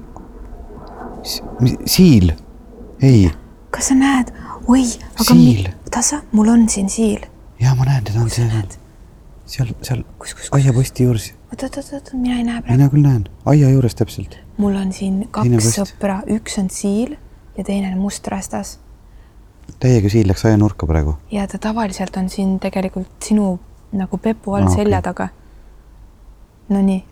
siil, 1.84 2.32
ei. 3.02 3.30
kas 3.70 3.90
sa 3.90 3.94
näed, 3.98 4.32
oi, 4.68 4.84
aga 5.14 5.30
siil. 5.34 5.68
tasa, 5.90 6.22
mul 6.32 6.48
on 6.48 6.68
siin 6.68 6.90
siil 6.90 7.24
ja 7.60 7.74
ma 7.74 7.86
näen 7.88 8.04
teda, 8.04 8.22
on 8.24 8.30
see, 8.30 8.62
seal, 9.46 9.72
seal 9.82 10.02
aiaposti 10.56 11.06
juures. 11.06 11.30
oot, 11.50 11.62
oot, 11.62 11.76
oot, 11.76 11.92
oot, 11.92 12.12
mina 12.12 12.38
ei 12.38 12.46
näe 12.46 12.62
praegu. 12.62 12.78
mina 12.78 12.88
küll 12.92 13.04
näen, 13.06 13.28
aia 13.50 13.70
juures 13.70 13.94
täpselt. 13.98 14.38
mul 14.56 14.76
on 14.80 14.92
siin 14.92 15.24
kaks 15.34 15.70
sõpra, 15.76 16.20
üks 16.36 16.58
on 16.62 16.70
siil 16.72 17.16
ja 17.56 17.64
teine 17.64 17.92
on 17.94 18.02
must 18.02 18.26
rästas. 18.28 18.78
Täiega 19.80 20.10
siil 20.12 20.28
läks 20.28 20.44
aianurka 20.48 20.86
praegu. 20.86 21.16
ja 21.32 21.46
ta 21.46 21.58
tavaliselt 21.58 22.16
on 22.20 22.28
siin 22.32 22.58
tegelikult 22.60 23.16
sinu 23.24 23.58
nagu 23.92 24.18
pepu 24.18 24.54
all 24.58 24.68
ah, 24.68 24.74
selja 24.74 24.98
okay. 24.98 25.12
taga. 25.12 25.28
Nonii, 26.68 27.04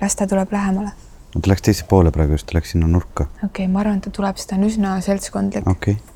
las 0.00 0.16
ta 0.16 0.26
tuleb 0.26 0.52
lähemale. 0.52 0.90
no 1.34 1.40
ta 1.40 1.52
läks 1.52 1.62
teise 1.68 1.86
poole 1.88 2.10
praegu 2.10 2.36
just, 2.36 2.48
ta 2.50 2.58
läks 2.58 2.74
sinna 2.74 2.88
nurka. 2.90 3.28
okei 3.36 3.46
okay,, 3.46 3.68
ma 3.68 3.84
arvan, 3.84 4.02
et 4.02 4.08
ta 4.08 4.10
tuleb, 4.10 4.40
sest 4.40 4.50
ta 4.50 4.58
on 4.58 4.66
üsna 4.68 4.98
seltskondlik. 5.04 5.68
okei 5.68 5.96
okay. 6.00 6.13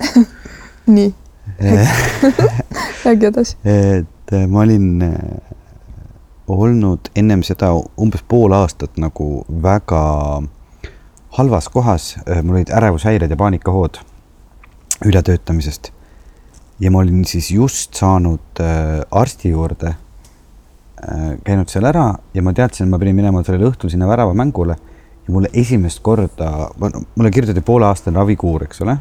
nii 0.96 1.14
räägi 3.04 3.26
edasi. 3.26 3.56
et 3.64 4.32
äh, 4.32 4.46
ma 4.46 4.60
olin 4.60 5.02
äh, 5.02 5.12
olnud 6.48 7.10
ennem 7.16 7.42
seda 7.46 7.72
umbes 7.74 8.22
pool 8.28 8.52
aastat 8.52 8.98
nagu 9.00 9.44
väga 9.62 10.02
halvas 11.36 11.68
kohas, 11.68 12.14
mul 12.42 12.56
olid 12.56 12.70
ärevushäired 12.72 13.30
ja 13.30 13.36
paanikahood 13.36 13.98
ületöötamisest. 15.04 15.90
ja 16.80 16.90
ma 16.90 16.98
olin 16.98 17.24
siis 17.24 17.50
just 17.50 17.94
saanud 17.94 18.60
arsti 19.10 19.50
juurde, 19.50 19.94
käinud 21.44 21.68
seal 21.68 21.84
ära 21.84 22.14
ja 22.34 22.42
ma 22.42 22.52
teadsin, 22.52 22.86
et 22.86 22.90
ma 22.90 22.98
pidin 22.98 23.16
minema 23.16 23.42
sellel 23.44 23.68
õhtul 23.70 23.92
sinna 23.92 24.08
väravamängule 24.08 24.76
ja 25.26 25.34
mulle 25.34 25.50
esimest 25.52 26.00
korda, 26.02 26.70
mulle 27.16 27.30
kirjutati 27.30 27.60
pooleaastane 27.60 28.16
ravikuur, 28.16 28.64
eks 28.64 28.80
ole. 28.86 28.96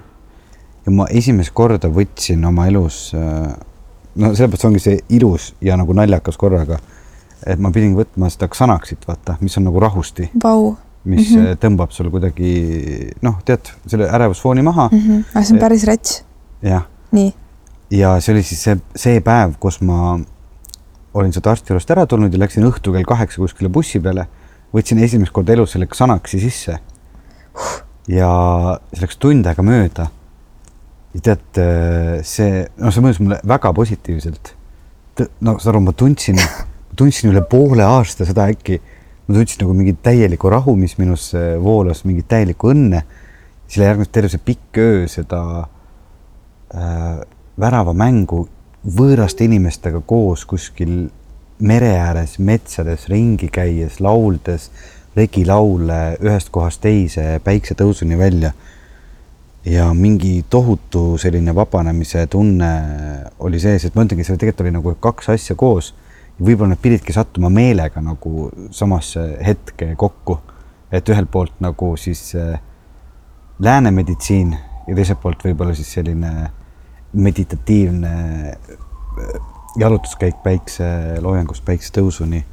Ja 0.85 0.93
ma 0.93 1.07
esimest 1.09 1.53
korda 1.53 1.89
võtsin 1.91 2.43
oma 2.45 2.67
elus, 2.69 3.09
no 3.15 4.31
sellepärast 4.31 4.67
ongi 4.69 4.83
see 4.83 4.99
ilus 5.17 5.53
ja 5.61 5.77
nagu 5.79 5.95
naljakas 5.97 6.37
korraga, 6.41 6.79
et 7.45 7.61
ma 7.61 7.71
pidin 7.73 7.95
võtma 7.97 8.29
seda 8.33 8.49
Xanaxit, 8.51 9.07
vaata, 9.07 9.37
mis 9.41 9.57
on 9.59 9.67
nagu 9.69 9.81
rahusti 9.81 10.29
Vau. 10.43 10.75
mis 11.03 11.31
mm 11.31 11.41
-hmm. 11.41 11.57
tõmbab 11.61 11.91
sul 11.91 12.09
kuidagi 12.09 13.11
noh, 13.21 13.41
tead 13.45 13.71
selle 13.87 14.09
ärevusfooni 14.09 14.61
maha 14.61 14.89
mm. 14.91 14.99
-hmm. 14.99 15.23
aga 15.33 15.45
see 15.45 15.53
on 15.53 15.59
päris 15.59 15.83
rets. 15.83 16.23
jah. 16.61 16.87
ja 17.91 18.19
see 18.19 18.33
oli 18.33 18.43
siis 18.43 18.63
see, 18.63 18.77
see 18.95 19.21
päev, 19.21 19.53
kus 19.59 19.81
ma 19.81 20.19
olin 21.13 21.33
sealt 21.33 21.47
arsti 21.47 21.71
juurest 21.71 21.91
ära 21.91 22.05
tulnud 22.05 22.33
ja 22.33 22.39
läksin 22.39 22.65
õhtul 22.67 22.93
kell 22.97 23.07
kaheksa 23.07 23.41
kuskile 23.41 23.69
bussi 23.69 23.99
peale 23.99 24.27
võtsin 24.75 24.99
esimest 25.03 25.33
korda 25.35 25.55
elus 25.55 25.75
selle 25.75 25.87
Xanaxi 25.87 26.39
sisse. 26.39 26.79
ja 28.07 28.29
see 28.91 29.01
läks 29.01 29.17
tund 29.17 29.47
aega 29.47 29.63
mööda. 29.63 30.09
Ja 31.15 31.23
tead, 31.23 31.59
see, 32.27 32.63
no 32.81 32.91
see 32.91 33.03
mõjus 33.03 33.21
mulle 33.23 33.39
väga 33.47 33.71
positiivselt. 33.75 34.53
no 35.39 35.55
saad 35.55 35.71
aru, 35.71 35.85
ma 35.87 35.93
tundsin, 35.95 36.39
tundsin 36.99 37.31
üle 37.31 37.43
poole 37.49 37.85
aasta 37.87 38.27
seda 38.27 38.49
äkki, 38.51 38.81
ma 39.27 39.37
tundsin 39.37 39.63
nagu 39.63 39.75
mingit 39.77 40.01
täielikku 40.03 40.51
rahu, 40.51 40.75
mis 40.79 40.97
minus 40.99 41.29
voolas, 41.63 42.03
mingit 42.05 42.27
täielikku 42.31 42.73
õnne. 42.73 43.05
siis 43.67 43.85
järgnes 43.85 44.11
terve 44.13 44.29
see 44.29 44.43
pikk 44.45 44.77
öö 44.77 45.07
seda 45.09 45.41
äh, 46.75 47.23
väravamängu 47.59 48.45
võõraste 48.85 49.47
inimestega 49.47 50.01
koos 50.05 50.45
kuskil 50.45 51.07
mere 51.59 51.95
ääres 51.97 52.37
metsades 52.39 53.07
ringi 53.09 53.47
käies, 53.53 53.99
lauldes 54.03 54.69
regilaule 55.15 56.17
ühest 56.19 56.51
kohast 56.51 56.81
teise 56.83 57.39
päiksetõusuni 57.43 58.17
välja. 58.19 58.51
Ja 59.65 59.93
mingi 59.93 60.45
tohutu 60.49 61.17
selline 61.17 61.55
vabanemise 61.55 62.27
tunne 62.27 62.71
oli 63.39 63.59
sees, 63.59 63.85
et 63.85 63.95
ma 63.95 64.05
ütlengi, 64.05 64.25
seal 64.27 64.37
tegelikult 64.37 64.65
oli 64.65 64.73
nagu 64.75 64.95
kaks 65.01 65.31
asja 65.35 65.55
koos. 65.57 65.93
võib-olla 66.35 66.73
nad 66.73 66.81
pididki 66.83 67.13
sattuma 67.15 67.47
meelega 67.49 68.01
nagu 68.03 68.49
samasse 68.75 69.21
hetke 69.45 69.93
kokku, 69.95 70.35
et 70.91 71.09
ühelt 71.09 71.31
poolt 71.31 71.61
nagu 71.63 71.93
siis 71.97 72.33
äh, 72.35 72.59
lääne 73.59 73.91
meditsiin 73.91 74.51
ja 74.87 74.95
teiselt 74.95 75.21
poolt 75.21 75.45
võib-olla 75.45 75.73
siis 75.75 75.93
selline 75.95 76.49
meditatiivne 77.13 78.11
äh, 78.51 79.39
jalutuskäik 79.79 80.43
päikseloojangust 80.43 81.65
päiksetõusuni. 81.65 82.43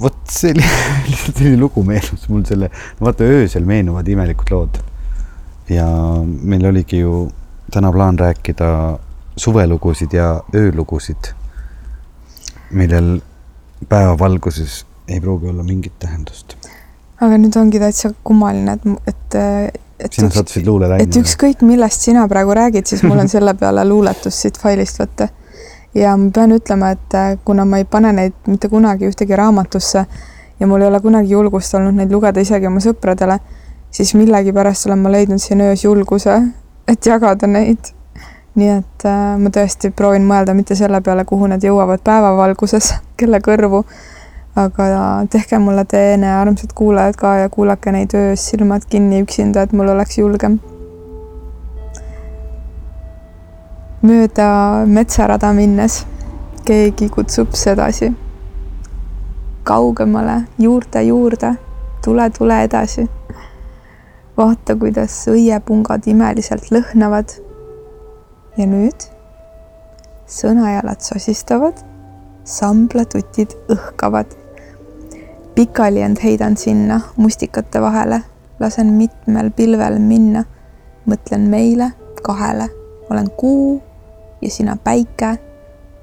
Vot 0.00 0.18
see 0.30 0.54
lihtsalt 1.10 1.36
selline 1.36 1.60
lugu 1.60 1.84
meenus 1.86 2.28
mul 2.28 2.44
selle, 2.48 2.70
vaata 3.00 3.28
öösel 3.28 3.66
meenuvad 3.68 4.08
imelikud 4.08 4.52
lood. 4.54 4.80
ja 5.70 5.86
meil 6.24 6.66
oligi 6.66 6.98
ju 7.02 7.30
täna 7.72 7.92
plaan 7.92 8.18
rääkida 8.18 8.98
suvelugusid 9.36 10.12
ja 10.12 10.42
öölugusid, 10.54 11.32
millel 12.70 13.20
päevavalguses 13.88 14.84
ei 15.08 15.20
pruugi 15.20 15.48
olla 15.48 15.62
mingit 15.62 15.98
tähendust. 15.98 16.56
aga 17.20 17.38
nüüd 17.38 17.56
ongi 17.56 17.80
täitsa 17.80 18.12
kummaline, 18.24 18.76
et, 19.06 19.06
et 19.06 19.80
et 20.04 20.12
sina 20.12 20.30
sattusid 20.30 20.66
luulelaine. 20.66 21.04
et 21.04 21.16
ükskõik, 21.18 21.62
millest 21.66 22.08
sina 22.08 22.24
praegu 22.30 22.54
räägid, 22.58 22.88
siis 22.90 23.04
mul 23.06 23.22
on 23.22 23.30
selle 23.30 23.54
peale 23.58 23.84
luuletus 23.88 24.40
siit 24.44 24.58
failist 24.60 25.00
võtta. 25.02 25.28
Ja 25.94 26.16
ma 26.16 26.30
pean 26.34 26.52
ütlema, 26.56 26.92
et 26.96 27.14
äh, 27.14 27.38
kuna 27.44 27.64
ma 27.64 27.80
ei 27.80 27.84
pane 27.84 28.12
neid 28.12 28.36
mitte 28.46 28.68
kunagi 28.72 29.08
ühtegi 29.10 29.36
raamatusse 29.36 30.04
ja 30.60 30.66
mul 30.66 30.82
ei 30.82 30.88
ole 30.88 31.00
kunagi 31.00 31.34
julgust 31.34 31.74
olnud 31.74 31.98
neid 31.98 32.12
lugeda 32.12 32.40
isegi 32.40 32.66
oma 32.66 32.80
sõpradele, 32.80 33.38
siis 33.90 34.14
millegipärast 34.14 34.86
olen 34.88 35.02
ma 35.04 35.12
leidnud 35.12 35.42
siin 35.42 35.60
öös 35.64 35.84
julguse, 35.84 36.38
et 36.88 37.06
jagada 37.06 37.46
neid. 37.46 37.92
nii 38.54 38.68
et 38.68 39.04
äh, 39.08 39.36
ma 39.40 39.48
tõesti 39.48 39.88
proovin 39.96 40.26
mõelda 40.28 40.52
mitte 40.52 40.76
selle 40.76 41.00
peale, 41.00 41.24
kuhu 41.24 41.46
need 41.48 41.64
jõuavad 41.64 42.02
päevavalguses, 42.04 42.90
kelle 43.20 43.40
kõrvu 43.40 43.84
aga 44.56 45.24
tehke 45.32 45.58
mulle 45.58 45.84
teene, 45.88 46.28
armsad 46.36 46.74
kuulajad 46.76 47.16
ka 47.16 47.36
ja 47.44 47.48
kuulake 47.48 47.92
neid 47.92 48.12
öös 48.16 48.50
silmad 48.50 48.84
kinni 48.88 49.22
üksinda, 49.24 49.64
et 49.64 49.72
mul 49.72 49.88
oleks 49.94 50.18
julgem. 50.18 50.60
Mööda 54.02 54.82
metsarada 54.86 55.52
minnes 55.54 56.02
keegi 56.66 57.08
kutsub 57.08 57.54
sedasi. 57.54 58.12
kaugemale, 59.62 60.42
juurte 60.58 61.02
juurde, 61.02 61.54
tule, 62.04 62.30
tule 62.30 62.62
edasi. 62.64 63.06
vaata, 64.36 64.76
kuidas 64.76 65.28
õiepungad 65.28 66.06
imeliselt 66.06 66.70
lõhnavad. 66.70 67.30
ja 68.56 68.66
nüüd 68.66 69.06
sõnajalad 70.26 71.00
sosistavad, 71.00 71.78
samblatutid 72.44 73.54
õhkavad 73.70 74.34
pikali 75.54 76.02
end 76.02 76.18
heidan 76.24 76.56
sinna 76.56 77.00
mustikate 77.16 77.80
vahele, 77.80 78.22
lasen 78.60 78.92
mitmel 78.92 79.50
pilvel 79.50 79.98
minna. 79.98 80.44
mõtlen 81.06 81.48
meile 81.50 81.92
kahele, 82.22 82.68
olen 83.10 83.30
kuu 83.36 83.91
ja 84.42 84.50
sina 84.50 84.76
päike. 84.76 85.38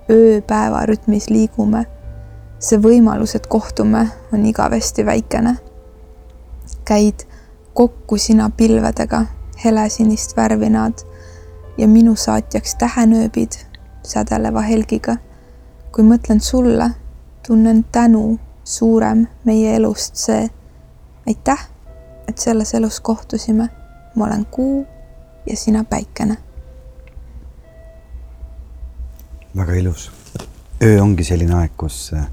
ööpäeva 0.10 0.86
rütmis 0.86 1.30
liigume. 1.30 1.86
see 2.60 2.78
võimalus, 2.78 3.36
et 3.36 3.48
kohtume, 3.48 4.08
on 4.34 4.46
igavesti 4.46 5.06
väikene. 5.06 5.58
käid 6.86 7.26
kokku 7.74 8.18
sina 8.18 8.50
pilvedega, 8.50 9.26
helesinist 9.66 10.38
värvi 10.38 10.70
nad 10.70 10.94
ja 11.78 11.88
minu 11.88 12.16
saatjaks 12.16 12.76
tähenööbid 12.76 13.52
sädeleva 14.04 14.62
helgiga. 14.62 15.16
kui 15.92 16.04
mõtlen 16.04 16.40
sulle, 16.40 16.90
tunnen 17.48 17.86
tänu 17.92 18.40
suurem 18.64 19.28
meie 19.46 19.76
elust 19.76 20.16
see. 20.16 20.50
aitäh, 21.28 21.68
et 22.28 22.38
selles 22.38 22.74
elus 22.74 23.00
kohtusime. 23.00 23.70
ma 24.16 24.26
olen 24.26 24.46
kuu 24.46 24.86
ja 25.46 25.58
sina 25.58 25.84
päikene. 25.84 26.38
Väga 29.56 29.74
ilus. 29.76 30.12
öö 30.84 31.02
ongi 31.02 31.24
selline 31.24 31.56
aeg, 31.56 31.72
kus 31.78 32.12
äh, 32.14 32.28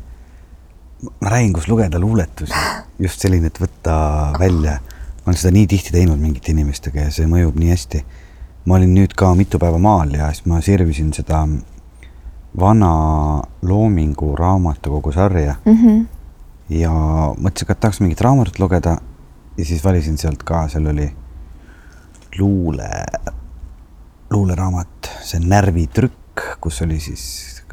ma 1.20 1.30
räägin, 1.30 1.52
kus 1.52 1.68
lugeda 1.68 1.98
luuletusi, 1.98 2.52
just 2.98 3.20
selline, 3.20 3.46
et 3.46 3.60
võtta 3.60 4.32
välja. 4.38 4.78
ma 5.24 5.32
olen 5.32 5.38
seda 5.40 5.54
nii 5.56 5.66
tihti 5.66 5.92
teinud 5.92 6.20
mingite 6.22 6.52
inimestega 6.52 7.08
ja 7.08 7.14
see 7.14 7.26
mõjub 7.26 7.56
nii 7.58 7.70
hästi. 7.70 8.04
ma 8.64 8.78
olin 8.80 8.94
nüüd 8.94 9.14
ka 9.14 9.34
mitu 9.34 9.58
päeva 9.58 9.78
maal 9.78 10.14
ja 10.14 10.32
siis 10.32 10.46
ma 10.46 10.60
sirvisin 10.60 11.12
seda 11.12 11.46
vana 12.58 12.92
Loomingu 13.62 14.36
raamatukogu 14.36 15.12
sarja 15.12 15.56
mm. 15.64 15.80
-hmm 15.82 16.04
ja 16.68 16.90
mõtlesin 17.38 17.68
ka, 17.68 17.74
et 17.76 17.80
tahaks 17.80 18.00
mingit 18.02 18.20
raamatut 18.20 18.58
lugeda 18.58 18.96
ja 19.58 19.64
siis 19.64 19.84
valisin 19.84 20.18
sealt 20.18 20.42
ka, 20.42 20.64
seal 20.68 20.88
oli 20.90 21.06
luule, 22.38 22.88
luuleraamat, 24.30 25.10
see 25.24 25.40
Närvitrükk, 25.46 26.25
kus 26.60 26.82
oli 26.82 27.00
siis 27.00 27.24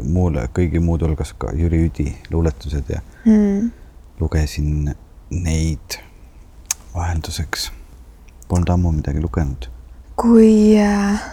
muule, 0.04 0.48
kõigi 0.56 0.82
muude 0.84 1.08
hulgas 1.08 1.34
ka 1.38 1.52
Jüri 1.58 1.84
Üdi 1.88 2.08
luuletused 2.32 2.90
ja 2.90 3.02
mm. 3.26 3.72
lugesin 4.20 4.94
neid 5.30 6.00
vahelduseks. 6.94 7.72
Polnud 8.48 8.70
ammu 8.70 8.92
midagi 8.92 9.22
lugenud. 9.22 9.70
kui, 10.16 10.78
äh, 10.78 11.24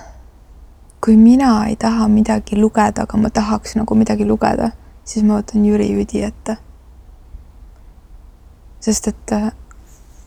kui 1.05 1.17
mina 1.17 1.67
ei 1.69 1.77
taha 1.77 2.09
midagi 2.09 2.57
lugeda, 2.57 3.05
aga 3.05 3.19
ma 3.19 3.31
tahaks 3.31 3.77
nagu 3.77 3.95
midagi 3.95 4.25
lugeda, 4.25 4.73
siis 5.05 5.25
ma 5.25 5.41
võtan 5.41 5.67
Jüri 5.69 5.93
Üdi 6.01 6.25
ette 6.25 6.57
sest 8.81 9.09
et 9.09 9.33
äh, 9.33 9.53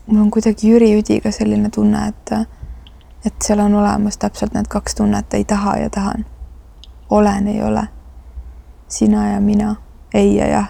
mul 0.06 0.20
on 0.20 0.30
kuidagi 0.30 0.70
Jüri 0.70 0.92
Üdiga 0.98 1.32
selline 1.32 1.70
tunne, 1.70 2.08
et, 2.08 2.32
äh, 2.32 2.46
et 3.24 3.34
seal 3.42 3.60
on 3.64 3.74
olemas 3.74 4.18
täpselt 4.18 4.54
need 4.54 4.70
kaks 4.70 4.94
tunnet, 5.00 5.34
ei 5.34 5.44
taha 5.44 5.76
ja 5.82 5.90
tahan. 5.90 6.26
Olen, 7.10 7.48
ei 7.48 7.62
ole. 7.62 7.88
sina 8.88 9.28
ja 9.28 9.40
mina, 9.40 9.74
ei 10.14 10.36
ja 10.36 10.46
jah. 10.46 10.68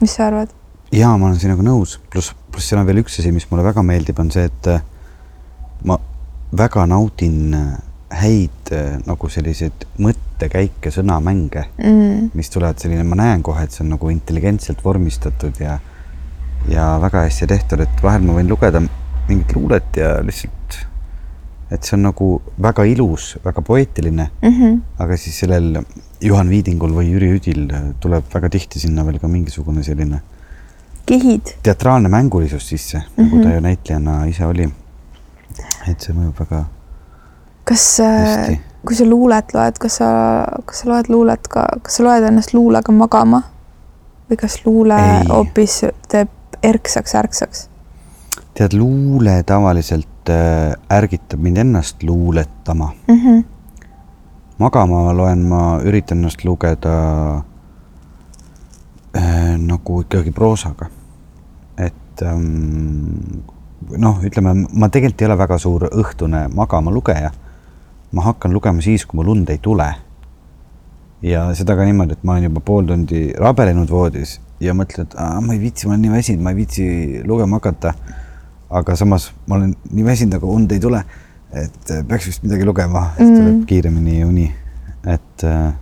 mis 0.00 0.14
sa 0.14 0.26
arvad? 0.26 0.52
jaa, 0.92 1.16
ma 1.18 1.26
olen 1.26 1.40
sinuga 1.40 1.62
nõus, 1.62 1.98
pluss, 2.10 2.34
pluss 2.52 2.68
seal 2.68 2.80
on 2.80 2.86
veel 2.88 3.02
üks 3.02 3.18
asi, 3.20 3.32
mis 3.32 3.48
mulle 3.50 3.64
väga 3.64 3.82
meeldib, 3.82 4.18
on 4.18 4.30
see, 4.34 4.48
et 4.48 4.70
äh, 4.72 4.82
ma 5.84 5.98
väga 6.56 6.86
naudin 6.88 7.54
häid 8.08 8.72
äh, 8.72 8.96
nagu 9.06 9.28
selliseid 9.28 9.84
mõttekäike, 10.00 10.92
sõnamänge 10.92 11.66
mm., 11.76 12.30
mis 12.38 12.50
tulevad 12.52 12.80
selline, 12.80 13.04
ma 13.04 13.18
näen 13.20 13.44
kohe, 13.44 13.64
et 13.64 13.74
see 13.74 13.84
on 13.84 13.94
nagu 13.96 14.10
intelligentselt 14.12 14.84
vormistatud 14.84 15.60
ja 15.60 15.78
ja 16.68 16.98
väga 17.00 17.22
hästi 17.26 17.46
tehtud, 17.46 17.80
et 17.84 18.02
vahel 18.02 18.24
ma 18.26 18.36
võin 18.38 18.48
lugeda 18.50 18.80
mingit 19.28 19.52
luulet 19.56 19.96
ja 19.96 20.18
lihtsalt, 20.24 20.80
et 21.70 21.84
see 21.84 21.96
on 21.96 22.06
nagu 22.08 22.28
väga 22.62 22.84
ilus, 22.88 23.36
väga 23.44 23.62
poeetiline, 23.62 24.30
Mm 24.42 24.52
-hmm. 24.52 24.80
aga 24.98 25.16
siis 25.16 25.38
sellel 25.38 25.82
Juhan 26.20 26.50
Viidingul 26.50 26.94
või 26.94 27.10
Jüri 27.12 27.30
Üdil 27.36 27.68
tuleb 28.00 28.24
väga 28.34 28.48
tihti 28.48 28.80
sinna 28.80 29.04
veel 29.06 29.18
ka 29.18 29.28
mingisugune 29.28 29.82
selline 29.82 30.20
kihid, 31.06 31.54
teatraalne 31.62 32.08
mängulisus 32.08 32.68
sisse 32.68 32.98
mm, 32.98 33.04
-hmm. 33.16 33.22
nagu 33.22 33.42
ta 33.42 33.54
ju 33.54 33.60
näitlejana 33.60 34.24
ise 34.24 34.46
oli. 34.46 34.68
et 35.90 36.00
see 36.00 36.14
mõjub 36.14 36.40
väga 36.40 36.64
kas 37.64 38.00
äh, 38.00 38.58
kui 38.86 38.96
sa 38.96 39.04
luulet 39.04 39.54
loed, 39.54 39.78
kas 39.78 39.98
sa, 40.00 40.08
kas 40.66 40.82
sa 40.82 40.88
loed 40.88 41.10
luulet 41.12 41.48
ka, 41.48 41.66
kas 41.82 41.98
sa 41.98 42.06
loed 42.06 42.26
ennast 42.28 42.54
luulega 42.54 42.92
magama 42.92 43.42
või 44.30 44.40
kas 44.40 44.60
luule 44.64 44.98
hoopis 45.28 45.80
teeb 46.08 46.32
erksaks, 46.62 47.14
ärksaks? 47.14 47.68
tead, 48.58 48.74
luule 48.74 49.42
tavaliselt 49.46 50.30
äh, 50.30 50.74
ärgitab 50.90 51.40
mind 51.40 51.56
ennast 51.62 52.02
luuletama. 52.02 52.92
Mm 53.08 53.20
-hmm. 53.20 53.44
magama 54.58 55.12
loen 55.16 55.38
ma, 55.38 55.80
üritan 55.84 56.18
ennast 56.18 56.44
lugeda 56.44 56.94
äh, 59.16 59.58
nagu 59.58 60.00
ikkagi 60.00 60.30
proosaga. 60.30 60.86
et 61.76 62.22
ähm, 62.22 63.44
noh, 63.96 64.18
ütleme, 64.22 64.66
ma 64.72 64.88
tegelikult 64.88 65.22
ei 65.22 65.26
ole 65.26 65.38
väga 65.38 65.58
suur 65.58 65.82
õhtune 65.82 66.48
magama 66.54 66.90
lugeja. 66.90 67.30
ma 68.12 68.22
hakkan 68.22 68.52
lugema 68.52 68.80
siis, 68.80 69.06
kui 69.06 69.16
mul 69.16 69.28
und 69.28 69.48
ei 69.48 69.58
tule. 69.58 69.94
ja 71.22 71.54
seda 71.54 71.76
ka 71.76 71.84
niimoodi, 71.84 72.12
et 72.12 72.24
ma 72.24 72.32
olen 72.32 72.44
juba 72.44 72.60
pool 72.60 72.86
tundi 72.86 73.32
rabelenud 73.38 73.90
voodis 73.90 74.40
ja 74.60 74.74
mõtlen, 74.74 75.06
et 75.06 75.14
ma 75.40 75.52
ei 75.52 75.60
viitsi, 75.60 75.86
ma 75.86 75.92
olen 75.92 76.02
nii 76.02 76.10
väsinud, 76.10 76.42
ma 76.42 76.50
ei 76.50 76.56
viitsi 76.56 77.22
lugema 77.24 77.56
hakata. 77.56 77.94
Aga 78.70 78.96
samas 78.96 79.30
ma 79.46 79.56
olen 79.56 79.74
nii 79.90 80.04
väsinud, 80.04 80.34
aga 80.38 80.46
und 80.46 80.72
ei 80.72 80.80
tule, 80.80 81.02
et 81.52 81.90
äh, 81.90 82.04
peaks 82.06 82.26
vist 82.28 82.42
midagi 82.44 82.66
lugema, 82.68 83.10
tuleb 83.16 83.54
Mm. 83.54 83.66
kiiremini 83.66 84.24
uni. 84.24 84.54
et 85.06 85.44
äh, 85.44 85.72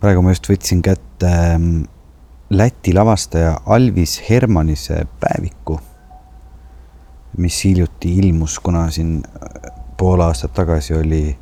praegu 0.00 0.22
ma 0.22 0.30
just 0.30 0.48
võtsin 0.48 0.82
kätte 0.82 1.28
ähm, 1.28 1.84
Läti 2.50 2.92
lavastaja 2.94 3.60
Alvis 3.66 4.20
Hermanise 4.28 5.06
päeviku, 5.20 5.78
mis 7.38 7.64
hiljuti 7.64 8.12
ilmus, 8.18 8.58
kuna 8.60 8.90
siin 8.90 9.22
äh, 9.24 9.72
pool 9.96 10.20
aastat 10.20 10.52
tagasi 10.54 10.94
oli 10.94 11.36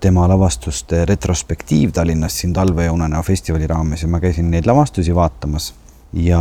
tema 0.00 0.26
lavastuste 0.28 1.04
retrospektiiv 1.08 1.92
Tallinnas 1.92 2.38
siin 2.40 2.52
Talve 2.52 2.84
ja 2.84 2.92
unenäo 2.92 3.22
festivali 3.22 3.66
raames 3.66 4.02
ja 4.02 4.08
ma 4.08 4.20
käisin 4.20 4.50
neid 4.50 4.66
lavastusi 4.66 5.14
vaatamas 5.14 5.74
ja 6.12 6.40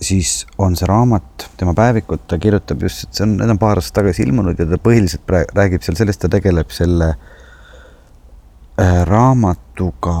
siis 0.00 0.46
on 0.58 0.76
see 0.76 0.86
raamat, 0.88 1.48
tema 1.56 1.74
päevikut, 1.74 2.26
ta 2.28 2.38
kirjutab 2.38 2.82
just, 2.82 3.04
et 3.06 3.18
see 3.18 3.26
on, 3.26 3.36
need 3.40 3.52
on 3.52 3.60
paar 3.60 3.80
aastat 3.80 4.00
tagasi 4.00 4.26
ilmunud 4.26 4.58
ja 4.58 4.66
ta 4.68 4.78
põhiliselt 4.82 5.32
räägib 5.56 5.84
seal 5.84 5.98
sellest, 5.98 6.22
ta 6.22 6.30
tegeleb 6.32 6.72
selle 6.74 7.12
äh, 7.12 9.02
raamatuga, 9.08 10.16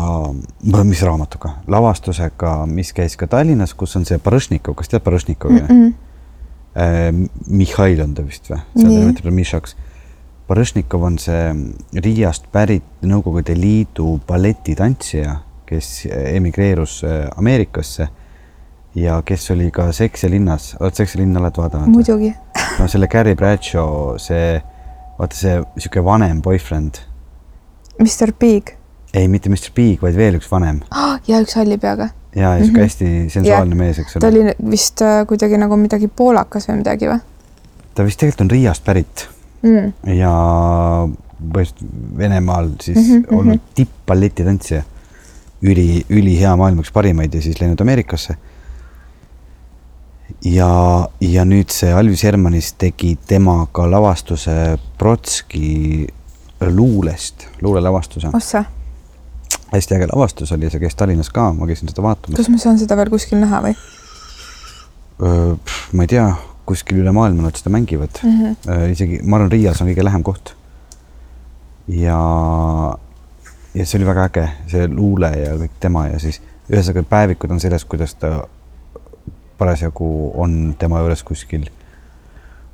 mis 0.84 1.02
raamatuga, 1.06 1.56
lavastusega, 1.72 2.54
mis 2.70 2.92
käis 2.96 3.16
ka 3.20 3.28
Tallinnas, 3.30 3.74
kus 3.78 3.96
on 3.98 4.06
see 4.08 4.20
Barõšnikov, 4.22 4.76
kas 4.78 4.92
tead 4.92 5.04
Barõšnikovi 5.06 5.62
mm? 5.62 5.72
Mm. 5.72 5.94
-mm. 6.74 7.30
Mihhail 7.52 8.00
on 8.00 8.14
ta 8.16 8.24
vist 8.24 8.48
või? 8.48 8.60
nimetab 8.76 9.22
teda 9.22 9.34
Mišaks. 9.36 9.76
Barõšnikov 10.48 11.02
on 11.04 11.18
see 11.20 11.42
Riiast 12.00 12.48
pärit 12.52 12.84
Nõukogude 13.02 13.54
Liidu 13.56 14.20
balletitantsija, 14.28 15.36
kes 15.66 16.06
emigreerus 16.10 17.02
äh, 17.04 17.28
Ameerikasse 17.36 18.08
ja 18.94 19.22
kes 19.24 19.50
oli 19.50 19.70
ka 19.70 19.92
Seks 19.92 20.22
ja 20.24 20.30
linnas, 20.30 20.74
oled 20.80 20.94
Seks 20.94 21.14
ja 21.14 21.20
linna 21.22 21.40
oled 21.40 21.56
vaadanud? 21.56 21.88
muidugi. 21.88 22.34
no 22.78 22.88
selle 22.88 23.08
Carrie 23.08 23.36
Bradshaw, 23.38 24.18
see, 24.22 24.60
vaata 25.18 25.36
see 25.36 25.56
sihuke 25.78 26.04
vanem 26.04 26.42
boyfriend, 26.42 27.02
Mr 27.98 28.32
Big 28.38 28.74
ei 29.14 29.28
mitte 29.28 29.50
Mr 29.52 29.72
Big, 29.74 30.00
vaid 30.02 30.16
veel 30.16 30.38
üks 30.40 30.48
vanem 30.50 30.80
oh, 30.90 31.18
ja 31.30 31.40
üks 31.44 31.56
halli 31.58 31.78
peaga. 31.78 32.08
ja, 32.34 32.54
ja 32.56 32.64
sihuke 32.64 32.80
Mhm. 32.80 32.86
hästi 32.88 33.10
sensuaalne 33.30 33.74
mees, 33.74 33.98
eks 33.98 34.16
ta 34.18 34.26
ole. 34.26 34.46
oli 34.54 34.70
vist 34.70 35.02
äh, 35.02 35.26
kuidagi 35.28 35.58
nagu 35.60 35.76
midagi 35.76 36.08
poolakas 36.08 36.68
või 36.68 36.80
midagi 36.80 37.10
või 37.10 37.20
ta 37.94 38.04
vist 38.04 38.20
tegelikult 38.20 38.46
on 38.46 38.50
Riiast 38.56 38.84
pärit 38.84 39.26
mm.? 39.62 39.92
ja 40.16 40.32
põhimõtteliselt 41.42 42.16
Venemaal 42.18 42.70
siis 42.80 42.98
mm 42.98 43.04
-hmm, 43.04 43.36
olnud 43.38 43.60
tipp-balletitantsija. 43.74 44.82
üli, 45.62 46.04
ülihea 46.10 46.56
maailma 46.56 46.82
üks 46.82 46.92
parimaid 46.92 47.34
ja 47.34 47.42
siis 47.42 47.60
läinud 47.60 47.80
Ameerikasse. 47.80 48.34
ja, 50.44 51.08
ja 51.20 51.44
nüüd 51.48 51.72
see 51.74 51.92
Alvis 51.94 52.24
Hermanis 52.24 52.72
tegi 52.80 53.14
temaga 53.28 53.86
lavastuse 53.90 54.76
Brotski 54.98 56.06
luulest, 56.70 57.48
luulelavastuse. 57.62 58.30
ossa, 58.34 58.64
hästi 59.72 59.96
äge 59.96 60.08
lavastus 60.12 60.52
oli, 60.52 60.70
see 60.70 60.82
käis 60.82 60.96
Tallinnas 60.98 61.30
ka, 61.34 61.50
ma 61.56 61.66
käisin 61.66 61.90
seda 61.90 62.04
vaatamas. 62.04 62.38
kas 62.38 62.52
ma 62.52 62.60
saan 62.62 62.78
seda 62.80 62.96
veel 62.98 63.10
kuskil 63.12 63.42
näha 63.42 63.62
või 63.66 63.76
ma 65.92 66.06
ei 66.06 66.10
tea, 66.10 66.26
kuskil 66.66 67.02
üle 67.02 67.12
maailma 67.14 67.46
nad 67.46 67.58
seda 67.58 67.72
mängivad 67.74 68.22
mm? 68.22 68.38
-hmm. 68.40 68.90
isegi, 68.94 69.20
ma 69.22 69.38
arvan, 69.38 69.52
Riias 69.52 69.82
on 69.82 69.90
kõige 69.90 70.04
lähem 70.04 70.22
koht. 70.22 70.54
ja, 71.88 72.18
ja 73.74 73.86
see 73.86 73.98
oli 73.98 74.08
väga 74.08 74.24
äge, 74.30 74.48
see 74.70 74.88
luule 74.88 75.30
ja 75.36 75.54
kõik 75.60 75.78
tema 75.80 76.06
ja 76.08 76.18
siis 76.22 76.40
ühesõnaga 76.70 77.02
päevikud 77.08 77.50
on 77.50 77.60
sellest, 77.60 77.88
kuidas 77.90 78.14
ta 78.14 78.46
parasjagu 79.62 80.10
on 80.42 80.74
tema 80.78 81.00
juures 81.02 81.22
kuskil 81.26 81.70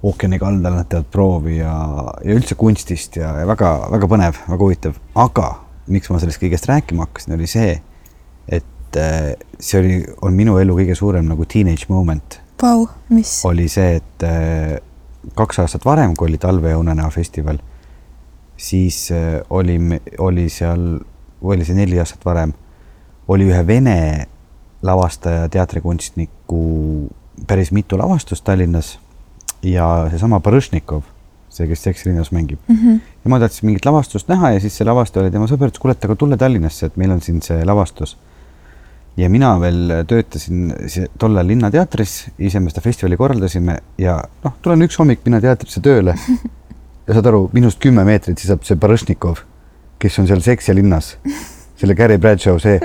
ookeani 0.03 0.39
kaldal, 0.39 0.77
nad 0.79 0.89
teevad 0.91 1.09
proovi 1.11 1.59
ja, 1.59 1.75
ja 2.23 2.37
üldse 2.37 2.55
kunstist 2.59 3.19
ja, 3.19 3.33
ja 3.41 3.47
väga-väga 3.49 4.11
põnev, 4.11 4.43
väga 4.47 4.63
huvitav, 4.63 4.99
aga 5.19 5.49
miks 5.91 6.11
ma 6.13 6.21
sellest 6.23 6.41
kõigest 6.43 6.69
rääkima 6.71 7.07
hakkasin, 7.07 7.35
oli 7.35 7.49
see, 7.51 7.73
et 8.59 8.99
äh, 9.01 9.33
see 9.59 9.81
oli, 9.81 9.97
on 10.23 10.37
minu 10.39 10.59
elu 10.61 10.77
kõige 10.79 10.97
suurem 10.99 11.27
nagu 11.31 11.47
teenage 11.49 11.89
moment 11.91 12.39
Vau, 12.63 12.87
mis? 13.15 13.41
oli 13.49 13.67
see, 13.73 13.99
et 13.99 14.27
äh, 14.27 14.79
kaks 15.39 15.65
aastat 15.65 15.87
varem, 15.89 16.15
kui 16.17 16.31
oli 16.31 16.39
Talve 16.41 16.73
ja 16.73 16.79
unenäo 16.79 17.11
festival, 17.15 17.59
siis 18.59 19.09
äh, 19.15 19.41
oli, 19.51 19.81
oli 20.23 20.49
seal, 20.53 20.91
või 21.43 21.59
oli 21.59 21.67
see 21.67 21.79
neli 21.79 21.99
aastat 21.99 22.23
varem, 22.27 22.55
oli 23.29 23.51
ühe 23.51 23.65
vene 23.67 23.99
lavastaja, 24.83 25.49
teatrikunstniku 25.49 26.63
päris 27.47 27.73
mitu 27.73 27.99
lavastust 27.99 28.45
Tallinnas. 28.45 28.99
Ja 29.63 30.07
seesama 30.11 30.39
Barõšnikov, 30.39 31.03
see, 31.51 31.67
kes 31.67 31.83
Seksilinnas 31.83 32.31
mängib. 32.31 32.61
Mm 32.69 32.77
-hmm. 32.77 33.01
ja 33.25 33.31
ma 33.31 33.41
tahtsin 33.41 33.67
mingit 33.67 33.87
lavastust 33.87 34.29
näha 34.29 34.51
ja 34.51 34.61
siis 34.61 34.77
see 34.77 34.87
lavastaja 34.87 35.25
oli 35.25 35.31
tema 35.31 35.47
sõber, 35.47 35.73
ütles 35.73 35.81
kuule, 35.83 35.93
et 35.93 36.05
aga 36.05 36.15
tule 36.17 36.37
Tallinnasse, 36.37 36.87
et 36.87 36.97
meil 36.97 37.11
on 37.11 37.21
siin 37.21 37.43
see 37.43 37.65
lavastus. 37.65 38.17
ja 39.17 39.29
mina 39.31 39.61
veel 39.61 40.05
töötasin 40.07 40.75
si- 40.87 41.07
tollal 41.19 41.47
Linnateatris, 41.47 42.31
ise 42.39 42.61
me 42.61 42.71
seda 42.71 42.81
festivali 42.81 43.17
korraldasime 43.17 43.79
ja 43.99 44.23
noh, 44.45 44.53
tulen 44.63 44.83
üks 44.83 44.99
hommik 44.99 45.25
minna 45.25 45.41
teatrisse 45.41 45.81
tööle. 45.81 46.15
Ja 47.09 47.15
saad 47.15 47.27
aru, 47.27 47.51
minust 47.53 47.79
kümme 47.81 48.05
meetrit 48.05 48.39
seisab 48.39 48.63
see 48.63 48.77
Barõšnikov, 48.77 49.39
kes 49.99 50.19
on 50.19 50.27
seal 50.27 50.41
Seks 50.41 50.69
ja 50.69 50.75
linnas, 50.75 51.17
selle 51.77 51.95
Carrie 51.95 52.19
Bradshaw 52.19 52.59
see, 52.59 52.79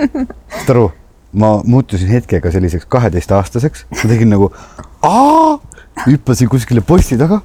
saad 0.49 0.69
aru, 0.69 0.91
ma 1.33 1.53
muutusin 1.65 2.11
hetkega 2.13 2.51
selliseks 2.53 2.85
kaheteistaastaseks, 2.93 3.85
ma 3.91 4.09
tegin 4.09 4.29
nagu 4.33 4.51
aa, 5.03 5.57
hüppasin 6.05 6.49
kuskile 6.49 6.81
posti 6.85 7.17
taga, 7.17 7.39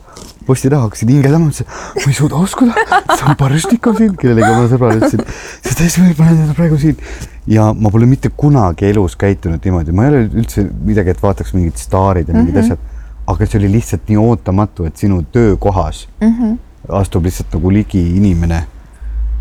posti 0.46 0.70
taha 0.72 0.86
hakkasin 0.86 1.12
hingedama, 1.12 1.48
mõtlesin, 1.48 1.68
ma 1.96 2.12
ei 2.12 2.16
suuda 2.16 2.40
uskuda, 2.44 2.84
see 3.14 3.24
on 3.28 3.38
Barõšnikov 3.40 3.98
siin, 4.00 4.14
kellelegi 4.20 4.48
oma 4.50 4.68
sõbrale 4.70 5.00
ütlesin, 5.00 5.24
see 5.64 5.74
täiesti 5.80 6.04
võib, 6.04 6.20
ma 6.20 6.28
olen 6.28 6.40
teda 6.44 6.56
praegu 6.58 6.80
siin. 6.80 7.02
ja 7.48 7.70
ma 7.72 7.92
pole 7.92 8.08
mitte 8.08 8.32
kunagi 8.36 8.88
elus 8.90 9.16
käitunud 9.20 9.64
niimoodi, 9.64 9.96
ma 9.96 10.06
ei 10.06 10.14
ole 10.14 10.22
üldse 10.42 10.64
midagi, 10.68 11.16
et 11.16 11.22
vaataks 11.24 11.54
mingid 11.56 11.80
staarid 11.80 12.28
ja 12.28 12.36
mingid 12.36 12.54
mm. 12.54 12.60
-hmm. 12.60 12.64
asjad, 12.64 13.24
aga 13.28 13.46
see 13.46 13.60
oli 13.60 13.72
lihtsalt 13.76 14.08
nii 14.08 14.20
ootamatu, 14.24 14.88
et 14.88 14.96
sinu 14.96 15.22
töökohas 15.32 16.08
Mm 16.20 16.34
-hmm. 16.34 16.58
astub 17.00 17.24
lihtsalt 17.24 17.54
nagu 17.54 17.70
ligi 17.72 18.04
inimene 18.16 18.66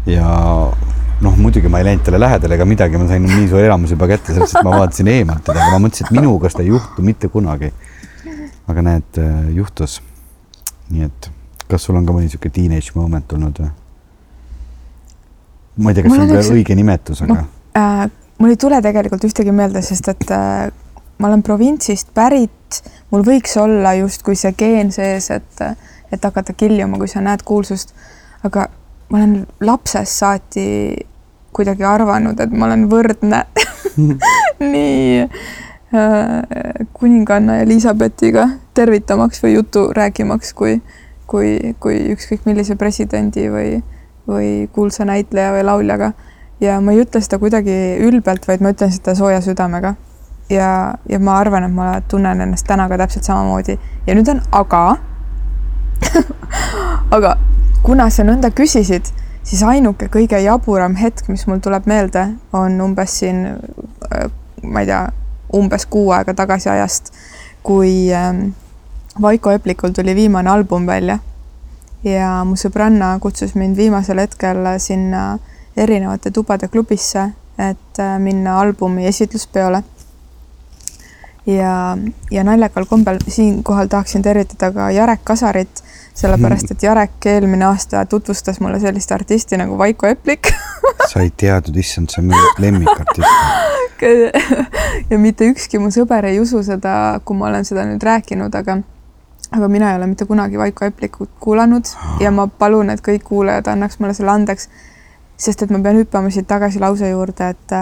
ja 0.05 0.71
noh, 1.21 1.37
muidugi 1.37 1.69
ma 1.71 1.81
ei 1.81 1.87
läinud 1.89 2.05
talle 2.05 2.19
lähedale 2.21 2.57
ega 2.57 2.65
midagi, 2.69 2.99
ma 3.01 3.07
sain 3.09 3.25
nii 3.25 3.47
suure 3.49 3.65
elamuse 3.65 3.97
juba 3.97 4.09
kätte, 4.11 4.35
et 4.35 4.53
ma 4.63 4.75
vaatasin 4.75 5.09
eemalt 5.13 5.43
teda, 5.47 5.63
aga 5.63 5.77
ma 5.77 5.87
mõtlesin, 5.87 6.09
et 6.09 6.17
minuga 6.19 6.51
seda 6.53 6.65
ei 6.65 6.71
juhtu 6.73 7.05
mitte 7.05 7.31
kunagi. 7.33 7.71
aga 8.67 8.83
näed, 8.83 9.19
juhtus. 9.55 10.01
nii 10.91 11.05
et 11.07 11.29
kas 11.67 11.83
sul 11.83 11.97
on 11.99 12.05
ka 12.07 12.15
mõni 12.15 12.29
sihuke 12.31 12.49
teenage 12.53 12.95
moment 12.95 13.33
olnud 13.35 13.61
või? 13.63 13.69
ma 15.77 15.91
ei 15.91 15.97
tea, 15.97 16.03
kas 16.05 16.13
see 16.15 16.23
on 16.23 16.33
üks- 16.35 16.51
õige 16.55 16.75
nimetus, 16.77 17.21
aga 17.25 17.43
äh, 17.77 18.03
mul 18.39 18.53
ei 18.53 18.59
tule 18.59 18.81
tegelikult 18.81 19.25
ühtegi 19.27 19.53
meelde, 19.55 19.81
sest 19.85 20.09
et 20.13 20.31
äh, 20.33 20.69
ma 21.17 21.29
olen 21.29 21.43
provintsist 21.45 22.13
pärit, 22.17 22.81
mul 23.11 23.25
võiks 23.27 23.55
olla 23.61 23.93
justkui 23.99 24.37
see 24.39 24.53
geen 24.57 24.91
sees, 24.95 25.29
et, 25.33 25.63
et 26.11 26.23
hakata 26.29 26.55
kiljuma, 26.57 26.99
kui 27.01 27.09
sa 27.11 27.23
näed 27.25 27.43
kuulsust. 27.47 27.93
aga 28.47 28.67
ma 29.09 29.17
olen 29.17 29.47
lapsest 29.61 30.19
saati 30.19 30.67
kuidagi 31.55 31.85
arvanud, 31.87 32.39
et 32.39 32.53
ma 32.53 32.67
olen 32.67 32.85
võrdne 32.91 33.43
nii 34.73 35.21
äh, 35.23 36.87
kuninganna 36.93 37.61
Elizabethiga 37.63 38.47
tervitamaks 38.77 39.41
või 39.43 39.55
juttu 39.55 39.87
rääkimaks, 39.95 40.53
kui, 40.53 40.77
kui, 41.27 41.75
kui 41.79 42.01
ükskõik 42.13 42.45
millise 42.45 42.77
presidendi 42.77 43.47
või, 43.53 43.77
või 44.29 44.51
kuulsa 44.75 45.07
näitleja 45.07 45.55
või 45.55 45.65
lauljaga. 45.65 46.11
ja 46.61 46.79
ma 46.81 46.93
ei 46.93 47.01
ütle 47.05 47.21
seda 47.21 47.39
kuidagi 47.39 47.97
ülbelt, 48.05 48.47
vaid 48.47 48.61
ma 48.61 48.75
ütlen 48.75 48.91
seda 48.93 49.15
sooja 49.15 49.41
südamega. 49.41 49.95
ja, 50.49 50.69
ja 51.09 51.19
ma 51.19 51.39
arvan, 51.39 51.63
et 51.63 51.73
ma 51.73 52.01
tunnen 52.07 52.41
ennast 52.41 52.67
täna 52.67 52.89
ka 52.89 52.97
täpselt 52.97 53.23
samamoodi 53.23 53.79
ja 54.07 54.15
nüüd 54.15 54.29
on 54.29 54.41
aga 54.51 54.97
aga 57.17 57.37
kuna 57.83 58.09
sa 58.09 58.25
nõnda 58.27 58.51
küsisid, 58.55 59.09
siis 59.47 59.63
ainuke 59.63 60.09
kõige 60.11 60.39
jaburam 60.43 60.97
hetk, 60.99 61.29
mis 61.31 61.45
mul 61.47 61.61
tuleb 61.63 61.87
meelde, 61.89 62.27
on 62.53 62.81
umbes 62.81 63.19
siin, 63.21 63.45
äh, 64.11 64.27
ma 64.63 64.83
ei 64.83 64.89
tea, 64.89 65.01
umbes 65.55 65.85
kuu 65.89 66.11
aega 66.11 66.33
tagasi 66.35 66.69
ajast, 66.69 67.13
kui 67.63 68.09
ähm, 68.13 68.49
Vaiko 69.21 69.51
Eplikul 69.51 69.95
tuli 69.95 70.15
viimane 70.15 70.49
album 70.49 70.85
välja. 70.87 71.19
Ja 72.03 72.43
mu 72.45 72.55
sõbranna 72.59 73.15
kutsus 73.19 73.55
mind 73.57 73.77
viimasel 73.77 74.21
hetkel 74.21 74.67
sinna 74.79 75.39
erinevate 75.77 76.31
tubade 76.31 76.67
klubisse, 76.67 77.31
et 77.57 77.99
äh, 77.99 78.17
minna 78.21 78.59
albumi 78.61 79.07
esitluspeole 79.09 79.83
ja, 81.47 81.97
ja 82.31 82.43
naljakal 82.43 82.85
kombel 82.85 83.19
siinkohal 83.27 83.87
tahaksin 83.87 84.21
tervitada 84.21 84.71
ka 84.71 84.91
Jarek 84.91 85.23
Kasarit, 85.23 85.83
sellepärast 86.13 86.71
et 86.71 86.83
Jarek 86.83 87.25
eelmine 87.25 87.65
aasta 87.65 88.05
tutvustas 88.05 88.59
mulle 88.59 88.79
sellist 88.79 89.11
artisti 89.11 89.57
nagu 89.57 89.77
Vaiko 89.77 90.07
Eplik. 90.07 90.51
Sa 91.11 91.21
ei 91.23 91.31
teadnud, 91.37 91.77
issand, 91.77 92.11
see 92.11 92.21
on 92.21 92.31
minu 92.31 92.53
lemmikartist 92.57 93.75
ja 95.11 95.17
mitte 95.19 95.47
ükski 95.49 95.79
mu 95.81 95.89
sõber 95.93 96.27
ei 96.29 96.39
usu 96.39 96.61
seda, 96.65 97.19
kui 97.25 97.37
ma 97.37 97.47
olen 97.49 97.65
seda 97.65 97.85
nüüd 97.87 98.03
rääkinud, 98.03 98.53
aga 98.53 98.79
aga 99.51 99.67
mina 99.71 99.91
ei 99.91 99.97
ole 99.97 100.07
mitte 100.11 100.25
kunagi 100.25 100.59
Vaiko 100.59 100.85
Eplikut 100.85 101.29
kuulanud. 101.39 101.87
Ja 102.19 102.31
ma 102.31 102.47
palun, 102.47 102.89
et 102.89 103.01
kõik 103.01 103.23
kuulajad 103.29 103.69
annaks 103.71 103.99
mulle 103.99 104.13
selle 104.13 104.33
andeks 104.33 104.69
sest 105.37 105.61
et 105.63 105.71
ma 105.71 105.79
pean 105.79 105.99
hüppama 105.99 106.31
siit 106.33 106.47
tagasi 106.49 106.79
lause 106.81 107.09
juurde, 107.09 107.49
et, 107.53 107.75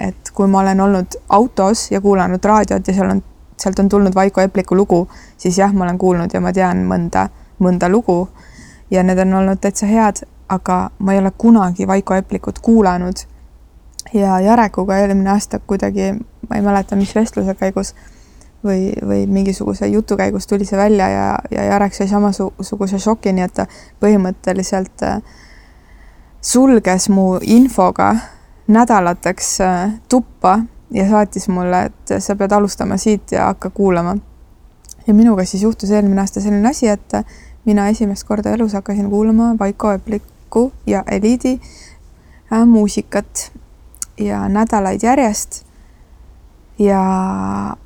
et 0.00 0.30
kui 0.34 0.46
ma 0.48 0.60
olen 0.62 0.80
olnud 0.80 1.18
autos 1.28 1.90
ja 1.90 2.00
kuulanud 2.00 2.44
raadiot 2.44 2.88
ja 2.88 2.94
seal 2.94 3.10
on, 3.10 3.22
sealt 3.58 3.78
on 3.82 3.88
tulnud 3.88 4.14
Vaiko 4.14 4.40
Epliku 4.40 4.76
lugu, 4.76 5.08
siis 5.36 5.58
jah, 5.58 5.74
ma 5.74 5.84
olen 5.84 5.98
kuulnud 5.98 6.34
ja 6.34 6.40
ma 6.40 6.52
tean 6.52 6.84
mõnda, 6.86 7.26
mõnda 7.62 7.90
lugu 7.90 8.28
ja 8.90 9.02
need 9.02 9.18
on 9.18 9.34
olnud 9.40 9.60
täitsa 9.60 9.86
head, 9.90 10.22
aga 10.48 10.78
ma 10.98 11.14
ei 11.14 11.18
ole 11.18 11.32
kunagi 11.38 11.86
Vaiko 11.86 12.14
Eplikut 12.14 12.58
kuulanud. 12.58 13.26
ja 14.14 14.40
Jarekuga 14.40 14.96
eelmine 14.98 15.30
aasta 15.30 15.58
kuidagi, 15.58 16.12
ma 16.48 16.56
ei 16.56 16.62
mäleta, 16.62 16.96
mis 16.96 17.14
vestluse 17.14 17.54
käigus 17.54 17.94
või, 18.64 18.92
või 19.08 19.26
mingisuguse 19.26 19.86
jutu 19.86 20.16
käigus 20.16 20.46
tuli 20.46 20.64
see 20.64 20.78
välja 20.78 21.08
ja, 21.08 21.38
ja 21.50 21.64
Jarek 21.64 21.94
sai 21.94 22.08
samasuguse 22.08 22.98
šoki, 22.98 23.32
nii 23.32 23.44
et 23.46 23.54
ta 23.54 23.66
põhimõtteliselt 24.02 25.06
äh, 25.06 25.22
sulges 26.42 27.08
mu 27.08 27.38
infoga 27.42 28.16
nädalateks 28.66 29.60
äh, 29.60 29.90
tuppa 30.08 30.58
ja 30.90 31.08
saatis 31.08 31.48
mulle, 31.48 31.82
et 31.82 32.14
sa 32.18 32.36
pead 32.36 32.52
alustama 32.52 32.96
siit 32.96 33.32
ja 33.32 33.46
hakka 33.46 33.70
kuulama. 33.70 34.16
ja 35.06 35.14
minuga 35.14 35.44
siis 35.44 35.62
juhtus 35.62 35.90
eelmine 35.90 36.20
aasta 36.20 36.40
selline 36.40 36.68
asi, 36.68 36.88
et 36.88 37.12
mina 37.64 37.88
esimest 37.88 38.24
korda 38.24 38.50
elus 38.50 38.72
hakkasin 38.72 39.10
kuulama 39.10 39.54
Vaiko 39.58 39.92
Epliku 39.92 40.72
ja 40.86 41.04
Eliidi 41.06 41.60
äh, 42.52 42.66
muusikat 42.66 43.52
ja 44.18 44.48
nädalaid 44.48 45.02
järjest. 45.02 45.64
ja, 46.78 47.76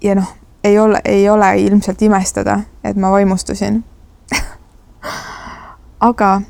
ja 0.00 0.14
noh, 0.14 0.36
ei 0.64 0.78
ole, 0.78 1.00
ei 1.04 1.28
ole 1.28 1.58
ilmselt 1.58 2.02
imestada, 2.02 2.60
et 2.84 2.96
ma 2.96 3.10
vaimustusin 3.10 3.84
aga 6.10 6.40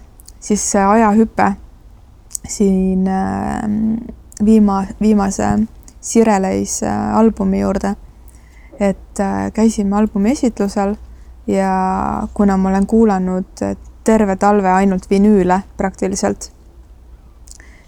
siis 0.40 0.70
see 0.72 0.84
ajahüpe 0.84 1.52
siin 2.48 3.08
ähm, 3.08 3.94
viima, 4.44 4.84
viimase 5.00 5.58
Sireleis 6.00 6.82
äh, 6.82 7.16
albumi 7.16 7.60
juurde. 7.60 7.94
et 8.80 9.20
äh, 9.20 9.52
käisime 9.52 9.96
albumi 9.96 10.30
esitlusel 10.30 10.94
ja 11.46 11.72
kuna 12.34 12.56
ma 12.56 12.68
olen 12.68 12.86
kuulanud 12.86 13.76
terve 14.04 14.36
talve 14.36 14.68
ainult 14.68 15.10
vinüüle 15.10 15.60
praktiliselt, 15.76 16.52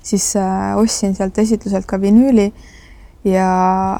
siis 0.03 0.36
äh, 0.36 0.76
ostsin 0.76 1.14
sealt 1.14 1.38
esitluselt 1.38 1.86
ka 1.86 2.00
vinüüli 2.00 2.53
ja 3.24 3.98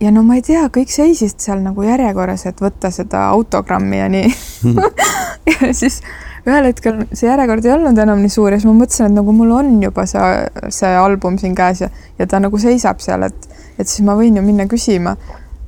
ja 0.00 0.10
no 0.10 0.22
ma 0.22 0.34
ei 0.34 0.42
tea, 0.42 0.64
kõik 0.72 0.90
seisid 0.90 1.38
seal 1.38 1.60
nagu 1.62 1.84
järjekorras, 1.84 2.46
et 2.46 2.60
võtta 2.60 2.90
seda 2.90 3.26
autogrammi 3.34 4.00
ja 4.00 4.08
nii 4.08 4.32
ja 5.52 5.74
siis 5.74 6.00
ühel 6.46 6.66
hetkel 6.66 7.04
see 7.12 7.28
järjekord 7.28 7.66
ei 7.66 7.74
olnud 7.76 7.98
enam 8.02 8.22
nii 8.22 8.32
suur 8.32 8.50
ja 8.50 8.58
siis 8.58 8.66
ma 8.66 8.74
mõtlesin, 8.80 9.10
et 9.10 9.16
nagu 9.18 9.34
mul 9.36 9.52
on 9.54 9.72
juba 9.82 10.04
see, 10.10 10.30
see 10.74 10.90
album 10.98 11.38
siin 11.38 11.54
käes 11.58 11.84
ja, 11.84 11.88
ja 12.18 12.26
ta 12.26 12.40
nagu 12.42 12.58
seisab 12.58 13.02
seal, 13.04 13.28
et, 13.28 13.48
et 13.78 13.86
siis 13.86 14.02
ma 14.06 14.16
võin 14.18 14.36
ju 14.38 14.42
minna 14.44 14.66
küsima, 14.70 15.14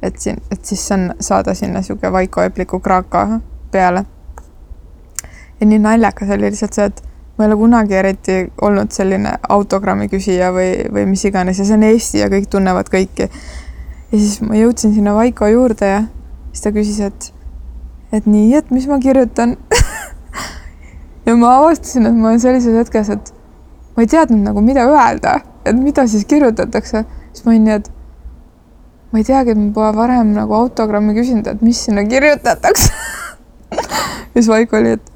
et 0.02 0.18
siin, 0.20 0.40
et 0.50 0.64
siis 0.66 0.82
on, 0.96 1.12
saada 1.22 1.54
sinna 1.54 1.82
niisugune 1.82 2.12
Vaiko 2.12 2.42
Epliku 2.42 2.80
kraaka 2.82 3.40
peale. 3.70 4.04
ja 5.60 5.66
nii 5.66 5.78
naljakas 5.78 6.34
oli 6.34 6.50
lihtsalt 6.50 6.74
see, 6.74 6.88
et 6.90 7.04
ma 7.38 7.44
ei 7.44 7.52
ole 7.52 7.58
kunagi 7.58 7.94
eriti 7.98 8.40
olnud 8.62 8.90
selline 8.94 9.36
autogrammi 9.48 10.08
küsija 10.10 10.50
või, 10.54 10.84
või 10.90 11.06
mis 11.10 11.24
iganes 11.26 11.58
ja 11.58 11.66
see 11.66 11.78
on 11.78 11.86
Eesti 11.86 12.20
ja 12.22 12.28
kõik 12.30 12.50
tunnevad 12.50 12.90
kõiki. 12.90 13.30
ja 14.10 14.18
siis 14.18 14.40
ma 14.42 14.58
jõudsin 14.58 14.94
sinna 14.94 15.14
Vaiko 15.14 15.46
juurde 15.50 15.86
ja 15.90 16.04
siis 16.50 16.66
ta 16.66 16.74
küsis, 16.74 17.00
et, 17.00 17.30
et 18.12 18.26
nii, 18.26 18.54
et 18.58 18.70
mis 18.74 18.86
ma 18.90 18.98
kirjutan 19.02 19.56
ja 21.26 21.36
ma 21.36 21.56
avastasin, 21.58 22.06
et 22.08 22.16
ma 22.16 22.30
olen 22.32 22.42
sellises 22.42 22.76
hetkes, 22.78 23.10
et 23.14 23.32
ma 23.96 24.04
ei 24.04 24.10
teadnud 24.10 24.44
nagu, 24.44 24.62
mida 24.64 24.84
öelda, 24.90 25.38
et 25.64 25.76
mida 25.78 26.06
siis 26.10 26.26
kirjutatakse, 26.28 27.04
siis 27.32 27.46
ma 27.46 27.54
olin 27.54 27.68
nii, 27.68 27.78
et 27.80 27.90
ma 29.12 29.22
ei 29.22 29.26
teagi, 29.26 29.54
et 29.54 29.60
ma 29.60 29.70
pole 29.76 29.92
varem 29.96 30.34
nagu 30.36 30.56
autogrammi 30.58 31.14
küsinud, 31.16 31.48
et 31.50 31.64
mis 31.64 31.84
sinna 31.88 32.06
kirjutatakse. 32.08 32.92
Ja 34.34 34.42
siis 34.42 34.48
Vaiko 34.50 34.74
oli, 34.76 34.96
et 34.96 35.10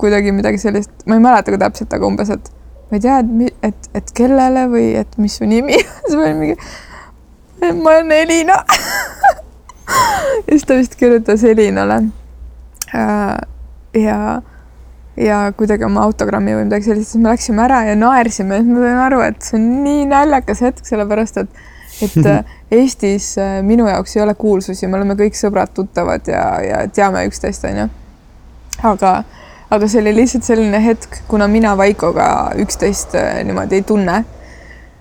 kuidagi 0.00 0.32
midagi 0.36 0.58
sellist, 0.60 0.90
ma 1.08 1.16
ei 1.16 1.22
mäleta 1.24 1.52
ka 1.54 1.58
täpselt, 1.62 1.94
aga 1.96 2.04
umbes, 2.04 2.28
et 2.32 2.50
ma 2.90 2.98
ei 2.98 3.00
tea, 3.00 3.14
et, 3.22 3.54
et, 3.64 3.88
et 3.96 4.10
kellele 4.16 4.66
või 4.68 4.90
et 5.00 5.16
mis 5.20 5.36
su 5.40 5.48
nimi 5.48 5.78
on, 5.78 5.94
siis 6.04 6.16
ma 6.18 6.26
olin 6.26 6.42
mingi, 6.42 6.56
ma 7.80 7.94
olen 7.94 8.12
Elina. 8.20 8.58
Ja 9.90 10.54
siis 10.54 10.62
ta 10.68 10.76
vist 10.78 10.92
kirjutas 11.00 11.42
Elinale. 11.44 11.96
Äh, 12.94 13.38
ja 13.98 14.18
ja 15.16 15.40
kuidagi 15.56 15.84
oma 15.84 16.04
autogrammi 16.06 16.54
või 16.54 16.68
midagi 16.68 16.90
sellist, 16.90 17.12
siis 17.12 17.22
me 17.22 17.32
läksime 17.32 17.64
ära 17.64 17.82
ja 17.88 17.96
naersime, 17.98 18.60
siis 18.60 18.70
ma 18.70 18.84
sain 18.84 19.02
aru, 19.08 19.20
et 19.26 19.42
see 19.44 19.58
on 19.58 19.68
nii 19.84 20.06
naljakas 20.10 20.62
hetk, 20.66 20.86
sellepärast 20.86 21.42
et 21.44 21.60
et 22.00 22.16
Eestis 22.80 23.34
äh, 23.38 23.60
minu 23.66 23.88
jaoks 23.88 24.16
ei 24.16 24.22
ole 24.22 24.34
kuulsusi, 24.38 24.86
me 24.86 24.98
oleme 25.00 25.16
kõik 25.18 25.36
sõbrad-tuttavad 25.38 26.28
ja, 26.30 26.44
ja 26.62 26.82
teame 26.88 27.24
üksteist, 27.28 27.64
onju. 27.66 27.88
aga, 28.86 29.14
aga 29.74 29.88
see 29.90 30.02
oli 30.04 30.14
lihtsalt 30.20 30.46
selline 30.46 30.80
hetk, 30.84 31.22
kuna 31.28 31.48
mina 31.50 31.74
Vaikoga 31.78 32.28
üksteist 32.62 33.16
äh, 33.18 33.40
niimoodi 33.44 33.80
ei 33.80 33.86
tunne, 33.86 34.20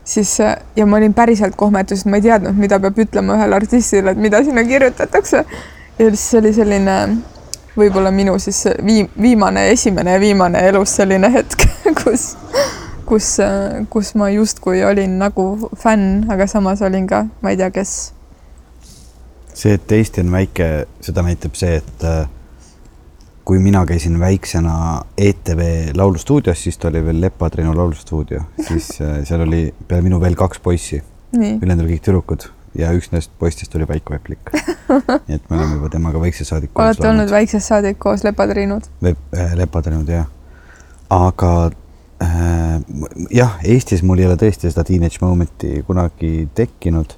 siis 0.04 0.34
äh, 0.44 0.58
ja 0.76 0.88
ma 0.90 0.98
olin 0.98 1.14
päriselt 1.14 1.56
kohmetus, 1.60 2.04
et 2.04 2.12
ma 2.12 2.20
ei 2.20 2.26
teadnud, 2.26 2.58
mida 2.58 2.82
peab 2.82 2.98
ütlema 3.06 3.38
ühele 3.38 3.60
artistile, 3.62 4.16
et 4.16 4.24
mida 4.28 4.42
sinna 4.44 4.66
kirjutatakse. 4.66 5.46
ja 6.00 6.10
siis 6.16 6.34
oli 6.42 6.54
selline 6.54 6.98
võib-olla 7.80 8.12
minu 8.14 8.36
siis 8.42 8.64
viim-, 8.86 9.10
viimane, 9.22 9.70
esimene 9.74 10.16
ja 10.18 10.22
viimane 10.22 10.62
elus 10.70 10.96
selline 11.00 11.32
hetk, 11.34 11.66
kus, 12.04 12.34
kus, 13.10 13.36
kus 13.90 14.14
ma 14.20 14.30
justkui 14.34 14.84
olin 14.86 15.20
nagu 15.22 15.52
fänn, 15.80 16.26
aga 16.32 16.48
samas 16.50 16.84
olin 16.86 17.08
ka, 17.10 17.26
ma 17.44 17.54
ei 17.54 17.60
tea, 17.60 17.72
kes. 17.74 17.96
see, 19.54 19.76
et 19.76 19.92
Eesti 19.92 20.24
on 20.26 20.36
väike, 20.36 20.70
seda 21.04 21.24
näitab 21.26 21.58
see, 21.60 21.80
et 21.82 22.06
äh, 22.08 22.22
kui 23.48 23.60
mina 23.64 23.82
käisin 23.90 24.20
väiksena 24.22 24.76
ETV 25.18 25.96
Laulustuudios, 25.98 26.64
siis 26.64 26.78
ta 26.78 26.92
oli 26.92 27.02
veel 27.06 27.22
Lepa-Triinu 27.24 27.74
laulustuudio, 27.76 28.46
siis 28.62 28.94
äh, 29.02 29.20
seal 29.28 29.48
oli 29.48 29.66
peale 29.88 30.06
minu 30.06 30.22
veel 30.22 30.38
kaks 30.40 30.62
poissi. 30.64 31.04
ülejäänud 31.30 31.84
olid 31.84 31.92
kõik 31.94 32.08
tüdrukud 32.08 32.48
ja 32.80 32.92
üks 32.96 33.12
nendest 33.12 33.32
poistest 33.42 33.76
oli 33.78 33.88
Vaiko 33.90 34.16
Eplik 34.16 34.52
nii 35.28 35.38
et 35.38 35.46
me 35.50 35.58
oleme 35.58 35.78
juba 35.78 35.92
temaga 35.94 36.22
väiksest 36.24 36.54
saadik 36.54 36.74
koos 36.74 36.88
olete 36.88 37.10
olnud 37.12 37.32
väiksest 37.34 37.72
saadik 37.72 38.00
koos 38.02 38.26
lepatriinud? 38.28 38.90
Äh, 39.04 39.54
lepatriinud 39.60 40.10
jah. 40.10 40.28
aga 41.14 41.54
äh, 42.24 42.76
jah, 43.36 43.58
Eestis 43.64 44.04
mul 44.06 44.22
ei 44.24 44.30
ole 44.30 44.38
tõesti 44.42 44.70
seda 44.70 44.86
teenage 44.88 45.22
moment'i 45.24 45.82
kunagi 45.88 46.50
tekkinud 46.56 47.16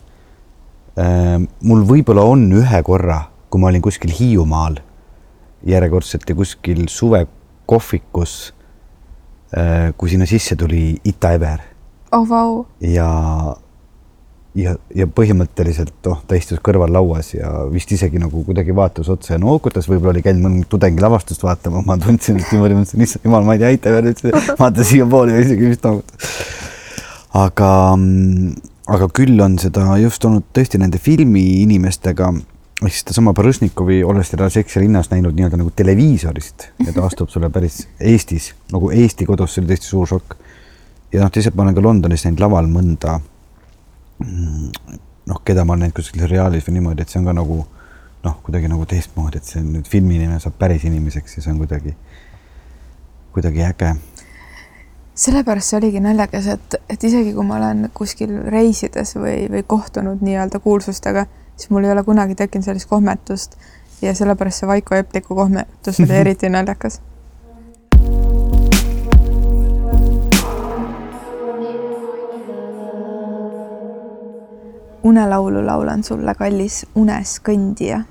äh,. 0.97 1.37
mul 1.61 1.85
võib-olla 1.89 2.25
on 2.27 2.47
ühe 2.61 2.83
korra, 2.87 3.23
kui 3.49 3.61
ma 3.61 3.71
olin 3.71 3.83
kuskil 3.83 4.13
Hiiumaal 4.17 4.81
järjekordselt 5.67 6.29
ja 6.29 6.37
kuskil 6.37 6.87
suvekohvikus 6.89 8.37
äh,, 9.53 9.91
kui 9.97 10.13
sinna 10.13 10.29
sisse 10.29 10.57
tuli 10.57 10.95
Ita 11.05 11.35
Ever 11.37 11.69
oh 12.11 12.27
vau, 12.27 12.65
ja, 12.83 13.09
ja, 14.57 14.75
ja 14.95 15.07
põhimõtteliselt 15.07 15.93
noh, 16.07 16.21
ta 16.27 16.37
istus 16.39 16.59
kõrval 16.63 16.91
lauas 16.93 17.33
ja 17.33 17.49
vist 17.71 17.91
isegi 17.95 18.19
nagu 18.21 18.43
kuidagi 18.47 18.75
vaatas 18.75 19.09
otsa 19.13 19.35
ja 19.35 19.41
noogutas, 19.41 19.87
võib-olla 19.89 20.15
oli 20.15 20.25
käinud 20.25 20.45
mõnda 20.45 20.67
tudengi 20.71 21.03
lavastust 21.03 21.43
vaatama, 21.45 21.83
ma 21.87 21.97
tundsin, 22.01 22.41
et 22.41 22.51
niimoodi 22.51 22.79
mõtlesin, 22.79 23.05
issand 23.05 23.27
jumal, 23.27 23.47
ma 23.47 23.55
ei 23.57 23.63
tea, 23.63 23.73
Ever 23.91 24.11
ütles, 24.11 24.51
vaata 24.59 24.87
siiapoole 24.87 25.37
ja 25.37 25.45
isegi 25.45 25.71
vist 25.71 25.87
noogutas. 25.87 26.37
aga, 27.39 27.71
aga 28.97 29.11
küll 29.15 29.43
on 29.43 29.57
seda 29.61 29.87
just 30.01 30.25
olnud 30.27 30.49
tõesti 30.55 30.81
nende 30.81 30.99
filmiinimestega 31.01 32.33
ehk 32.81 32.89
siis 32.89 33.03
sedasama 33.03 33.33
Barõšnikovi, 33.37 33.99
olles 34.03 34.31
teda 34.33 34.47
Seksi 34.49 34.81
linnas 34.81 35.11
näinud 35.11 35.35
nii-öelda 35.37 35.59
nagu 35.59 35.69
televiisorist 35.75 36.71
ja 36.81 36.93
ta 36.95 37.05
astub 37.05 37.29
sulle 37.29 37.51
päris 37.53 37.83
Eestis 37.99 38.51
nagu 38.73 38.89
Eesti 38.91 39.27
kodus, 39.29 39.53
see 39.53 39.61
oli 39.61 39.69
tõesti 39.71 39.91
suur 39.91 40.09
šokk. 40.09 40.33
ja 41.13 41.21
noh, 41.21 41.31
teisalt 41.31 41.55
ma 41.55 41.67
olen 41.67 41.77
ka 41.77 41.83
Londonis 41.85 42.25
näinud 42.25 42.41
laval 42.41 42.71
mõnda 42.71 43.19
mm, 43.19 43.30
noh, 44.21 45.41
keda 45.45 45.65
ma 45.65 45.73
olen 45.73 45.87
näinud 45.87 45.97
kuskil 45.97 46.23
seriaalis 46.23 46.67
või 46.67 46.79
niimoodi, 46.79 47.03
et 47.03 47.13
see 47.13 47.21
on 47.21 47.29
ka 47.29 47.35
nagu 47.37 47.59
noh, 48.23 48.37
kuidagi 48.45 48.69
nagu 48.69 48.85
teistmoodi, 48.89 49.41
et 49.41 49.49
see 49.49 49.63
nüüd 49.65 49.89
filmiinimene 49.89 50.39
saab 50.43 50.57
päris 50.61 50.85
inimeseks 50.89 51.37
ja 51.37 51.43
see 51.45 51.53
on 51.53 51.61
kuidagi, 51.61 51.95
kuidagi 53.35 53.65
äge. 53.65 53.93
sellepärast 55.21 55.73
see 55.73 55.77
oligi 55.81 56.01
naljakas, 56.03 56.47
et, 56.55 56.79
et 56.89 57.03
isegi 57.03 57.33
kui 57.33 57.45
ma 57.45 57.57
olen 57.59 57.89
kuskil 57.93 58.33
reisides 58.53 59.15
või, 59.17 59.45
või 59.51 59.63
kohtunud 59.67 60.23
nii-öelda 60.25 60.61
kuulsustega, 60.63 61.25
siis 61.55 61.69
mul 61.73 61.85
ei 61.85 61.93
ole 61.95 62.03
kunagi 62.03 62.35
tekkinud 62.35 62.65
sellist 62.65 62.89
kohmetust 62.89 63.57
ja 64.01 64.15
sellepärast 64.17 64.63
see 64.63 64.69
Vaiko 64.69 64.95
Epliku 64.95 65.35
kohmetus 65.35 65.99
oli 65.99 66.19
eriti 66.23 66.49
naljakas. 66.49 67.01
Unelaulu 75.03 75.65
laulan 75.65 76.03
sulle, 76.03 76.35
kallis 76.35 76.85
unes 76.95 77.39
kõndija. 77.39 78.03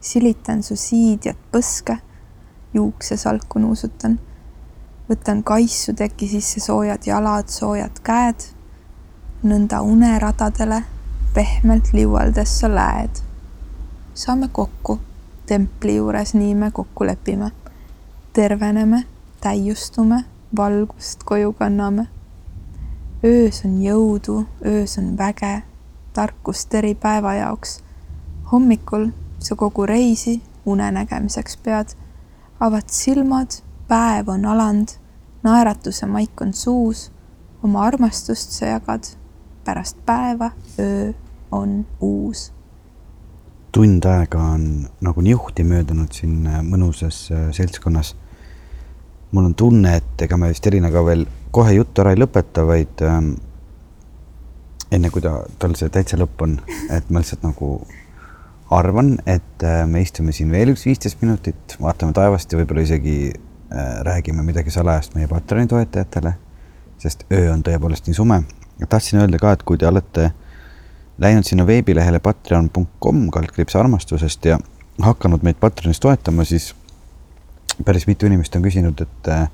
silitan 0.00 0.62
su 0.62 0.76
siidjat 0.76 1.36
põske, 1.52 1.98
juuksesalku 2.74 3.58
nuusutan. 3.58 4.18
võtan 5.08 5.42
kaisu 5.42 5.92
teki 5.92 6.28
sisse 6.28 6.60
soojad 6.60 7.06
jalad, 7.06 7.48
soojad 7.48 8.00
käed. 8.02 8.44
nõnda 9.42 9.80
uneradadele 9.80 10.82
pehmelt 11.34 11.92
liualdes 11.92 12.60
sa 12.60 12.68
läed. 12.68 13.22
saame 14.14 14.48
kokku, 14.52 14.98
templi 15.46 15.96
juures 15.96 16.34
nii 16.34 16.54
me 16.54 16.70
kokku 16.70 17.06
lepime. 17.06 17.50
terveneme, 18.32 19.04
täiustume, 19.40 20.24
valgust 20.56 21.24
koju 21.24 21.52
kanname. 21.52 22.08
öös 23.24 23.64
on 23.64 23.80
jõudu, 23.82 24.44
öös 24.64 24.98
on 24.98 25.16
väge 25.18 25.62
tarkust 26.16 26.74
eri 26.74 26.94
päeva 26.94 27.34
jaoks. 27.34 27.82
hommikul 28.52 29.08
sa 29.38 29.56
kogu 29.56 29.86
reisi 29.86 30.42
unenägemiseks 30.66 31.56
pead. 31.56 31.88
avad 32.60 32.88
silmad, 32.88 33.60
päev 33.88 34.28
on 34.28 34.44
aland, 34.44 34.88
naeratuse 35.42 36.06
maik 36.06 36.40
on 36.40 36.52
suus. 36.52 37.12
oma 37.62 37.82
armastust 37.84 38.50
sa 38.50 38.66
jagad. 38.66 39.04
pärast 39.64 39.96
päeva 40.06 40.50
öö 40.78 41.12
on 41.52 41.86
uus. 42.00 42.52
tund 43.72 44.04
aega 44.04 44.42
on 44.42 44.88
nagu 45.00 45.20
niuhti 45.20 45.64
möödunud 45.64 46.12
siin 46.12 46.48
mõnusas 46.62 47.28
äh, 47.32 47.50
seltskonnas. 47.52 48.16
mul 49.32 49.44
on 49.44 49.54
tunne, 49.54 49.96
et 49.96 50.22
ega 50.22 50.36
me 50.36 50.48
vist 50.48 50.66
Elinaga 50.66 51.04
veel 51.04 51.26
kohe 51.50 51.72
juttu 51.72 52.00
ära 52.00 52.14
ei 52.14 52.22
lõpeta, 52.24 52.64
vaid 52.66 53.04
ähm, 53.04 53.34
enne 54.92 55.10
kui 55.10 55.22
ta, 55.22 55.40
tal 55.58 55.74
see 55.78 55.90
täitsa 55.92 56.18
lõpp 56.20 56.42
on, 56.46 56.58
et 56.94 57.08
ma 57.10 57.22
lihtsalt 57.22 57.44
nagu 57.46 57.70
arvan, 58.70 59.16
et 59.26 59.64
äh, 59.64 59.84
me 59.86 60.02
istume 60.02 60.34
siin 60.34 60.50
veel 60.54 60.72
üks 60.74 60.86
viisteist 60.86 61.20
minutit, 61.22 61.76
vaatame 61.82 62.14
taevast 62.16 62.52
ja 62.52 62.60
võib-olla 62.60 62.86
isegi 62.86 63.16
äh, 63.30 63.92
räägime 64.06 64.44
midagi 64.46 64.74
salajast 64.74 65.14
meie 65.18 65.28
Patreoni 65.30 65.70
toetajatele, 65.70 66.34
sest 67.02 67.26
öö 67.32 67.52
on 67.52 67.62
tõepoolest 67.66 68.08
nii 68.08 68.18
sume. 68.18 68.42
tahtsin 68.88 69.20
öelda 69.22 69.38
ka, 69.42 69.52
et 69.52 69.62
kui 69.62 69.78
te 69.78 69.86
olete 69.86 70.30
läinud 71.18 71.46
sinna 71.48 71.66
veebilehele 71.66 72.18
patreon.com 72.20 73.28
kaldkriips 73.32 73.76
armastusest 73.76 74.44
ja 74.44 74.58
hakanud 75.02 75.42
meid 75.46 75.60
Patreonis 75.60 76.00
toetama, 76.00 76.44
siis 76.44 76.74
päris 77.84 78.06
mitu 78.06 78.26
inimest 78.26 78.56
on 78.56 78.64
küsinud, 78.64 79.00
et 79.00 79.30
äh, 79.32 79.48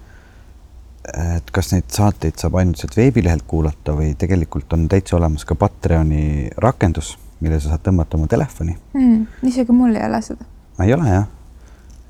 et 1.10 1.50
kas 1.50 1.72
neid 1.72 1.90
saateid 1.90 2.38
saab 2.38 2.60
ainult 2.60 2.78
sealt 2.78 2.96
veebilehelt 2.96 3.44
kuulata 3.50 3.94
või 3.98 4.12
tegelikult 4.18 4.72
on 4.76 4.86
täitsa 4.90 5.16
olemas 5.18 5.44
ka 5.44 5.56
Patreoni 5.58 6.50
rakendus, 6.62 7.16
mille 7.42 7.58
sa 7.60 7.72
saad 7.72 7.82
tõmmata 7.88 8.18
oma 8.18 8.28
telefoni 8.30 8.76
hmm,. 8.94 9.26
isegi 9.50 9.74
mul 9.74 9.96
ei 9.96 10.06
ole 10.06 10.22
seda. 10.22 10.46
ei 10.84 10.94
ole 10.94 11.08
jah? 11.10 11.26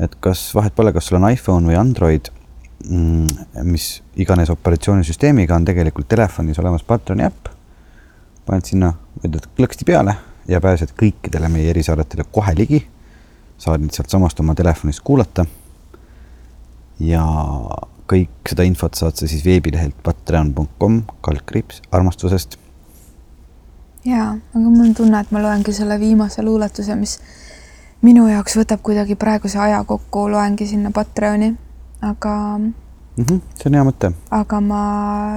et 0.02 0.16
kas 0.20 0.44
vahet 0.54 0.74
pole, 0.76 0.92
kas 0.92 1.08
sul 1.08 1.20
on 1.20 1.30
iPhone 1.30 1.70
või 1.70 1.78
Android 1.80 2.28
mm,, 2.88 3.62
mis 3.64 4.02
iganes 4.20 4.52
operatsioonisüsteemiga 4.52 5.56
on 5.56 5.64
tegelikult 5.68 6.10
telefonis 6.12 6.60
olemas 6.60 6.84
Patroni 6.84 7.24
äpp. 7.24 7.48
paned 8.46 8.68
sinna, 8.68 8.92
ütled 9.22 9.48
klõksti 9.56 9.88
peale 9.88 10.16
ja 10.48 10.60
pääsed 10.60 10.92
kõikidele 10.98 11.48
meie 11.48 11.70
erisaadetele 11.70 12.28
kohe 12.30 12.54
ligi. 12.58 12.82
saad 13.58 13.80
neid 13.80 13.94
sealtsamast 13.94 14.40
oma 14.40 14.54
telefonist 14.58 15.00
kuulata. 15.00 15.46
ja 17.00 17.24
kõik 18.12 18.52
seda 18.52 18.66
infot 18.68 18.98
saad 18.98 19.16
sa 19.16 19.28
siis 19.30 19.44
veebilehelt 19.46 19.96
patreon.com 20.04 21.02
kaldkriips 21.24 21.82
armastusest. 21.92 22.58
jaa, 24.04 24.28
aga 24.34 24.66
mul 24.66 24.84
on 24.88 24.94
tunne, 24.98 25.20
et 25.20 25.32
ma 25.32 25.42
loengi 25.42 25.72
selle 25.72 25.98
viimase 26.00 26.42
luuletuse, 26.42 26.96
mis 26.98 27.18
minu 28.02 28.26
jaoks 28.28 28.56
võtab 28.58 28.82
kuidagi 28.82 29.16
praeguse 29.16 29.60
aja 29.62 29.82
kokku, 29.86 30.26
loengi 30.30 30.66
sinna 30.66 30.90
Patreoni, 30.94 31.52
aga 32.02 32.34
mm. 32.58 32.72
-hmm, 33.18 33.40
see 33.58 33.70
on 33.70 33.78
hea 33.78 33.84
mõte. 33.90 34.12
aga 34.30 34.60
ma 34.60 34.82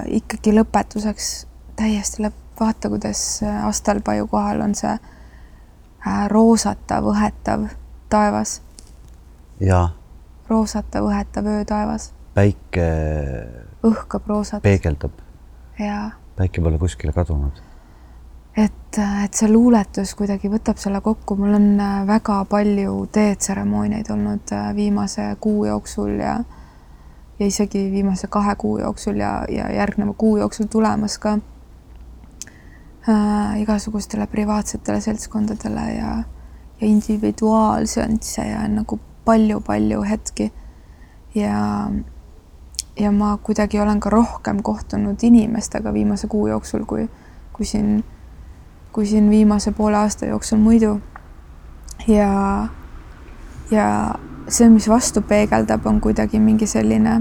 ikkagi 0.07 0.55
lõpetuseks 0.57 1.30
täiesti 1.76 2.26
lõpp, 2.26 2.41
vaata, 2.59 2.89
kuidas 2.89 3.41
Astalpaju 3.67 4.28
kohal 4.28 4.61
on 4.61 4.76
see 4.76 4.91
äh, 4.91 6.28
roosatav, 6.28 7.05
õhetav 7.13 7.69
taevas. 8.09 8.61
jaa. 9.59 9.89
roosatav, 10.49 11.05
õhetav 11.05 11.45
öötaevas. 11.45 12.14
Päike. 12.36 12.89
õhkab 13.86 14.27
roosat. 14.27 14.63
peegeldab. 14.63 15.23
päike 16.36 16.61
pole 16.61 16.77
kuskile 16.81 17.15
kadunud 17.15 17.63
et, 18.57 18.99
et 19.23 19.33
see 19.36 19.49
luuletus 19.51 20.13
kuidagi 20.15 20.49
võtab 20.51 20.79
selle 20.79 21.01
kokku, 21.03 21.36
mul 21.39 21.57
on 21.57 21.71
väga 22.07 22.43
palju 22.51 23.07
teetseremooniaid 23.11 24.11
olnud 24.15 24.53
viimase 24.75 25.31
kuu 25.39 25.65
jooksul 25.65 26.19
ja 26.19 26.38
ja 27.39 27.47
isegi 27.47 27.91
viimase 27.91 28.27
kahe 28.27 28.55
kuu 28.55 28.77
jooksul 28.79 29.15
ja, 29.19 29.45
ja 29.49 29.71
järgneva 29.73 30.13
kuu 30.13 30.38
jooksul 30.38 30.65
tulemas 30.71 31.17
ka 31.19 31.38
äh, 33.09 33.61
igasugustele 33.61 34.27
privaatsetele 34.27 35.01
seltskondadele 35.01 35.86
ja, 35.97 36.13
ja 36.81 36.88
individuaalseansse 36.88 38.41
ja 38.41 38.67
nagu 38.67 38.99
palju-palju 39.25 40.01
hetki. 40.01 40.53
ja, 41.36 41.91
ja 42.99 43.11
ma 43.11 43.37
kuidagi 43.37 43.79
olen 43.79 43.99
ka 43.99 44.09
rohkem 44.09 44.61
kohtunud 44.63 45.23
inimestega 45.23 45.93
viimase 45.93 46.27
kuu 46.27 46.47
jooksul, 46.47 46.85
kui, 46.85 47.09
kui 47.53 47.65
siin 47.65 48.03
kui 48.95 49.05
siin 49.05 49.29
viimase 49.29 49.71
poole 49.71 49.97
aasta 49.97 50.25
jooksul 50.25 50.57
muidu. 50.57 51.01
ja, 52.07 52.67
ja 53.71 54.15
see, 54.47 54.69
mis 54.69 54.87
vastu 54.89 55.21
peegeldab, 55.21 55.85
on 55.85 55.99
kuidagi 56.01 56.39
mingi 56.39 56.67
selline 56.67 57.17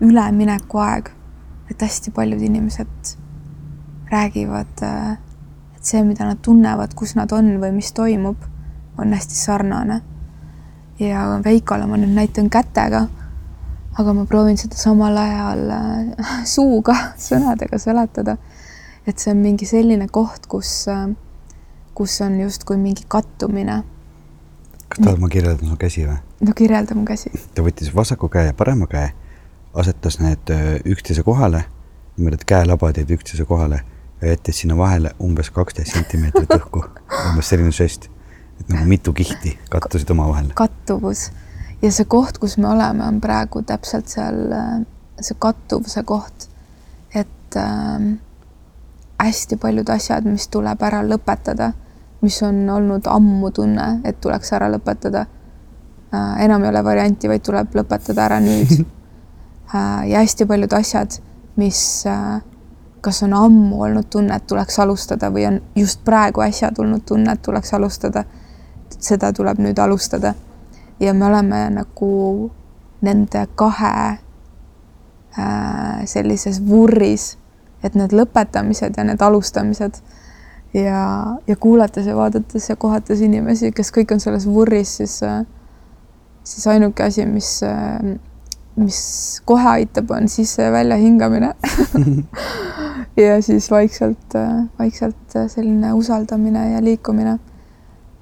üleminekuaeg, 0.00 1.10
et 1.70 1.82
hästi 1.82 2.14
paljud 2.14 2.40
inimesed 2.40 3.10
räägivad, 4.12 4.84
et 5.74 5.82
see, 5.82 6.04
mida 6.06 6.28
nad 6.28 6.38
tunnevad, 6.42 6.94
kus 6.94 7.16
nad 7.18 7.34
on 7.34 7.50
või 7.58 7.72
mis 7.74 7.90
toimub, 7.92 8.46
on 8.98 9.18
hästi 9.18 9.34
sarnane. 9.34 10.00
ja 11.00 11.26
Veikole 11.44 11.90
ma 11.90 11.98
nüüd 11.98 12.14
näitan 12.14 12.50
kätega, 12.50 13.08
aga 13.98 14.12
ma 14.12 14.24
proovin 14.26 14.58
seda 14.58 14.76
samal 14.78 15.16
ajal 15.16 15.66
suuga, 16.56 16.96
sõnadega 17.20 17.78
seletada 17.78 18.38
et 19.06 19.20
see 19.20 19.32
on 19.34 19.42
mingi 19.44 19.66
selline 19.68 20.06
koht, 20.12 20.48
kus, 20.50 20.86
kus 21.96 22.20
on 22.24 22.38
justkui 22.40 22.78
mingi 22.80 23.04
kattumine. 23.08 23.82
kas 24.88 25.04
tahad, 25.04 25.20
ma 25.20 25.28
kirjeldan 25.28 25.72
su 25.72 25.76
käsi 25.80 26.06
või? 26.08 26.16
no 26.40 26.56
kirjelda 26.56 26.96
mu 26.96 27.04
käsi. 27.08 27.32
ta 27.54 27.64
võttis 27.66 27.92
vasaku 27.94 28.28
käe 28.32 28.48
ja 28.48 28.56
parema 28.56 28.88
käe, 28.90 29.12
asetas 29.74 30.18
need 30.22 30.52
üksteise 30.84 31.24
kohale, 31.26 31.64
niimoodi, 32.16 32.40
et 32.40 32.48
käelabad 32.48 33.00
jäid 33.00 33.14
üksteise 33.18 33.44
kohale 33.48 33.82
ja 34.22 34.32
jättis 34.32 34.62
sinna 34.62 34.76
vahele 34.78 35.12
umbes 35.20 35.50
kaksteist 35.52 35.96
sentimeetrit 35.96 36.56
õhku, 36.56 36.84
umbes 37.28 37.52
selline 37.52 37.72
žest. 37.72 38.10
et 38.60 38.68
nagu 38.70 38.86
mitu 38.88 39.12
kihti 39.12 39.58
kattusid 39.68 40.10
omavahel. 40.10 40.52
kattuvus 40.54 41.28
ja 41.84 41.92
see 41.92 42.08
koht, 42.08 42.38
kus 42.40 42.56
me 42.58 42.68
oleme, 42.72 43.04
on 43.04 43.20
praegu 43.20 43.62
täpselt 43.62 44.08
seal 44.08 44.54
see 45.20 45.36
kattuvuse 45.38 46.02
koht, 46.08 46.48
et 47.14 47.58
äh, 47.60 48.06
hästi 49.20 49.56
paljud 49.60 49.88
asjad, 49.94 50.26
mis 50.28 50.48
tuleb 50.52 50.82
ära 50.82 51.02
lõpetada, 51.06 51.72
mis 52.24 52.40
on 52.42 52.64
olnud 52.70 53.06
ammu 53.10 53.50
tunne, 53.54 54.00
et 54.04 54.20
tuleks 54.20 54.52
ära 54.56 54.70
lõpetada 54.72 55.26
äh,. 55.26 56.44
enam 56.44 56.64
ei 56.64 56.72
ole 56.72 56.84
varianti, 56.84 57.28
vaid 57.28 57.44
tuleb 57.44 57.76
lõpetada 57.76 58.26
ära 58.26 58.40
nüüd 58.40 58.72
äh,. 58.80 60.08
ja 60.10 60.24
hästi 60.24 60.48
paljud 60.48 60.72
asjad, 60.80 61.20
mis 61.60 61.80
äh, 62.10 62.40
kas 63.04 63.22
on 63.22 63.34
ammu 63.36 63.82
olnud 63.84 64.08
tunne, 64.10 64.36
et 64.36 64.46
tuleks 64.48 64.78
alustada 64.80 65.28
või 65.32 65.44
on 65.48 65.60
just 65.76 66.00
praegu 66.04 66.40
äsja 66.44 66.72
tulnud 66.72 67.04
tunne, 67.06 67.32
et 67.32 67.42
tuleks 67.42 67.74
alustada. 67.76 68.24
seda 69.04 69.32
tuleb 69.32 69.58
nüüd 69.58 69.78
alustada. 69.78 70.34
Ja 71.00 71.14
me 71.14 71.26
oleme 71.26 71.70
nagu 71.70 72.50
nende 73.04 73.46
kahe 73.54 74.18
äh, 75.38 76.04
sellises 76.06 76.60
vurris, 76.66 77.36
et 77.84 77.94
need 77.94 78.14
lõpetamised 78.16 78.96
ja 78.96 79.04
need 79.04 79.22
alustamised 79.22 80.00
ja, 80.74 81.02
ja 81.46 81.56
kuulates 81.56 82.06
ja 82.06 82.16
vaadates 82.16 82.70
ja 82.70 82.76
kohates 82.76 83.20
inimesi, 83.20 83.72
kes 83.72 83.92
kõik 83.92 84.14
on 84.14 84.20
selles 84.24 84.46
vurris, 84.48 84.96
siis, 85.00 85.18
äh, 85.22 85.42
siis 86.44 86.66
ainuke 86.72 87.04
asi, 87.04 87.26
mis 87.28 87.58
äh, 87.66 88.16
mis 88.76 89.40
kohe 89.46 89.68
aitab, 89.68 90.10
on 90.10 90.28
sisse 90.28 90.62
ja 90.62 90.72
välja 90.72 90.96
hingamine 90.98 91.52
ja 93.24 93.42
siis 93.42 93.70
vaikselt, 93.70 94.34
vaikselt 94.78 95.36
selline 95.48 95.92
usaldamine 95.94 96.72
ja 96.72 96.82
liikumine. 96.84 97.38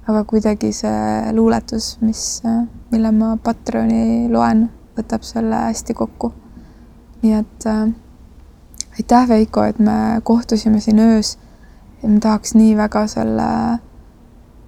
Aga 0.09 0.24
kuidagi 0.24 0.72
see 0.74 1.32
luuletus, 1.32 1.96
mis, 2.00 2.42
mille 2.90 3.12
ma 3.14 3.36
Patreoni 3.42 4.28
loen, 4.32 4.66
võtab 4.96 5.22
selle 5.26 5.66
hästi 5.68 5.94
kokku. 5.94 6.32
nii 7.22 7.34
et 7.38 7.66
äh, 7.70 7.86
aitäh, 8.98 9.28
Veiko, 9.28 9.62
et 9.62 9.78
me 9.78 10.20
kohtusime 10.24 10.80
siin 10.80 10.98
öös 10.98 11.36
ma 12.09 12.20
tahaks 12.20 12.55
nii 12.55 12.76
väga 12.76 13.07
selle, 13.07 13.48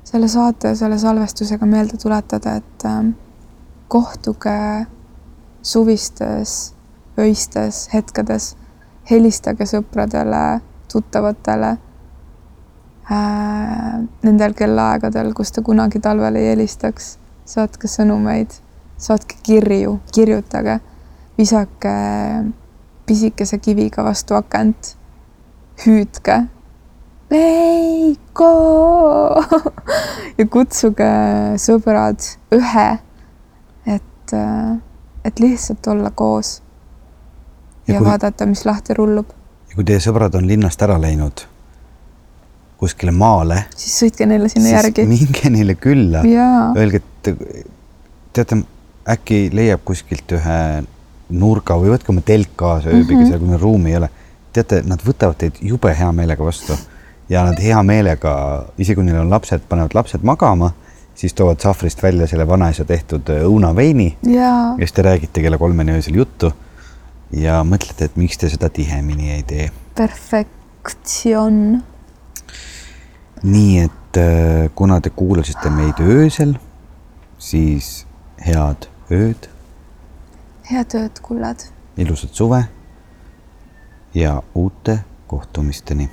selle 0.07 0.29
saate 0.29 0.71
ja 0.73 0.77
selle 0.79 0.99
salvestusega 0.99 1.67
meelde 1.67 1.99
tuletada, 2.03 2.57
et 2.61 2.85
äh, 2.87 3.01
kohtuge 3.89 4.87
suvistes, 5.63 6.75
öistes 7.19 7.89
hetkedes 7.95 8.55
helistage 9.11 9.67
sõpradele, 9.69 10.61
tuttavatele. 10.93 11.77
Nendel 13.11 14.55
kellaaegadel, 14.57 15.33
kus 15.37 15.53
te 15.53 15.63
kunagi 15.63 16.01
talvel 16.01 16.39
ei 16.41 16.51
helistaks, 16.53 17.19
saatke 17.45 17.89
sõnumeid, 17.91 18.55
saatke 18.97 19.37
kirju, 19.45 19.99
kirjutage, 20.15 20.79
visake 21.39 21.95
pisikese 23.05 23.59
kiviga 23.61 24.05
vastu 24.07 24.39
akent, 24.39 24.95
hüüdke. 25.85 26.45
Veiko 27.31 28.51
ja 30.39 30.49
kutsuge 30.49 31.13
sõbrad 31.61 32.25
ühe, 32.55 32.89
et 33.85 34.35
äh, 34.37 34.75
et 35.25 35.41
lihtsalt 35.41 35.87
olla 35.87 36.11
koos 36.11 36.63
ja, 37.89 37.95
ja 37.95 37.99
kui, 37.99 38.09
vaadata, 38.09 38.47
mis 38.47 38.65
lahti 38.65 38.95
rullub. 38.95 39.33
ja 39.69 39.75
kui 39.79 39.85
teie 39.89 40.01
sõbrad 40.05 40.37
on 40.39 40.47
linnast 40.49 40.83
ära 40.85 40.99
läinud 41.01 41.47
kuskile 42.81 43.15
maale, 43.15 43.65
siis 43.77 43.95
sõitke 44.03 44.27
neile 44.29 44.49
sinna 44.53 44.75
järgi. 44.75 45.07
minge 45.09 45.51
neile 45.53 45.77
külla, 45.81 46.25
öelge, 46.77 47.01
et 47.01 47.31
teate, 48.35 48.61
äkki 49.15 49.47
leiab 49.55 49.85
kuskilt 49.87 50.35
ühe 50.37 50.59
nurga 51.35 51.77
või 51.81 51.95
võtke 51.95 52.13
oma 52.13 52.25
telk 52.25 52.53
kaasa 52.61 52.91
ööbige 52.91 53.15
mm 53.15 53.23
-hmm. 53.23 53.31
seal, 53.31 53.41
kui 53.41 53.53
meil 53.53 53.63
ruumi 53.63 53.91
ei 53.91 53.97
ole. 54.03 54.11
teate, 54.53 54.83
nad 54.87 55.01
võtavad 55.03 55.39
teid 55.39 55.57
jube 55.61 55.95
hea 55.95 56.13
meelega 56.13 56.45
vastu 56.45 56.77
ja 57.29 57.45
nad 57.45 57.59
hea 57.61 57.83
meelega, 57.83 58.33
isegi 58.79 58.95
kui 58.95 59.05
neil 59.05 59.23
on 59.25 59.31
lapsed, 59.31 59.65
panevad 59.69 59.95
lapsed 59.95 60.23
magama 60.23 60.73
siis 61.15 61.35
toovad 61.35 61.61
sahvrist 61.61 62.03
välja 62.03 62.27
selle 62.27 62.47
vanaisa 62.49 62.85
tehtud 62.85 63.29
äh, 63.31 63.45
õunaveini 63.47 64.15
ja 64.35 64.75
siis 64.79 64.93
te 64.93 65.03
räägite 65.03 65.43
kella 65.43 65.59
kolmeni 65.59 65.95
öösel 65.95 66.19
juttu 66.19 66.53
ja 67.35 67.63
mõtlete, 67.67 68.09
et 68.09 68.17
miks 68.21 68.39
te 68.39 68.51
seda 68.51 68.69
tihemini 68.71 69.33
ei 69.37 69.43
tee. 69.43 69.71
perfektsioon. 69.95 71.83
Nii 73.45 73.79
et 73.79 74.17
äh, 74.17 74.71
kuna 74.75 75.01
te 75.01 75.11
kuulasite 75.11 75.71
meid 75.71 76.01
öösel, 76.01 76.55
siis 77.39 78.07
head 78.41 78.89
ööd. 79.13 79.49
head 80.71 80.97
ööd, 80.97 81.21
kullad. 81.23 81.69
ilusat 81.97 82.35
suve 82.35 82.65
ja 84.15 84.43
uute 84.55 84.99
kohtumisteni. 85.27 86.11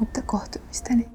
uute 0.00 0.22
kohtumisteni 0.22 1.08